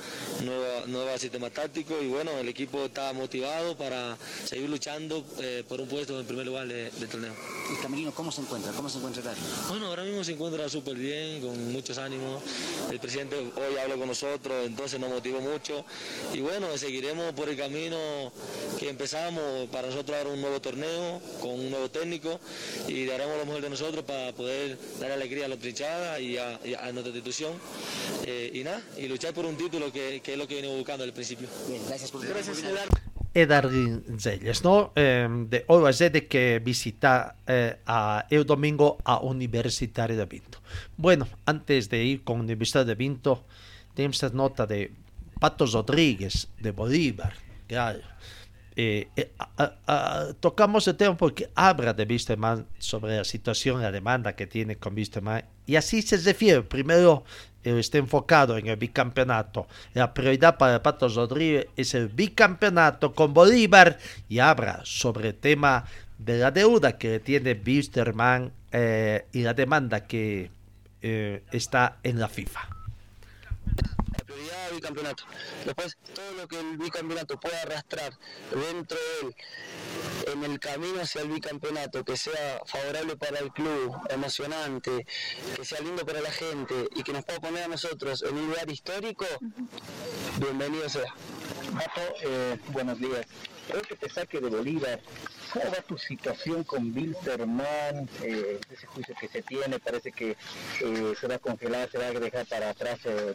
nuevo, 0.41 0.87
nuevo 0.87 1.17
sistema 1.17 1.49
táctico. 1.49 2.01
Y 2.01 2.07
bueno, 2.07 2.31
el 2.39 2.47
equipo 2.47 2.85
está 2.85 3.11
motivado 3.11 3.75
para 3.77 4.17
seguir 4.45 4.69
luchando 4.69 5.23
por 5.67 5.81
un 5.81 5.87
puesto 5.89 6.17
en 6.19 6.25
primer 6.25 6.45
lugar 6.45 6.67
de- 6.67 6.89
del 6.91 7.09
torneo. 7.09 7.33
¿Y 7.73 7.81
Camerino 7.81 8.13
cómo 8.13 8.31
se 8.31 8.41
encuentra? 8.41 8.71
¿Cómo 8.71 8.89
se 8.89 8.97
encuentra? 8.99 9.11
Bueno, 9.67 9.87
ahora 9.87 10.03
mismo 10.03 10.23
se 10.23 10.31
encuentra 10.31 10.69
súper 10.69 10.95
bien, 10.95 11.41
con 11.41 11.71
muchos 11.73 11.97
ánimos. 11.97 12.41
El 12.89 12.99
presidente 12.99 13.35
hoy 13.35 13.77
habló 13.81 13.97
con 13.97 14.07
nosotros, 14.07 14.65
entonces 14.65 14.99
nos 14.99 15.09
motivó 15.09 15.41
mucho. 15.41 15.83
Y 16.33 16.39
bueno, 16.39 16.77
seguiremos 16.77 17.33
por 17.33 17.49
el 17.49 17.57
camino 17.57 18.31
que 18.79 18.89
empezamos 18.89 19.67
para 19.69 19.87
nosotros 19.89 20.17
ahora 20.17 20.29
un 20.29 20.41
nuevo 20.41 20.61
torneo, 20.61 21.21
con 21.41 21.51
un 21.51 21.69
nuevo 21.69 21.89
técnico, 21.89 22.39
y 22.91 23.05
daremos 23.05 23.37
lo 23.37 23.45
mejor 23.45 23.61
de 23.61 23.69
nosotros 23.69 24.03
para 24.03 24.33
poder 24.33 24.77
dar 24.99 25.11
alegría 25.11 25.45
a 25.45 25.47
la 25.47 25.57
trinchada 25.57 26.19
y 26.19 26.37
a, 26.37 26.59
y 26.63 26.73
a 26.73 26.91
nuestra 26.91 27.13
institución. 27.13 27.53
Eh, 28.25 28.51
y 28.53 28.63
nada, 28.63 28.81
y 28.97 29.07
luchar 29.07 29.33
por 29.33 29.45
un 29.45 29.55
título 29.55 29.91
que, 29.91 30.21
que 30.21 30.33
es 30.33 30.37
lo 30.37 30.47
que 30.47 30.55
venimos 30.55 30.77
buscando 30.77 31.03
el 31.03 31.13
principio. 31.13 31.47
Bien, 31.67 31.81
gracias 31.87 32.11
por 32.11 32.25
Gracias, 32.27 32.63
e 33.33 33.45
Darwin 33.45 34.19
Zelles, 34.19 34.61
¿no? 34.61 34.91
Eh, 34.93 35.25
de 35.47 35.63
Orbacete 35.67 36.27
que 36.27 36.59
visita 36.59 37.37
eh, 37.47 37.77
a, 37.85 38.25
el 38.29 38.45
domingo 38.45 38.97
a 39.05 39.19
Universitario 39.19 40.17
de 40.17 40.25
Vinto. 40.25 40.59
Bueno, 40.97 41.27
antes 41.45 41.89
de 41.89 42.03
ir 42.03 42.23
con 42.25 42.41
Universidad 42.41 42.85
de 42.85 42.95
Vinto, 42.95 43.45
tenemos 43.95 44.21
nota 44.33 44.67
de 44.67 44.91
Patos 45.39 45.71
Rodríguez 45.71 46.49
de 46.59 46.71
Bolívar, 46.71 47.33
claro. 47.67 48.01
Eh, 48.83 49.09
eh, 49.15 49.31
tocamos 50.39 50.87
el 50.87 50.95
tema 50.95 51.15
porque 51.15 51.51
habla 51.53 51.93
de 51.93 52.03
Wisterman 52.03 52.65
sobre 52.79 53.17
la 53.17 53.23
situación 53.23 53.79
la 53.79 53.91
demanda 53.91 54.35
que 54.35 54.47
tiene 54.47 54.77
con 54.77 54.95
Wisterman 54.95 55.45
y 55.67 55.75
así 55.75 56.01
se 56.01 56.17
refiere. 56.17 56.63
Primero, 56.63 57.23
él 57.63 57.77
está 57.77 57.99
enfocado 57.99 58.57
en 58.57 58.65
el 58.65 58.77
bicampeonato. 58.77 59.67
La 59.93 60.11
prioridad 60.15 60.57
para 60.57 60.81
Patos 60.81 61.13
Rodríguez 61.13 61.67
es 61.77 61.93
el 61.93 62.07
bicampeonato 62.07 63.13
con 63.13 63.35
Bolívar 63.35 63.99
y 64.27 64.39
habla 64.39 64.81
sobre 64.83 65.29
el 65.29 65.35
tema 65.35 65.85
de 66.17 66.39
la 66.39 66.49
deuda 66.49 66.97
que 66.97 67.19
tiene 67.19 67.61
Wisterman 67.63 68.51
eh, 68.71 69.27
y 69.31 69.43
la 69.43 69.53
demanda 69.53 70.07
que 70.07 70.49
eh, 71.03 71.43
está 71.51 71.99
en 72.01 72.19
la 72.19 72.29
FIFA. 72.29 72.80
Prioridad 74.41 74.71
bicampeonato. 74.71 75.23
Después, 75.65 75.97
todo 76.15 76.31
lo 76.33 76.47
que 76.47 76.59
el 76.59 76.77
bicampeonato 76.77 77.39
pueda 77.39 77.61
arrastrar 77.61 78.17
dentro 78.49 78.97
de 78.97 79.27
él, 79.27 79.35
en 80.33 80.43
el 80.51 80.59
camino 80.59 81.01
hacia 81.01 81.21
el 81.21 81.27
bicampeonato, 81.29 82.03
que 82.03 82.17
sea 82.17 82.59
favorable 82.65 83.15
para 83.17 83.37
el 83.37 83.51
club, 83.51 83.95
emocionante, 84.09 85.05
que 85.55 85.63
sea 85.63 85.79
lindo 85.81 86.05
para 86.05 86.21
la 86.21 86.31
gente 86.31 86.89
y 86.95 87.03
que 87.03 87.13
nos 87.13 87.23
pueda 87.23 87.39
poner 87.39 87.63
a 87.65 87.67
nosotros 87.67 88.23
en 88.23 88.35
un 88.35 88.47
lugar 88.47 88.69
histórico, 88.71 89.25
bienvenido 90.39 90.89
sea. 90.89 91.13
Pato, 91.73 92.01
eh, 92.23 92.57
buenos 92.69 92.99
días. 92.99 93.27
Creo 93.71 93.83
que 93.83 93.95
te 93.95 94.09
saque 94.09 94.41
de 94.41 94.49
Bolívar. 94.49 94.99
¿Cómo 95.53 95.65
va 95.65 95.81
tu 95.81 95.97
situación 95.97 96.65
con 96.65 96.93
Wilterman? 96.93 98.09
Eh, 98.21 98.59
ese 98.69 98.85
juicio 98.87 99.15
que 99.19 99.29
se 99.29 99.41
tiene, 99.41 99.79
parece 99.79 100.11
que 100.11 100.31
eh, 100.31 101.13
se 101.19 101.27
va 101.27 101.35
a 101.35 101.39
congelar, 101.39 101.89
se 101.89 101.97
va 101.97 102.07
a 102.07 102.11
dejar 102.11 102.45
para 102.47 102.69
atrás 102.71 102.99
eh, 103.05 103.33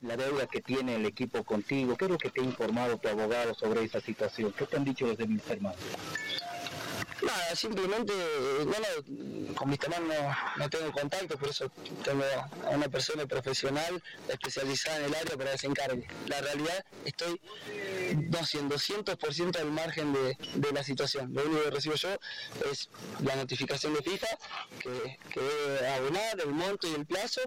la 0.00 0.16
deuda 0.16 0.46
que 0.46 0.62
tiene 0.62 0.96
el 0.96 1.04
equipo 1.04 1.44
contigo. 1.44 1.94
¿Qué 1.94 2.06
es 2.06 2.10
lo 2.10 2.18
que 2.18 2.30
te 2.30 2.40
ha 2.40 2.44
informado 2.44 2.96
tu 2.96 3.08
abogado 3.08 3.54
sobre 3.54 3.84
esa 3.84 4.00
situación? 4.00 4.52
¿Qué 4.52 4.66
te 4.66 4.76
han 4.76 4.84
dicho 4.84 5.06
los 5.06 5.18
de 5.18 5.24
Wilterman? 5.24 5.74
Nada, 7.22 7.56
simplemente, 7.56 8.12
bueno, 8.64 9.54
con 9.54 9.70
mis 9.70 9.78
temas 9.78 10.00
no, 10.56 10.70
tengo 10.70 10.92
contacto, 10.92 11.38
por 11.38 11.48
eso 11.48 11.70
tengo 12.02 12.24
a 12.66 12.70
una 12.70 12.88
persona 12.88 13.26
profesional 13.26 14.02
especializada 14.28 14.98
en 14.98 15.04
el 15.04 15.14
área 15.14 15.36
para 15.36 15.52
que 15.52 15.58
se 15.58 15.66
encargue. 15.66 16.06
La 16.26 16.40
realidad, 16.40 16.84
estoy 17.04 17.40
no, 18.30 18.40
200% 18.40 19.56
al 19.56 19.70
margen 19.70 20.12
de, 20.12 20.36
de, 20.54 20.72
la 20.72 20.82
situación. 20.82 21.32
Lo 21.32 21.44
único 21.44 21.64
que 21.64 21.70
recibo 21.70 21.94
yo 21.94 22.08
es 22.70 22.88
la 23.22 23.36
notificación 23.36 23.94
de 23.94 24.02
FIFA, 24.02 24.26
que, 24.80 25.18
que 25.30 25.86
abonar 25.88 26.40
el 26.40 26.50
monto 26.50 26.88
y 26.88 26.94
el 26.94 27.06
plazo. 27.06 27.40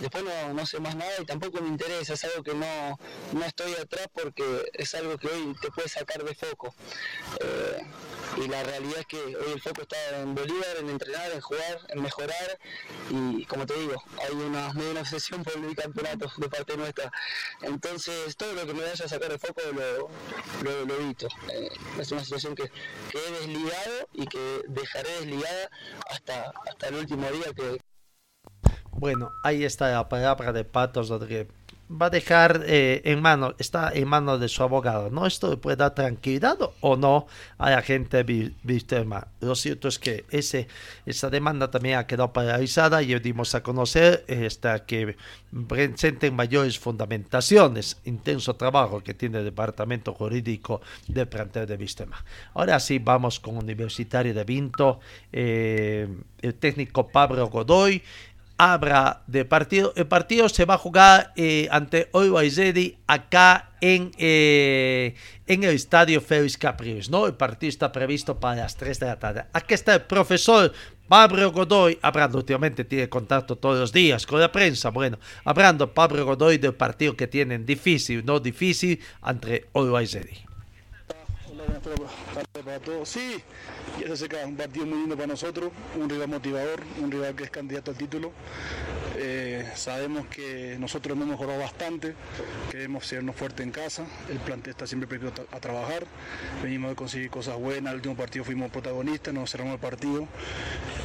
Después 0.00 0.24
no, 0.24 0.54
no, 0.54 0.66
sé 0.66 0.78
más 0.80 0.94
nada 0.94 1.12
y 1.20 1.24
tampoco 1.24 1.60
me 1.60 1.68
interesa, 1.68 2.14
es 2.14 2.24
algo 2.24 2.42
que 2.42 2.54
no, 2.54 2.98
no 3.32 3.44
estoy 3.44 3.72
atrás 3.74 4.08
porque 4.12 4.70
es 4.74 4.94
algo 4.94 5.16
que 5.18 5.28
hoy 5.28 5.54
te 5.60 5.70
puede 5.70 5.88
sacar 5.88 6.22
de 6.22 6.34
foco. 6.34 6.74
Eh, 7.40 7.82
y 8.36 8.48
la 8.48 8.62
realidad 8.62 9.00
es 9.00 9.06
que 9.06 9.18
hoy 9.18 9.52
el 9.52 9.60
foco 9.60 9.82
está 9.82 9.96
en 10.20 10.34
Bolívar, 10.34 10.76
en 10.78 10.90
entrenar, 10.90 11.30
en 11.32 11.40
jugar, 11.40 11.80
en 11.88 12.02
mejorar 12.02 12.58
y 13.10 13.44
como 13.46 13.66
te 13.66 13.74
digo, 13.74 14.02
hay 14.22 14.34
una 14.34 15.00
obsesión 15.00 15.42
por 15.42 15.54
el 15.54 15.74
campeonato 15.74 16.30
de 16.36 16.48
parte 16.48 16.76
nuestra. 16.76 17.10
Entonces 17.62 18.36
todo 18.36 18.52
lo 18.52 18.66
que 18.66 18.74
me 18.74 18.82
vaya 18.82 19.04
a 19.04 19.08
sacar 19.08 19.30
de 19.30 19.38
foco 19.38 19.60
lo, 19.72 20.08
lo, 20.62 20.84
lo 20.84 20.94
evito. 20.94 21.28
Eh, 21.52 21.68
es 21.98 22.12
una 22.12 22.24
situación 22.24 22.54
que, 22.54 22.70
que, 23.10 23.18
he 23.18 23.30
desligado 23.32 24.08
y 24.12 24.26
que 24.26 24.62
dejaré 24.68 25.10
desligada 25.20 25.70
hasta, 26.10 26.52
hasta 26.68 26.88
el 26.88 26.96
último 26.96 27.28
día 27.30 27.52
que... 27.54 27.80
Bueno, 28.90 29.30
ahí 29.44 29.64
está 29.64 29.90
la 29.90 30.08
palabra 30.08 30.52
de 30.52 30.64
Patos 30.64 31.08
Rodríguez 31.08 31.48
va 31.90 32.06
a 32.06 32.10
dejar 32.10 32.64
eh, 32.66 33.02
en 33.04 33.20
mano, 33.22 33.54
está 33.58 33.92
en 33.94 34.08
manos 34.08 34.40
de 34.40 34.48
su 34.48 34.62
abogado, 34.62 35.10
¿no? 35.10 35.26
Esto 35.26 35.60
puede 35.60 35.76
dar 35.76 35.94
tranquilidad 35.94 36.58
o 36.80 36.96
no 36.96 37.26
a 37.58 37.70
la 37.70 37.82
gente 37.82 38.24
Wisterman. 38.64 39.24
Lo 39.40 39.54
cierto 39.54 39.88
es 39.88 39.98
que 39.98 40.24
ese, 40.30 40.68
esa 41.04 41.30
demanda 41.30 41.70
también 41.70 41.98
ha 41.98 42.06
quedado 42.06 42.32
paralizada 42.32 43.02
y 43.02 43.16
dimos 43.20 43.54
a 43.54 43.62
conocer 43.62 44.24
hasta 44.46 44.84
que 44.84 45.16
presenten 45.68 46.34
mayores 46.34 46.78
fundamentaciones, 46.78 47.98
intenso 48.04 48.56
trabajo 48.56 49.02
que 49.02 49.14
tiene 49.14 49.38
el 49.38 49.44
departamento 49.44 50.12
jurídico 50.12 50.80
del 51.08 51.28
plantel 51.28 51.66
de 51.66 51.76
Wisterman. 51.76 52.18
Ahora 52.54 52.80
sí, 52.80 52.98
vamos 52.98 53.40
con 53.40 53.56
Universitario 53.56 54.34
de 54.34 54.44
Vinto, 54.44 55.00
eh, 55.32 56.08
el 56.42 56.54
técnico 56.54 57.08
Pablo 57.08 57.46
Godoy, 57.48 58.02
habrá 58.58 59.22
de 59.26 59.44
partido. 59.44 59.92
El 59.96 60.06
partido 60.06 60.48
se 60.48 60.64
va 60.64 60.74
a 60.74 60.78
jugar 60.78 61.32
eh, 61.36 61.68
ante 61.70 62.08
Ready 62.12 62.98
acá 63.06 63.70
en, 63.80 64.12
eh, 64.18 65.14
en 65.46 65.64
el 65.64 65.74
estadio 65.74 66.20
Félix 66.20 66.56
Capriles, 66.56 67.10
¿no? 67.10 67.26
El 67.26 67.34
partido 67.34 67.68
está 67.68 67.92
previsto 67.92 68.40
para 68.40 68.62
las 68.62 68.76
3 68.76 69.00
de 69.00 69.06
la 69.06 69.18
tarde. 69.18 69.44
Aquí 69.52 69.74
está 69.74 69.94
el 69.94 70.02
profesor 70.02 70.72
Pablo 71.08 71.52
Godoy, 71.52 71.98
hablando 72.02 72.38
últimamente, 72.38 72.84
tiene 72.84 73.08
contacto 73.08 73.56
todos 73.56 73.78
los 73.78 73.92
días 73.92 74.26
con 74.26 74.40
la 74.40 74.50
prensa. 74.50 74.90
Bueno, 74.90 75.18
hablando 75.44 75.92
Pablo 75.92 76.24
Godoy 76.24 76.58
del 76.58 76.74
partido 76.74 77.16
que 77.16 77.28
tienen 77.28 77.64
difícil, 77.64 78.24
no 78.24 78.40
difícil, 78.40 79.00
entre 79.24 79.66
Para 82.64 82.80
todos. 82.80 83.08
Sí, 83.08 83.36
ya 84.00 84.06
se 84.06 84.12
acerca 84.14 84.44
un 84.44 84.56
partido 84.56 84.86
muy 84.86 84.98
lindo 84.98 85.14
para 85.14 85.28
nosotros, 85.28 85.70
un 85.94 86.08
rival 86.08 86.28
motivador, 86.28 86.82
un 87.00 87.10
rival 87.10 87.34
que 87.34 87.44
es 87.44 87.50
candidato 87.50 87.90
al 87.90 87.96
título. 87.96 88.32
Eh, 89.18 89.70
sabemos 89.74 90.26
que 90.26 90.76
nosotros 90.78 91.16
hemos 91.16 91.28
mejorado 91.28 91.60
bastante, 91.60 92.14
queremos 92.70 93.06
sernos 93.06 93.36
fuertes 93.36 93.64
en 93.64 93.72
casa, 93.72 94.04
el 94.30 94.38
plantel 94.38 94.72
está 94.72 94.86
siempre 94.86 95.08
preparado 95.08 95.46
a, 95.52 95.60
trabajar, 95.60 96.06
venimos 96.62 96.90
de 96.90 96.96
conseguir 96.96 97.30
cosas 97.30 97.56
buenas, 97.56 97.92
el 97.92 97.96
último 97.96 98.16
partido 98.16 98.44
fuimos 98.44 98.70
protagonistas, 98.70 99.32
nos 99.32 99.50
cerramos 99.50 99.74
el 99.74 99.80
partido, 99.80 100.28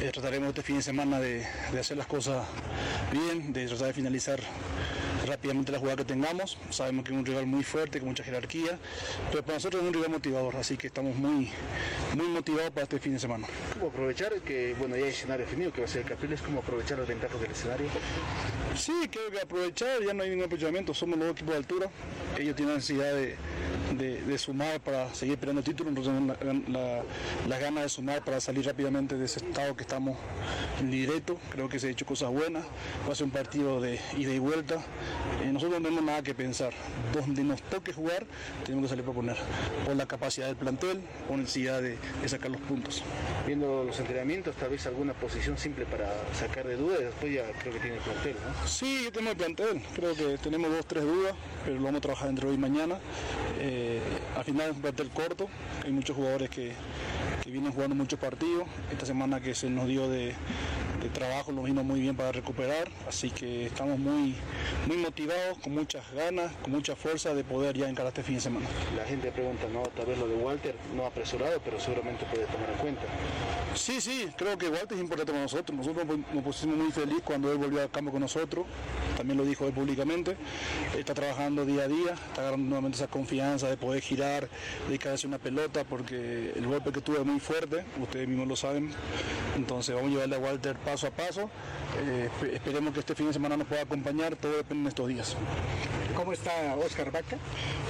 eh, 0.00 0.10
trataremos 0.12 0.48
este 0.48 0.62
fin 0.62 0.76
de 0.76 0.82
semana 0.82 1.20
de 1.20 1.46
hacer 1.78 1.96
las 1.96 2.06
cosas 2.06 2.44
bien, 3.12 3.52
de 3.52 3.66
tratar 3.66 3.86
de 3.88 3.92
finalizar 3.94 4.40
rápidamente 5.26 5.72
la 5.72 5.78
jugada 5.78 5.96
que 5.96 6.04
tengamos. 6.04 6.58
Sabemos 6.70 7.04
que 7.04 7.12
es 7.12 7.18
un 7.18 7.26
rival 7.26 7.46
muy 7.46 7.62
fuerte, 7.62 7.98
con 7.98 8.08
mucha 8.08 8.24
jerarquía, 8.24 8.78
pero 9.30 9.42
para 9.42 9.54
nosotros 9.54 9.82
es 9.82 9.88
un 9.88 9.94
rival 9.94 10.10
motivador, 10.10 10.56
así 10.56 10.76
que 10.76 10.88
estamos 10.88 11.16
muy, 11.16 11.50
muy 12.16 12.28
motivados 12.28 12.70
para 12.70 12.84
este 12.84 12.98
fin 12.98 13.14
de 13.14 13.18
semana. 13.18 13.46
¿Cómo 13.74 13.88
aprovechar 13.88 14.32
que, 14.42 14.74
bueno, 14.78 14.96
ya 14.96 15.04
hay 15.04 15.10
escenario 15.10 15.46
definido 15.46 15.72
que 15.72 15.80
va 15.80 15.86
a 15.86 15.88
ser 15.88 16.02
el 16.02 16.08
Capriles, 16.08 16.40
cómo 16.42 16.60
aprovechar 16.60 16.98
las 16.98 17.08
ventajas 17.08 17.40
del 17.40 17.50
escenario? 17.50 17.86
Sí, 18.76 18.92
creo 19.10 19.30
que 19.30 19.40
aprovechar, 19.40 20.02
ya 20.04 20.14
no 20.14 20.22
hay 20.22 20.30
ningún 20.30 20.46
aprovechamiento, 20.46 20.94
somos 20.94 21.18
los 21.18 21.28
dos 21.28 21.36
equipos 21.36 21.52
de 21.52 21.58
altura, 21.58 21.90
ellos 22.38 22.56
tienen 22.56 22.76
necesidad 22.76 23.14
de, 23.14 23.36
de, 23.96 24.22
de 24.22 24.38
sumar 24.38 24.80
para 24.80 25.14
seguir 25.14 25.38
peleando 25.38 25.60
el 25.60 25.64
título, 25.64 25.90
nosotros 25.90 26.38
tenemos 26.38 26.68
la, 26.68 26.80
la, 26.80 27.02
la 27.48 27.58
gana 27.58 27.82
de 27.82 27.88
sumar 27.88 28.24
para 28.24 28.40
salir 28.40 28.64
rápidamente 28.64 29.16
de 29.16 29.24
ese 29.24 29.40
estado 29.40 29.76
que 29.76 29.82
estamos 29.82 30.16
en 30.80 30.90
directo, 30.90 31.38
creo 31.50 31.68
que 31.68 31.78
se 31.78 31.86
han 31.86 31.92
hecho 31.92 32.06
cosas 32.06 32.30
buenas, 32.30 32.64
va 33.06 33.12
a 33.12 33.14
ser 33.14 33.24
un 33.24 33.30
partido 33.30 33.80
de 33.80 34.00
ida 34.16 34.32
y 34.32 34.38
vuelta, 34.38 34.82
eh, 35.42 35.52
nosotros 35.52 35.80
no 35.80 35.88
tenemos 35.88 36.04
nada 36.04 36.22
que 36.22 36.34
pensar. 36.34 36.72
Donde 37.12 37.42
nos 37.44 37.62
toque 37.62 37.92
jugar, 37.92 38.26
tenemos 38.64 38.84
que 38.84 38.88
salir 38.90 39.04
para 39.04 39.14
poner. 39.14 39.36
Por 39.84 39.96
la 39.96 40.06
capacidad 40.06 40.46
del 40.46 40.56
plantel, 40.56 41.00
por 41.28 41.38
necesidad 41.38 41.82
de, 41.82 41.98
de, 42.22 42.28
sacar 42.28 42.50
los 42.50 42.60
puntos. 42.60 43.02
Viendo 43.46 43.84
los 43.84 43.98
entrenamientos, 43.98 44.54
tal 44.56 44.70
vez 44.70 44.86
alguna 44.86 45.14
posición 45.14 45.58
simple 45.58 45.84
para 45.86 46.08
sacar 46.34 46.66
de 46.66 46.76
dudas, 46.76 47.00
después 47.00 47.34
ya 47.34 47.44
creo 47.60 47.72
que 47.74 47.80
tiene 47.80 47.96
el 47.96 48.02
plantel, 48.02 48.34
¿no? 48.34 48.68
Sí, 48.68 49.02
yo 49.04 49.12
tengo 49.12 49.30
el 49.30 49.36
plantel. 49.36 49.82
Creo 49.94 50.14
que 50.14 50.38
tenemos 50.38 50.70
dos, 50.70 50.86
tres 50.86 51.04
dudas, 51.04 51.34
pero 51.64 51.76
lo 51.76 51.84
vamos 51.84 51.98
a 51.98 52.02
trabajar 52.02 52.28
entre 52.28 52.48
hoy 52.48 52.54
y 52.54 52.58
mañana. 52.58 52.98
Eh, 53.58 54.00
al 54.36 54.44
final 54.44 54.70
es 54.70 54.76
un 54.76 54.82
plantel 54.82 55.10
corto, 55.10 55.48
hay 55.84 55.92
muchos 55.92 56.16
jugadores 56.16 56.50
que, 56.50 56.72
que 57.42 57.50
vienen 57.50 57.72
jugando 57.72 57.94
muchos 57.94 58.18
partidos. 58.18 58.64
Esta 58.90 59.06
semana 59.06 59.40
que 59.40 59.54
se 59.54 59.68
nos 59.68 59.86
dio 59.86 60.08
de, 60.08 60.34
de 61.02 61.08
trabajo 61.08 61.52
nos 61.52 61.64
vino 61.64 61.82
muy 61.82 62.00
bien 62.00 62.16
para 62.16 62.32
recuperar, 62.32 62.88
así 63.08 63.30
que 63.30 63.66
estamos 63.66 63.98
muy, 63.98 64.34
muy 64.86 64.96
motivados, 64.98 65.58
con 65.58 65.74
muchas 65.74 66.04
ganas, 66.12 66.52
con 66.62 66.72
mucha 66.72 66.94
fuerza 66.94 67.34
de 67.34 67.44
poder 67.44 67.76
ya 67.76 67.88
encarar 67.88 68.08
este 68.08 68.22
fin 68.22 68.36
de 68.36 68.40
semana. 68.40 68.66
La 68.96 69.04
gente 69.04 69.32
pregunta, 69.32 69.66
¿no? 69.72 69.82
Tal 69.82 70.06
vez 70.06 70.18
lo 70.18 70.28
de 70.28 70.36
Walter, 70.36 70.74
no 70.94 71.06
apresurado, 71.06 71.60
pero 71.64 71.80
seguramente 71.80 72.24
puede 72.26 72.46
tomar 72.46 72.70
en 72.70 72.78
cuenta. 72.78 73.02
Sí, 73.74 74.00
sí, 74.00 74.28
creo 74.36 74.56
que 74.56 74.68
Walter 74.68 74.92
es 74.92 75.00
importante 75.00 75.32
para 75.32 75.42
nosotros. 75.42 75.76
Nosotros 75.76 76.06
nos 76.32 76.44
pusimos 76.44 76.76
muy 76.76 76.92
feliz 76.92 77.22
cuando 77.24 77.50
él 77.50 77.58
volvió 77.58 77.82
al 77.82 77.90
campo 77.90 78.12
con 78.12 78.20
nosotros, 78.20 78.66
también 79.16 79.38
lo 79.38 79.44
dijo 79.44 79.66
él 79.66 79.72
públicamente. 79.72 80.36
Está 80.96 81.14
trabajando 81.14 81.64
día 81.64 81.84
a 81.84 81.88
día, 81.88 82.12
está 82.14 82.42
agarrando 82.42 82.66
nuevamente 82.68 82.96
esa 82.96 83.08
confianza 83.08 83.68
de 83.68 83.76
poder 83.76 84.02
girar, 84.02 84.48
de 84.88 85.08
hacer 85.08 85.28
una 85.28 85.38
pelota, 85.38 85.84
porque 85.84 86.52
el 86.54 86.66
golpe 86.66 86.92
que 86.92 87.00
tuve 87.00 87.18
es 87.18 87.26
muy 87.26 87.40
fuerte, 87.40 87.84
ustedes 88.00 88.28
mismos 88.28 88.48
lo 88.48 88.56
saben. 88.56 88.90
Entonces 89.56 89.94
vamos 89.94 90.10
a 90.10 90.12
llevarle 90.12 90.36
a 90.36 90.38
Walter 90.38 90.76
paso 90.76 91.06
a 91.06 91.10
paso. 91.10 91.50
Eh, 92.04 92.28
esperemos 92.52 92.94
que 92.94 93.00
este 93.00 93.14
fin 93.14 93.26
de 93.26 93.32
semana 93.32 93.56
nos 93.56 93.66
pueda 93.66 93.82
acompañar, 93.82 94.36
todo 94.36 94.56
depende 94.56 94.84
de 94.84 94.88
estos 94.88 95.08
días. 95.08 95.36
¿Cómo 96.14 96.32
está 96.32 96.76
Oscar 96.76 97.10
Vaca? 97.10 97.38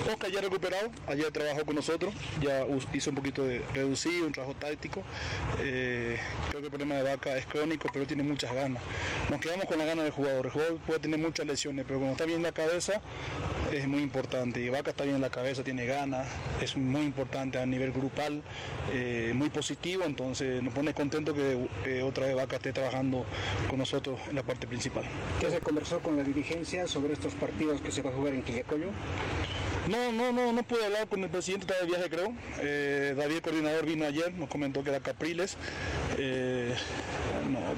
Oscar 0.09 0.31
ya 0.31 0.41
recuperado, 0.41 0.91
ayer 1.09 1.31
trabajó 1.33 1.65
con 1.65 1.75
nosotros, 1.75 2.15
ya 2.41 2.65
hizo 2.93 3.11
un 3.11 3.17
poquito 3.17 3.45
de 3.45 3.61
reducido, 3.75 4.27
un 4.27 4.33
trabajo 4.33 4.55
táctico. 4.55 5.03
Eh, 5.61 6.19
creo 6.49 6.61
que 6.61 6.67
el 6.67 6.71
problema 6.71 6.95
de 6.97 7.03
Vaca 7.03 7.37
es 7.37 7.47
crónico, 7.47 7.89
pero 7.93 8.07
tiene 8.07 8.23
muchas 8.23 8.55
ganas. 8.55 8.83
Nos 9.29 9.41
quedamos 9.41 9.67
con 9.67 9.79
la 9.79 9.85
ganas 9.85 10.05
del 10.05 10.13
jugador. 10.13 10.47
El 10.47 10.53
jugador 10.53 10.77
puede 10.79 11.01
tener 11.01 11.12
muchas 11.19 11.47
lesiones, 11.47 11.85
pero 11.87 11.99
cuando 11.99 12.13
está 12.13 12.25
bien 12.25 12.43
la 12.43 12.53
cabeza 12.53 13.01
es 13.73 13.87
muy 13.89 14.03
importante. 14.03 14.61
Y 14.61 14.69
Vaca 14.69 14.91
está 14.91 15.05
bien 15.05 15.17
en 15.17 15.23
la 15.23 15.31
cabeza, 15.31 15.63
tiene 15.63 15.87
ganas, 15.87 16.27
es 16.61 16.77
muy 16.77 17.03
importante 17.03 17.59
a 17.59 17.67
nivel 17.67 17.93
grupal, 17.93 18.43
eh, 18.93 19.33
muy 19.35 19.51
positivo, 19.51 20.05
entonces 20.05 20.63
nos 20.63 20.75
pone 20.75 20.95
contento 20.95 21.35
que 21.35 21.69
eh, 21.87 22.03
otra 22.03 22.27
vez 22.27 22.37
Vaca 22.37 22.57
esté 22.57 22.73
trabajando 22.73 23.25
con 23.69 23.79
nosotros 23.79 24.21
en 24.29 24.37
la 24.37 24.43
parte 24.43 24.67
principal. 24.67 25.05
¿Qué 25.41 25.51
se 25.51 25.61
conversó 25.61 26.01
con 26.01 26.17
la 26.17 26.23
dirigencia 26.23 26.87
sobre 26.87 27.15
estos 27.15 27.35
partidos 27.35 27.81
que 27.81 27.91
se 27.91 28.03
va 28.03 28.11
a 28.11 28.13
jugar 28.13 28.35
en 28.35 28.43
Quillacoyo? 28.43 28.89
No, 29.89 30.13
no, 30.13 30.31
no, 30.31 30.53
no 30.53 30.63
pude 30.63 30.85
hablar 30.85 31.09
con 31.09 31.25
el 31.25 31.29
presidente, 31.29 31.67
está 31.67 31.85
de 31.85 31.91
viaje 31.91 32.09
creo. 32.09 32.33
Eh, 32.61 33.15
David, 33.17 33.41
coordinador, 33.41 33.85
vino 33.85 34.07
ayer, 34.07 34.33
nos 34.33 34.49
comentó 34.49 34.85
que 34.85 34.91
era 34.91 35.01
Capriles. 35.01 35.57
Eh, 36.19 36.73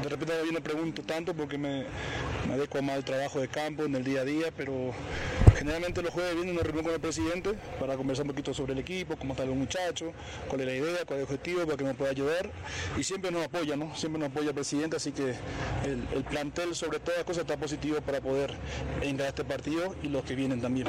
de 0.02 0.08
repente 0.10 0.34
yo 0.44 0.52
no 0.52 0.60
pregunto 0.60 1.02
tanto 1.02 1.34
porque 1.34 1.56
me, 1.56 1.84
me 2.46 2.54
adecuo 2.54 2.82
más 2.82 2.96
al 2.96 3.04
trabajo 3.04 3.40
de 3.40 3.48
campo 3.48 3.84
en 3.84 3.94
el 3.94 4.04
día 4.04 4.20
a 4.20 4.24
día, 4.24 4.52
pero 4.54 4.92
generalmente 5.56 6.02
los 6.02 6.12
jueves 6.12 6.34
viene 6.34 6.52
una 6.52 6.62
reunión 6.62 6.84
con 6.84 6.92
el 6.92 7.00
presidente 7.00 7.54
para 7.80 7.96
conversar 7.96 8.24
un 8.24 8.32
poquito 8.32 8.52
sobre 8.52 8.74
el 8.74 8.80
equipo, 8.80 9.16
cómo 9.16 9.32
están 9.32 9.48
los 9.48 9.56
muchachos, 9.56 10.12
cuál 10.48 10.60
es 10.60 10.66
la 10.66 10.74
idea, 10.74 10.98
cuál 11.06 11.20
es 11.20 11.26
el 11.26 11.34
objetivo, 11.34 11.64
para 11.64 11.78
que 11.78 11.84
nos 11.84 11.96
pueda 11.96 12.10
ayudar. 12.10 12.50
Y 12.98 13.02
siempre 13.02 13.30
nos 13.30 13.46
apoya, 13.46 13.76
¿no? 13.76 13.96
Siempre 13.96 14.20
nos 14.20 14.28
apoya 14.30 14.48
el 14.48 14.54
presidente, 14.54 14.96
así 14.96 15.12
que 15.12 15.34
el, 15.84 16.06
el 16.14 16.24
plantel 16.24 16.74
sobre 16.74 17.00
todas 17.00 17.16
las 17.16 17.24
cosas 17.24 17.42
está 17.42 17.56
positivo 17.56 17.98
para 18.02 18.20
poder 18.20 18.52
encarar 19.00 19.30
este 19.30 19.44
partido 19.44 19.94
y 20.02 20.08
los 20.08 20.22
que 20.24 20.34
vienen 20.34 20.60
también. 20.60 20.88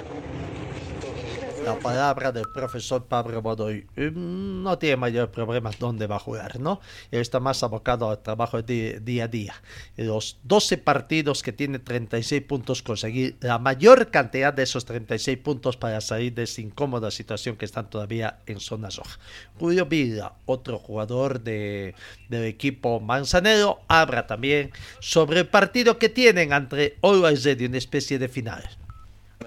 La 1.66 1.80
palabra 1.80 2.32
del 2.32 2.46
profesor 2.54 3.06
Pablo 3.06 3.42
Godoy. 3.42 3.88
Mm, 3.96 4.62
no 4.62 4.78
tiene 4.78 4.98
mayor 4.98 5.32
problema 5.32 5.72
dónde 5.80 6.06
va 6.06 6.18
a 6.18 6.20
jugar, 6.20 6.60
¿no? 6.60 6.80
Está 7.10 7.40
más 7.40 7.64
abocado 7.64 8.10
al 8.12 8.22
trabajo 8.22 8.62
día 8.62 9.24
a 9.24 9.28
día. 9.28 9.56
Los 9.98 10.38
12 10.44 10.78
partidos 10.78 11.42
que 11.42 11.52
tiene 11.52 11.80
36 11.80 12.44
puntos, 12.44 12.84
conseguir 12.84 13.38
la 13.40 13.58
mayor 13.58 14.12
cantidad 14.12 14.54
de 14.54 14.62
esos 14.62 14.86
36 14.86 15.40
puntos 15.40 15.76
para 15.76 16.02
salir 16.02 16.36
de 16.36 16.44
esa 16.44 16.62
incómoda 16.62 17.10
situación 17.10 17.56
que 17.56 17.66
están 17.66 17.90
todavía 17.90 18.42
en 18.46 18.60
zona 18.60 18.90
roja. 18.90 19.20
Julio 19.60 19.88
Villa, 19.88 20.34
otro 20.46 20.78
jugador 20.78 21.42
de, 21.42 21.96
del 22.30 22.44
equipo 22.44 23.00
manzanero, 23.00 23.80
habla 23.88 24.28
también 24.28 24.72
sobre 25.00 25.40
el 25.40 25.48
partido 25.48 25.98
que 25.98 26.10
tienen 26.10 26.54
entre 26.54 26.98
Always 27.02 27.44
Ready, 27.44 27.66
una 27.66 27.78
especie 27.80 28.20
de 28.20 28.28
final. 28.28 28.85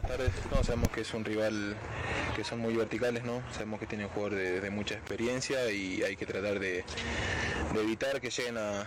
Buenas 0.00 0.16
tardes, 0.16 0.32
no, 0.54 0.62
sabemos 0.62 0.90
que 0.90 1.00
es 1.00 1.12
un 1.12 1.24
rival 1.24 1.74
que 2.36 2.44
son 2.44 2.60
muy 2.60 2.72
verticales, 2.76 3.24
¿no? 3.24 3.42
Sabemos 3.52 3.80
que 3.80 3.86
tiene 3.86 4.04
un 4.04 4.10
jugador 4.10 4.38
de, 4.38 4.60
de 4.60 4.70
mucha 4.70 4.94
experiencia 4.94 5.72
y 5.72 6.04
hay 6.04 6.14
que 6.14 6.24
tratar 6.24 6.60
de, 6.60 6.84
de 7.74 7.80
evitar 7.80 8.20
que 8.20 8.30
lleguen 8.30 8.58
a, 8.58 8.82
a, 8.82 8.84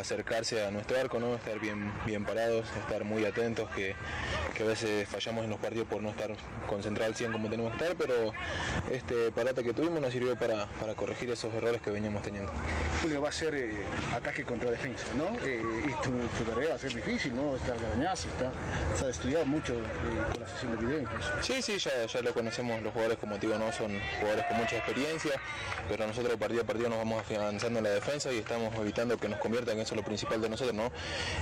acercarse 0.00 0.64
a 0.64 0.72
nuestro 0.72 0.98
arco, 0.98 1.20
¿no? 1.20 1.36
Estar 1.36 1.60
bien, 1.60 1.92
bien 2.06 2.24
parados, 2.24 2.66
estar 2.76 3.04
muy 3.04 3.24
atentos, 3.24 3.70
que, 3.70 3.94
que, 4.56 4.64
a 4.64 4.66
veces 4.66 5.08
fallamos 5.08 5.44
en 5.44 5.50
los 5.50 5.60
partidos 5.60 5.86
por 5.86 6.02
no 6.02 6.10
estar 6.10 6.34
concentrados 6.66 7.12
al 7.12 7.16
100 7.16 7.32
como 7.32 7.48
tenemos 7.48 7.72
que 7.76 7.84
estar, 7.84 7.96
pero 7.96 8.32
este 8.90 9.30
parate 9.30 9.62
que 9.62 9.72
tuvimos 9.72 10.00
nos 10.00 10.12
sirvió 10.12 10.34
para, 10.34 10.66
para 10.80 10.94
corregir 10.94 11.30
esos 11.30 11.54
errores 11.54 11.80
que 11.80 11.90
veníamos 11.90 12.22
teniendo. 12.22 12.50
Julio, 13.00 13.22
va 13.22 13.28
a 13.28 13.32
ser 13.32 13.54
eh, 13.54 13.76
ataque 14.12 14.42
contra 14.42 14.72
defensa, 14.72 15.06
¿no? 15.16 15.36
Eh, 15.46 15.62
y 15.86 16.02
tu, 16.02 16.10
tu, 16.36 16.50
tarea 16.50 16.70
va 16.70 16.74
a 16.74 16.78
ser 16.78 16.94
difícil, 16.94 17.36
¿no? 17.36 17.54
Está 17.54 17.76
Garañazo, 17.76 18.26
está, 18.28 19.06
ha 19.06 19.08
estudiado 19.08 19.46
mucho 19.46 19.74
eh, 19.74 20.32
con 20.32 20.40
la 20.40 20.47
incluso. 21.00 21.30
Sí, 21.42 21.62
sí, 21.62 21.78
ya, 21.78 22.06
ya 22.06 22.22
lo 22.22 22.32
conocemos 22.32 22.82
los 22.82 22.92
jugadores, 22.92 23.18
como 23.18 23.38
digo, 23.38 23.58
no 23.58 23.72
son 23.72 23.98
jugadores 24.18 24.44
con 24.46 24.56
mucha 24.56 24.76
experiencia, 24.76 25.32
pero 25.88 26.06
nosotros 26.06 26.36
partido 26.36 26.62
a 26.62 26.64
partido 26.64 26.88
nos 26.88 26.98
vamos 26.98 27.24
avanzando 27.30 27.78
en 27.78 27.84
la 27.84 27.90
defensa 27.90 28.32
y 28.32 28.38
estamos 28.38 28.74
evitando 28.76 29.16
que 29.18 29.28
nos 29.28 29.38
conviertan, 29.38 29.78
eso 29.78 29.94
es 29.94 29.96
lo 29.96 30.04
principal 30.04 30.40
de 30.40 30.48
nosotros, 30.48 30.74
¿no? 30.74 30.90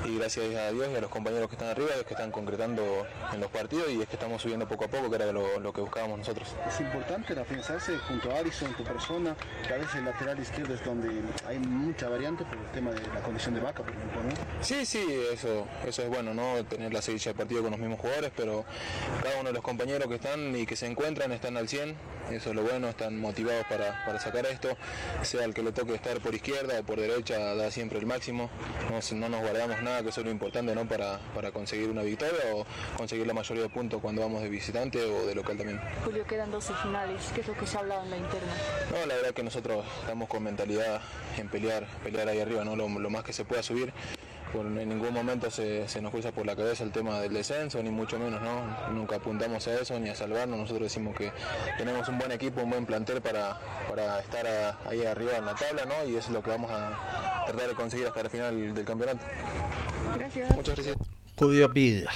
Y 0.04 0.18
gracias 0.18 0.54
a 0.54 0.70
Dios 0.72 0.88
y 0.92 0.96
a 0.96 1.00
los 1.00 1.10
compañeros 1.10 1.48
que 1.48 1.54
están 1.54 1.68
arriba, 1.68 1.90
es 1.98 2.04
que 2.04 2.14
están 2.14 2.30
concretando 2.30 3.06
en 3.32 3.40
los 3.40 3.50
partidos 3.50 3.90
y 3.90 4.00
es 4.00 4.08
que 4.08 4.16
estamos 4.16 4.42
subiendo 4.42 4.66
poco 4.66 4.84
a 4.84 4.88
poco, 4.88 5.10
que 5.10 5.16
era 5.16 5.32
lo, 5.32 5.60
lo 5.60 5.72
que 5.72 5.80
buscábamos 5.80 6.18
nosotros. 6.18 6.54
Es 6.66 6.80
importante 6.80 7.38
afianzarse 7.38 7.96
junto 7.98 8.30
a 8.30 8.38
Arison, 8.38 8.72
tu 8.74 8.84
persona, 8.84 9.36
que 9.66 9.74
a 9.74 9.76
veces 9.76 9.96
el 9.96 10.04
lateral 10.04 10.38
izquierdo 10.38 10.74
es 10.74 10.84
donde 10.84 11.08
hay 11.46 11.58
mucha 11.58 12.08
variante 12.08 12.44
por 12.44 12.56
el 12.56 12.66
tema 12.72 12.90
de 12.90 13.00
la 13.08 13.20
condición 13.20 13.54
de 13.54 13.60
vaca, 13.60 13.82
por 13.82 13.92
ejemplo, 13.92 14.22
¿no? 14.22 14.64
Sí, 14.64 14.86
sí, 14.86 15.04
eso, 15.32 15.66
eso 15.86 16.02
es 16.02 16.08
bueno, 16.08 16.34
¿no? 16.34 16.64
Tener 16.64 16.92
la 16.92 17.02
seguilla 17.02 17.32
de 17.32 17.38
partido 17.38 17.62
con 17.62 17.70
los 17.70 17.80
mismos 17.80 18.00
jugadores, 18.00 18.32
pero 18.36 18.64
cada 19.22 19.40
uno 19.40 19.48
de 19.48 19.54
los 19.54 19.62
compañeros 19.62 20.08
que 20.08 20.16
están 20.16 20.54
y 20.56 20.66
que 20.66 20.76
se 20.76 20.86
encuentran 20.86 21.32
están 21.32 21.56
al 21.56 21.68
100, 21.68 21.94
eso 22.30 22.50
es 22.50 22.56
lo 22.56 22.62
bueno, 22.62 22.88
están 22.88 23.18
motivados 23.18 23.64
para, 23.66 24.04
para 24.04 24.18
sacar 24.18 24.46
esto, 24.46 24.76
sea 25.22 25.44
el 25.44 25.54
que 25.54 25.62
le 25.62 25.72
toque 25.72 25.94
estar 25.94 26.20
por 26.20 26.34
izquierda 26.34 26.80
o 26.80 26.82
por 26.82 27.00
derecha, 27.00 27.54
da 27.54 27.70
siempre 27.70 27.98
el 27.98 28.06
máximo, 28.06 28.50
no, 28.90 29.16
no 29.18 29.28
nos 29.28 29.40
guardamos 29.40 29.82
nada, 29.82 30.02
que 30.02 30.08
eso 30.10 30.20
es 30.20 30.26
lo 30.26 30.32
importante, 30.32 30.74
¿no? 30.74 30.86
Para, 30.86 31.18
para 31.34 31.50
conseguir 31.50 31.88
una 31.90 32.02
victoria 32.02 32.54
o 32.54 32.66
conseguir 32.96 33.26
la 33.26 33.34
mayoría 33.34 33.64
de 33.64 33.68
puntos 33.68 34.00
cuando 34.00 34.22
vamos 34.22 34.42
de 34.42 34.48
visitante 34.48 35.02
o 35.02 35.26
de 35.26 35.34
local 35.34 35.56
también. 35.56 35.80
Julio, 36.04 36.24
quedan 36.26 36.50
12 36.50 36.72
finales, 36.82 37.22
¿qué 37.34 37.40
es 37.40 37.48
lo 37.48 37.54
que 37.54 37.66
se 37.66 37.76
ha 37.76 37.80
hablado 37.80 38.04
en 38.04 38.10
la 38.10 38.16
interna? 38.16 38.52
No, 38.90 39.06
la 39.06 39.14
verdad 39.14 39.30
que 39.32 39.42
nosotros 39.42 39.84
estamos 40.00 40.28
con 40.28 40.42
mentalidad 40.42 41.00
en 41.36 41.48
pelear, 41.48 41.86
pelear 42.02 42.28
ahí 42.28 42.40
arriba, 42.40 42.64
¿no? 42.64 42.76
Lo, 42.76 42.88
lo 42.88 43.10
más 43.10 43.24
que 43.24 43.32
se 43.32 43.44
pueda 43.44 43.62
subir 43.62 43.92
en 44.60 44.88
ningún 44.88 45.12
momento 45.12 45.50
se, 45.50 45.88
se, 45.88 46.00
nos 46.00 46.10
cruza 46.10 46.32
por 46.32 46.46
la 46.46 46.56
cabeza 46.56 46.84
el 46.84 46.92
tema 46.92 47.20
del 47.20 47.32
descenso, 47.32 47.82
ni 47.82 47.90
mucho 47.90 48.18
menos, 48.18 48.40
¿no? 48.42 48.90
Nunca 48.92 49.16
apuntamos 49.16 49.66
a 49.68 49.80
eso 49.80 49.98
ni 49.98 50.08
a 50.08 50.14
salvarnos. 50.14 50.58
Nosotros 50.58 50.82
decimos 50.84 51.16
que 51.16 51.32
tenemos 51.78 52.08
un 52.08 52.18
buen 52.18 52.32
equipo, 52.32 52.62
un 52.62 52.70
buen 52.70 52.86
plantel 52.86 53.20
para, 53.20 53.58
para 53.88 54.20
estar 54.20 54.46
a, 54.46 54.78
ahí 54.88 55.04
arriba 55.04 55.36
en 55.36 55.46
la 55.46 55.54
tabla, 55.54 55.84
¿no? 55.84 56.08
Y 56.08 56.16
eso 56.16 56.28
es 56.28 56.34
lo 56.34 56.42
que 56.42 56.50
vamos 56.50 56.70
a 56.70 57.44
tratar 57.46 57.68
de 57.68 57.74
conseguir 57.74 58.06
hasta 58.06 58.20
el 58.20 58.30
final 58.30 58.74
del 58.74 58.84
campeonato. 58.84 59.20
Gracias. 60.16 60.56
Muchas 60.56 60.74
gracias. 60.76 60.96
Julio 61.36 61.68
Villa. 61.68 62.10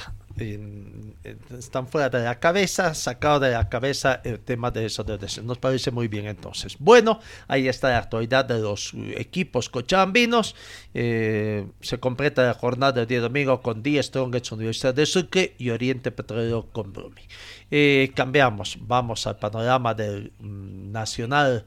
Están 1.23 1.87
fuera 1.87 2.09
de 2.09 2.25
la 2.25 2.41
cabeza, 2.41 2.95
sacado 2.95 3.41
de 3.41 3.51
la 3.51 3.68
cabeza 3.68 4.21
el 4.25 4.41
tema 4.41 4.71
de 4.71 4.87
eso. 4.87 5.05
De 5.05 5.18
eso. 5.25 5.43
Nos 5.43 5.59
parece 5.59 5.91
muy 5.91 6.09
bien 6.09 6.27
entonces. 6.27 6.77
Bueno, 6.79 7.21
ahí 7.47 7.68
está 7.68 7.91
la 7.91 7.99
actualidad 7.99 8.45
de 8.45 8.59
los 8.59 8.95
equipos 9.16 9.68
cochabambinos. 9.68 10.55
Eh, 10.95 11.66
se 11.81 12.01
completa 12.01 12.43
la 12.43 12.55
jornada 12.55 12.93
del 12.93 13.07
día 13.07 13.21
domingo 13.21 13.61
con 13.61 13.83
10 13.83 14.07
Strongest 14.07 14.53
Universidad 14.53 14.95
de 14.95 15.07
Sucre 15.07 15.55
y 15.59 15.71
Oriente 15.71 16.11
Petrolero 16.11 16.68
con 16.73 16.93
Brumi. 16.93 17.23
Eh, 17.71 18.11
cambiamos, 18.14 18.79
vamos 18.81 19.27
al 19.27 19.39
panorama 19.39 19.95
del 19.95 20.33
mm, 20.41 20.91
Nacional 20.91 21.66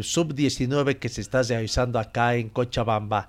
Sub-19 0.00 0.98
que 0.98 1.08
se 1.08 1.22
está 1.22 1.42
realizando 1.42 1.98
acá 1.98 2.36
en 2.36 2.50
Cochabamba. 2.50 3.28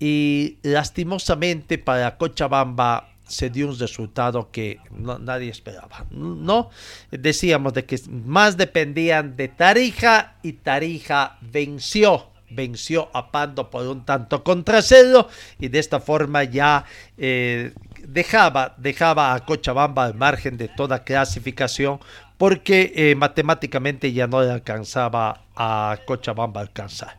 Y 0.00 0.58
lastimosamente 0.62 1.78
para 1.78 2.18
Cochabamba 2.18 3.11
se 3.32 3.48
dio 3.48 3.68
un 3.68 3.78
resultado 3.78 4.50
que 4.50 4.78
nadie 4.90 5.48
esperaba. 5.48 6.04
No, 6.10 6.68
decíamos 7.10 7.72
de 7.72 7.86
que 7.86 7.98
más 8.10 8.58
dependían 8.58 9.36
de 9.36 9.48
Tarija 9.48 10.34
y 10.42 10.52
Tarija 10.52 11.38
venció. 11.40 12.28
Venció 12.50 13.08
a 13.14 13.32
Pando 13.32 13.70
por 13.70 13.86
un 13.86 14.04
tanto 14.04 14.44
contra 14.44 14.82
cero 14.82 15.26
y 15.58 15.68
de 15.68 15.78
esta 15.78 16.00
forma 16.00 16.44
ya 16.44 16.84
eh, 17.16 17.72
dejaba, 18.06 18.74
dejaba 18.76 19.32
a 19.32 19.46
Cochabamba 19.46 20.04
al 20.04 20.14
margen 20.14 20.58
de 20.58 20.68
toda 20.68 21.02
clasificación 21.02 21.98
porque 22.36 22.92
eh, 22.94 23.14
matemáticamente 23.14 24.12
ya 24.12 24.26
no 24.26 24.42
le 24.42 24.50
alcanzaba 24.50 25.44
a 25.56 25.98
Cochabamba 26.04 26.60
alcanzar. 26.60 27.16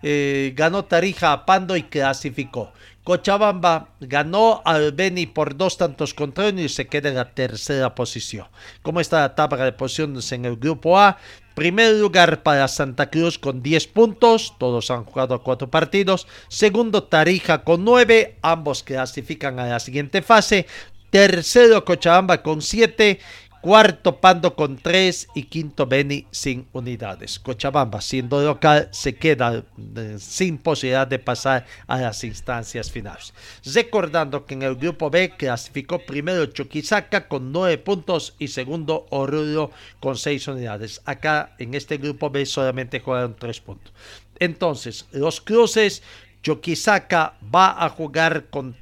Eh, 0.00 0.52
ganó 0.54 0.84
Tarija 0.84 1.32
a 1.32 1.44
Pando 1.44 1.76
y 1.76 1.82
clasificó. 1.82 2.70
Cochabamba 3.06 3.90
ganó 4.00 4.62
al 4.64 4.90
Beni 4.90 5.26
por 5.26 5.56
dos 5.56 5.78
tantos 5.78 6.12
contra 6.12 6.48
uno 6.48 6.60
y 6.60 6.68
se 6.68 6.88
queda 6.88 7.08
en 7.08 7.14
la 7.14 7.30
tercera 7.30 7.94
posición. 7.94 8.48
¿Cómo 8.82 8.98
está 8.98 9.20
la 9.20 9.36
tabla 9.36 9.64
de 9.64 9.70
posiciones 9.70 10.32
en 10.32 10.44
el 10.44 10.56
grupo 10.56 10.98
A? 10.98 11.16
Primer 11.54 11.94
lugar 11.94 12.42
para 12.42 12.66
Santa 12.66 13.08
Cruz 13.08 13.38
con 13.38 13.62
10 13.62 13.86
puntos, 13.86 14.54
todos 14.58 14.90
han 14.90 15.04
jugado 15.04 15.40
cuatro 15.40 15.70
partidos. 15.70 16.26
Segundo 16.48 17.04
Tarija 17.04 17.62
con 17.62 17.84
9, 17.84 18.40
ambos 18.42 18.82
clasifican 18.82 19.60
a 19.60 19.66
la 19.68 19.78
siguiente 19.78 20.20
fase. 20.20 20.66
Tercero 21.10 21.84
Cochabamba 21.84 22.42
con 22.42 22.60
7 22.60 23.20
Cuarto 23.66 24.20
Pando 24.20 24.54
con 24.54 24.76
3 24.76 25.30
y 25.34 25.42
quinto 25.42 25.88
Beni 25.88 26.24
sin 26.30 26.68
unidades. 26.72 27.40
Cochabamba, 27.40 28.00
siendo 28.00 28.40
local, 28.40 28.88
se 28.92 29.16
queda 29.16 29.64
eh, 29.96 30.16
sin 30.20 30.58
posibilidad 30.58 31.08
de 31.08 31.18
pasar 31.18 31.66
a 31.88 31.98
las 31.98 32.22
instancias 32.22 32.92
finales. 32.92 33.34
Recordando 33.64 34.46
que 34.46 34.54
en 34.54 34.62
el 34.62 34.76
grupo 34.76 35.10
B 35.10 35.30
clasificó 35.36 35.98
primero 35.98 36.46
Chuquisaca 36.46 37.26
con 37.26 37.50
9 37.50 37.78
puntos 37.78 38.36
y 38.38 38.46
segundo 38.46 39.08
Oruro 39.10 39.72
con 39.98 40.16
6 40.16 40.46
unidades. 40.46 41.02
Acá 41.04 41.56
en 41.58 41.74
este 41.74 41.96
grupo 41.96 42.30
B 42.30 42.46
solamente 42.46 43.00
jugaron 43.00 43.34
3 43.34 43.60
puntos. 43.62 43.92
Entonces, 44.38 45.08
los 45.10 45.40
cruces, 45.40 46.04
Chuquisaca 46.40 47.36
va 47.52 47.84
a 47.84 47.88
jugar 47.88 48.46
con, 48.48 48.76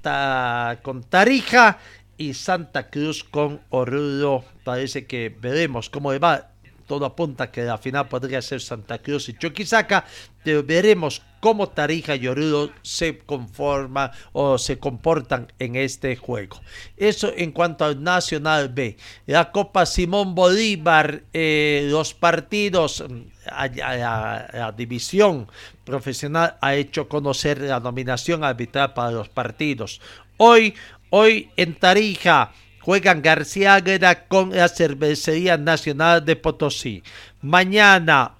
con 0.82 1.04
Tarija 1.04 1.78
y 2.18 2.34
Santa 2.34 2.90
Cruz 2.90 3.24
con 3.24 3.60
Oruro. 3.70 4.44
Parece 4.64 5.06
que 5.06 5.34
veremos 5.40 5.90
cómo 5.90 6.18
va. 6.18 6.50
Todo 6.86 7.06
apunta 7.06 7.50
que 7.50 7.62
la 7.62 7.78
final 7.78 8.08
podría 8.08 8.42
ser 8.42 8.60
Santa 8.60 8.98
Cruz 8.98 9.30
y 9.30 9.38
Chuquisaca, 9.38 10.04
pero 10.42 10.62
veremos 10.62 11.22
cómo 11.40 11.68
Tarija 11.68 12.14
y 12.16 12.26
Oruro 12.26 12.70
se 12.82 13.18
conforman 13.18 14.10
o 14.32 14.58
se 14.58 14.78
comportan 14.78 15.50
en 15.58 15.76
este 15.76 16.16
juego. 16.16 16.60
Eso 16.98 17.32
en 17.34 17.52
cuanto 17.52 17.86
al 17.86 18.02
Nacional 18.02 18.68
B. 18.68 18.98
La 19.26 19.50
Copa 19.50 19.86
Simón 19.86 20.34
Bolívar, 20.34 21.22
eh, 21.32 21.86
los 21.90 22.12
partidos, 22.12 23.02
a, 23.46 23.64
a, 23.64 24.46
a, 24.46 24.56
la 24.56 24.72
división 24.72 25.48
profesional 25.84 26.56
ha 26.60 26.74
hecho 26.74 27.08
conocer 27.08 27.62
la 27.62 27.80
nominación 27.80 28.44
arbitral 28.44 28.92
para 28.92 29.10
los 29.10 29.30
partidos. 29.30 30.02
Hoy 30.36 30.74
Hoy 31.16 31.48
en 31.56 31.76
Tarija 31.76 32.50
juegan 32.80 33.22
García 33.22 33.76
Águeda 33.76 34.26
con 34.26 34.50
la 34.50 34.66
Cervecería 34.66 35.56
Nacional 35.56 36.24
de 36.24 36.34
Potosí. 36.34 37.04
Mañana 37.40 38.32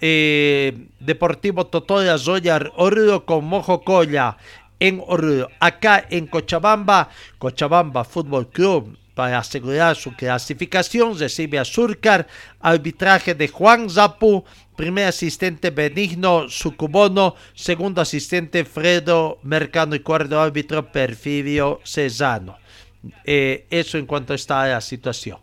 eh, 0.00 0.88
Deportivo 0.98 1.66
Totoya 1.66 2.16
Zoyar 2.16 2.72
Oruro 2.76 3.26
con 3.26 3.44
Mojo 3.44 3.84
Colla 3.84 4.38
en 4.80 5.02
Oruro. 5.06 5.50
Acá 5.60 6.06
en 6.08 6.26
Cochabamba, 6.26 7.10
Cochabamba 7.36 8.02
Fútbol 8.02 8.48
Club 8.48 8.96
para 9.14 9.38
asegurar 9.38 9.94
su 9.94 10.14
clasificación 10.14 11.18
recibe 11.18 11.58
a 11.58 11.66
Surcar, 11.66 12.26
arbitraje 12.60 13.34
de 13.34 13.48
Juan 13.48 13.90
Zapu, 13.90 14.42
primer 14.82 15.06
asistente 15.06 15.70
Benigno 15.70 16.48
Sucubono, 16.48 17.36
segundo 17.54 18.00
asistente 18.00 18.64
Fredo 18.64 19.38
Mercano 19.44 19.94
y 19.94 20.00
cuarto 20.00 20.40
árbitro 20.40 20.90
Perfidio 20.90 21.78
Cesano. 21.84 22.58
Eh, 23.24 23.68
eso 23.70 23.96
en 23.96 24.06
cuanto 24.06 24.34
está 24.34 24.66
la 24.66 24.80
situación. 24.80 25.38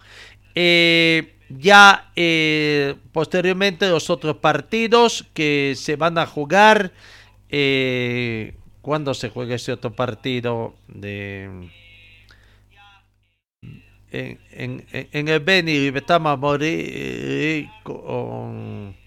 Eh, 0.54 1.38
ya 1.48 2.12
eh, 2.18 2.96
posteriormente 3.14 3.88
los 3.88 4.10
otros 4.10 4.36
partidos 4.36 5.26
que 5.34 5.74
se 5.78 5.96
van 5.96 6.18
a 6.18 6.26
jugar. 6.26 6.92
¿Cuándo 8.82 9.14
se 9.14 9.30
juega 9.30 9.56
ese 9.56 9.72
otro 9.72 9.94
partido? 9.94 10.76
De, 10.90 11.70
en, 14.12 15.28
el 15.30 15.40
Beni 15.40 15.80
Libertad 15.80 16.20
morir 16.20 17.70
con 17.84 18.99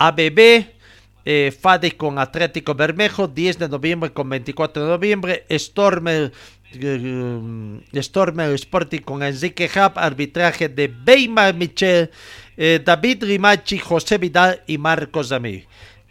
ABB. 0.00 0.80
Eh, 1.22 1.52
Fadi 1.52 1.90
con 1.90 2.18
Atlético 2.18 2.74
Bermejo, 2.74 3.28
10 3.28 3.58
de 3.58 3.68
noviembre 3.68 4.10
con 4.10 4.26
24 4.30 4.84
de 4.84 4.88
noviembre, 4.88 5.44
Stormer 5.50 6.32
eh, 6.72 8.02
Stormer 8.02 8.54
Sporting 8.54 9.00
con 9.00 9.22
Enrique 9.22 9.68
Hub, 9.74 9.92
arbitraje 9.96 10.68
de 10.68 10.90
Weimar 11.06 11.54
Michel, 11.54 12.10
eh, 12.56 12.80
David 12.84 13.24
Rimachi, 13.24 13.78
José 13.78 14.18
Vidal 14.18 14.62
y 14.66 14.78
Marcos 14.78 15.32
Amir. 15.32 15.66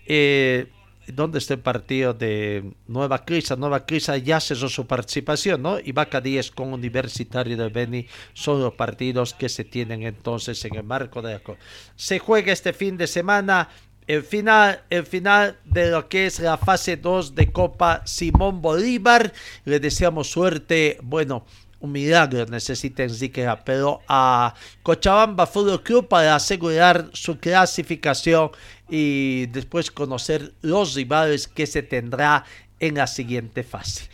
Eh, 0.05 0.67
¿Dónde 1.13 1.39
está 1.39 1.55
el 1.55 1.59
partido 1.59 2.13
de 2.13 2.73
Nueva 2.87 3.25
Crisa? 3.25 3.55
Nueva 3.55 3.85
Crisa 3.85 4.17
ya 4.17 4.39
cesó 4.39 4.69
su 4.69 4.85
participación, 4.85 5.61
¿no? 5.61 5.79
Y 5.79 5.91
Vaca 5.91 6.21
10 6.21 6.51
con 6.51 6.73
Universitario 6.73 7.57
de 7.57 7.69
Beni 7.69 8.07
son 8.33 8.61
los 8.61 8.73
partidos 8.73 9.33
que 9.33 9.49
se 9.49 9.63
tienen 9.63 10.03
entonces 10.03 10.63
en 10.65 10.75
el 10.75 10.83
marco 10.83 11.21
de 11.21 11.33
la... 11.33 11.41
Se 11.95 12.19
juega 12.19 12.53
este 12.53 12.73
fin 12.73 12.97
de 12.97 13.07
semana 13.07 13.69
el 14.09 14.23
final, 14.23 14.81
el 14.89 15.05
final 15.05 15.59
de 15.65 15.91
lo 15.91 16.09
que 16.09 16.25
es 16.25 16.39
la 16.39 16.57
fase 16.57 16.97
2 16.97 17.35
de 17.35 17.51
Copa 17.51 18.01
Simón 18.07 18.59
Bolívar. 18.59 19.31
Le 19.65 19.79
deseamos 19.79 20.31
suerte. 20.31 20.97
Bueno, 21.03 21.45
milagro 21.81 22.45
necesita 22.45 23.03
Enrique, 23.03 23.47
pero 23.63 24.01
a 24.07 24.53
Cochabamba 24.83 25.45
Fútbol 25.45 25.83
Club 25.83 26.07
para 26.07 26.35
asegurar 26.35 27.09
su 27.13 27.37
clasificación 27.37 28.51
y 28.89 29.45
después 29.47 29.91
conocer 29.91 30.53
los 30.61 30.95
rivales 30.95 31.47
que 31.47 31.67
se 31.67 31.83
tendrá 31.83 32.43
en 32.79 32.95
la 32.95 33.07
siguiente 33.07 33.63
fase. 33.63 34.09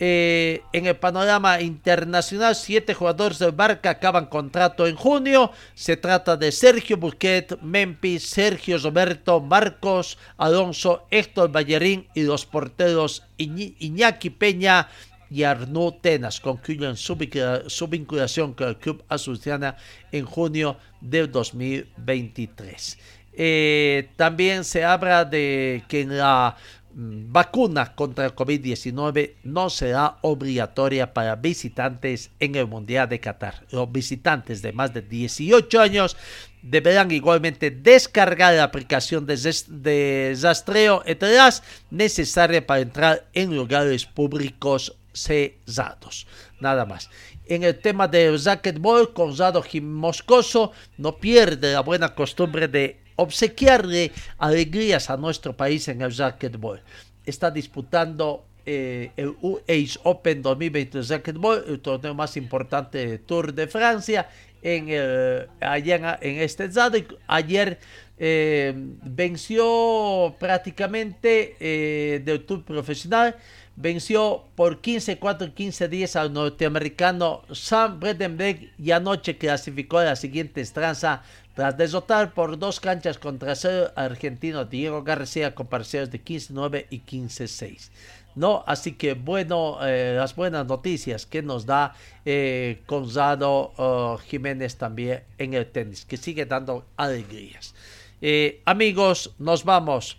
Eh, 0.00 0.62
en 0.72 0.86
el 0.86 0.94
panorama 0.94 1.60
internacional, 1.60 2.54
siete 2.54 2.94
jugadores 2.94 3.40
del 3.40 3.50
Barca 3.50 3.90
acaban 3.90 4.26
contrato 4.26 4.86
en 4.86 4.94
junio. 4.94 5.50
Se 5.74 5.96
trata 5.96 6.36
de 6.36 6.52
Sergio 6.52 6.96
Busquet, 6.98 7.60
Memphis, 7.62 8.28
Sergio 8.28 8.78
Roberto, 8.78 9.40
Marcos 9.40 10.16
Alonso, 10.36 11.06
Héctor 11.10 11.50
Ballerín 11.50 12.06
y 12.14 12.22
los 12.22 12.46
porteros 12.46 13.24
Iñaki 13.38 14.30
Peña 14.30 14.88
y 15.30 15.42
Arnaud 15.42 15.94
Tenas 16.00 16.40
concluyen 16.40 16.96
su, 16.96 17.16
vinculación 17.16 18.54
con 18.54 18.68
el 18.68 18.76
club 18.76 19.02
azuciana 19.08 19.76
en 20.12 20.24
junio 20.24 20.76
del 21.00 21.30
2023. 21.30 22.98
Eh, 23.40 24.08
también 24.16 24.64
se 24.64 24.84
habla 24.84 25.24
de 25.24 25.84
que 25.88 26.04
la 26.04 26.56
Mm, 26.98 27.32
vacuna 27.32 27.94
contra 27.94 28.24
el 28.24 28.34
COVID-19 28.34 29.34
no 29.44 29.70
será 29.70 30.16
obligatoria 30.22 31.14
para 31.14 31.36
visitantes 31.36 32.30
en 32.40 32.56
el 32.56 32.66
Mundial 32.66 33.08
de 33.08 33.20
Qatar. 33.20 33.62
Los 33.70 33.92
visitantes 33.92 34.62
de 34.62 34.72
más 34.72 34.92
de 34.92 35.02
18 35.02 35.80
años 35.80 36.16
deberán 36.60 37.12
igualmente 37.12 37.70
descargar 37.70 38.54
la 38.54 38.64
aplicación 38.64 39.26
de, 39.26 39.36
de 39.68 40.36
rastreo 40.42 41.02
ETRAS 41.06 41.62
necesaria 41.90 42.66
para 42.66 42.80
entrar 42.80 43.28
en 43.32 43.54
lugares 43.54 44.04
públicos 44.04 44.96
cesados. 45.24 46.26
Nada 46.60 46.84
más. 46.84 47.10
En 47.46 47.62
el 47.62 47.78
tema 47.78 48.08
del 48.08 48.42
racquetball, 48.42 49.12
Conrado 49.12 49.64
Moscoso 49.82 50.72
no 50.96 51.16
pierde 51.16 51.72
la 51.72 51.80
buena 51.80 52.14
costumbre 52.14 52.68
de 52.68 53.00
obsequiarle 53.16 54.12
alegrías 54.38 55.10
a 55.10 55.16
nuestro 55.16 55.56
país 55.56 55.88
en 55.88 56.02
el 56.02 56.16
racquetball. 56.16 56.82
Está 57.24 57.50
disputando 57.50 58.44
eh, 58.70 59.12
el 59.16 59.34
UAE 59.40 59.88
Open 60.02 60.42
2020 60.42 61.02
racquetball, 61.02 61.64
el 61.66 61.80
torneo 61.80 62.14
más 62.14 62.36
importante 62.36 63.06
del 63.06 63.20
Tour 63.20 63.54
de 63.54 63.66
Francia, 63.66 64.28
en, 64.62 64.88
el, 64.88 65.48
allá 65.60 66.18
en, 66.20 66.38
este 66.40 66.64
estado. 66.64 66.98
Ayer 67.26 67.78
eh, 68.18 68.72
venció 68.74 70.34
prácticamente 70.38 71.56
eh, 71.60 72.20
del 72.24 72.44
Tour 72.44 72.64
profesional 72.64 73.36
venció 73.80 74.44
por 74.56 74.82
15-4 74.82 75.54
15-10 75.54 76.16
al 76.16 76.32
norteamericano 76.32 77.42
Sam 77.52 78.00
Bredenberg 78.00 78.72
y 78.76 78.90
anoche 78.90 79.38
clasificó 79.38 79.98
a 79.98 80.04
la 80.04 80.16
siguiente 80.16 80.60
estranza 80.60 81.22
tras 81.54 81.76
derrotar 81.76 82.34
por 82.34 82.58
dos 82.58 82.80
canchas 82.80 83.18
contra 83.18 83.52
el 83.52 83.88
argentino 83.94 84.64
Diego 84.64 85.04
García 85.04 85.54
con 85.54 85.68
parciales 85.68 86.10
de 86.10 86.22
15-9 86.22 86.86
y 86.90 87.00
15-6. 87.00 87.90
¿No? 88.38 88.62
Así 88.66 88.92
que 88.92 89.14
bueno, 89.14 89.78
eh, 89.82 90.14
las 90.16 90.34
buenas 90.34 90.66
noticias 90.66 91.26
que 91.26 91.42
nos 91.42 91.66
da 91.66 91.94
eh, 92.24 92.82
Gonzalo 92.86 93.72
oh, 93.76 94.18
Jiménez 94.18 94.76
también 94.76 95.24
en 95.36 95.54
el 95.54 95.66
tenis, 95.66 96.04
que 96.04 96.16
sigue 96.16 96.46
dando 96.46 96.86
alegrías. 96.96 97.74
Eh, 98.22 98.62
amigos, 98.64 99.34
nos 99.38 99.64
vamos. 99.64 100.18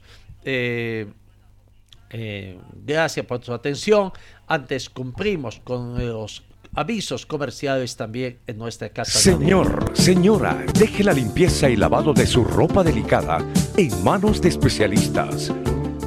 gracias 2.85 3.25
por 3.25 3.43
su 3.43 3.53
atención. 3.53 4.11
Antes 4.47 4.89
cumplimos 4.89 5.59
con 5.63 5.97
los 6.07 6.43
avisos 6.75 7.25
comerciales 7.25 7.95
también 7.95 8.39
en 8.47 8.57
nuestra 8.57 8.89
casa. 8.89 9.17
Señor, 9.17 9.91
señora, 9.93 10.63
deje 10.73 11.03
la 11.03 11.13
limpieza 11.13 11.69
y 11.69 11.75
lavado 11.75 12.13
de 12.13 12.27
su 12.27 12.43
ropa 12.43 12.83
delicada 12.83 13.39
en 13.77 14.03
manos 14.03 14.41
de 14.41 14.49
especialistas. 14.49 15.51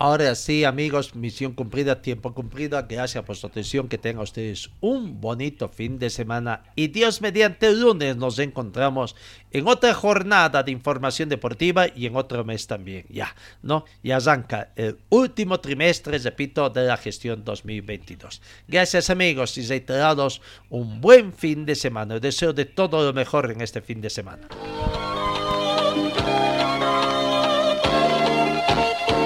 Ahora 0.00 0.36
sí, 0.36 0.62
amigos, 0.62 1.16
misión 1.16 1.54
cumplida, 1.54 2.00
tiempo 2.00 2.32
cumplido. 2.32 2.80
Gracias 2.88 3.24
por 3.24 3.34
su 3.34 3.48
atención. 3.48 3.88
Que 3.88 3.98
tengan 3.98 4.22
ustedes 4.22 4.70
un 4.80 5.20
bonito 5.20 5.68
fin 5.68 5.98
de 5.98 6.08
semana. 6.08 6.62
Y 6.76 6.86
Dios 6.86 7.20
mediante 7.20 7.66
el 7.66 7.80
lunes 7.80 8.16
nos 8.16 8.38
encontramos 8.38 9.16
en 9.50 9.66
otra 9.66 9.92
jornada 9.94 10.62
de 10.62 10.70
información 10.70 11.28
deportiva 11.28 11.86
y 11.88 12.06
en 12.06 12.14
otro 12.14 12.44
mes 12.44 12.68
también. 12.68 13.06
Ya, 13.08 13.34
¿no? 13.62 13.86
Ya 14.04 14.18
arranca 14.18 14.70
el 14.76 14.98
último 15.08 15.58
trimestre, 15.58 16.18
repito, 16.18 16.70
de 16.70 16.84
la 16.84 16.96
gestión 16.96 17.42
2022. 17.44 18.40
Gracias, 18.68 19.10
amigos, 19.10 19.58
y 19.58 19.66
reiterados 19.66 20.40
un 20.70 21.00
buen 21.00 21.32
fin 21.32 21.66
de 21.66 21.74
semana. 21.74 22.14
El 22.14 22.20
deseo 22.20 22.52
de 22.52 22.66
todo 22.66 23.04
lo 23.04 23.12
mejor 23.12 23.50
en 23.50 23.62
este 23.62 23.82
fin 23.82 24.00
de 24.00 24.10
semana. 24.10 24.46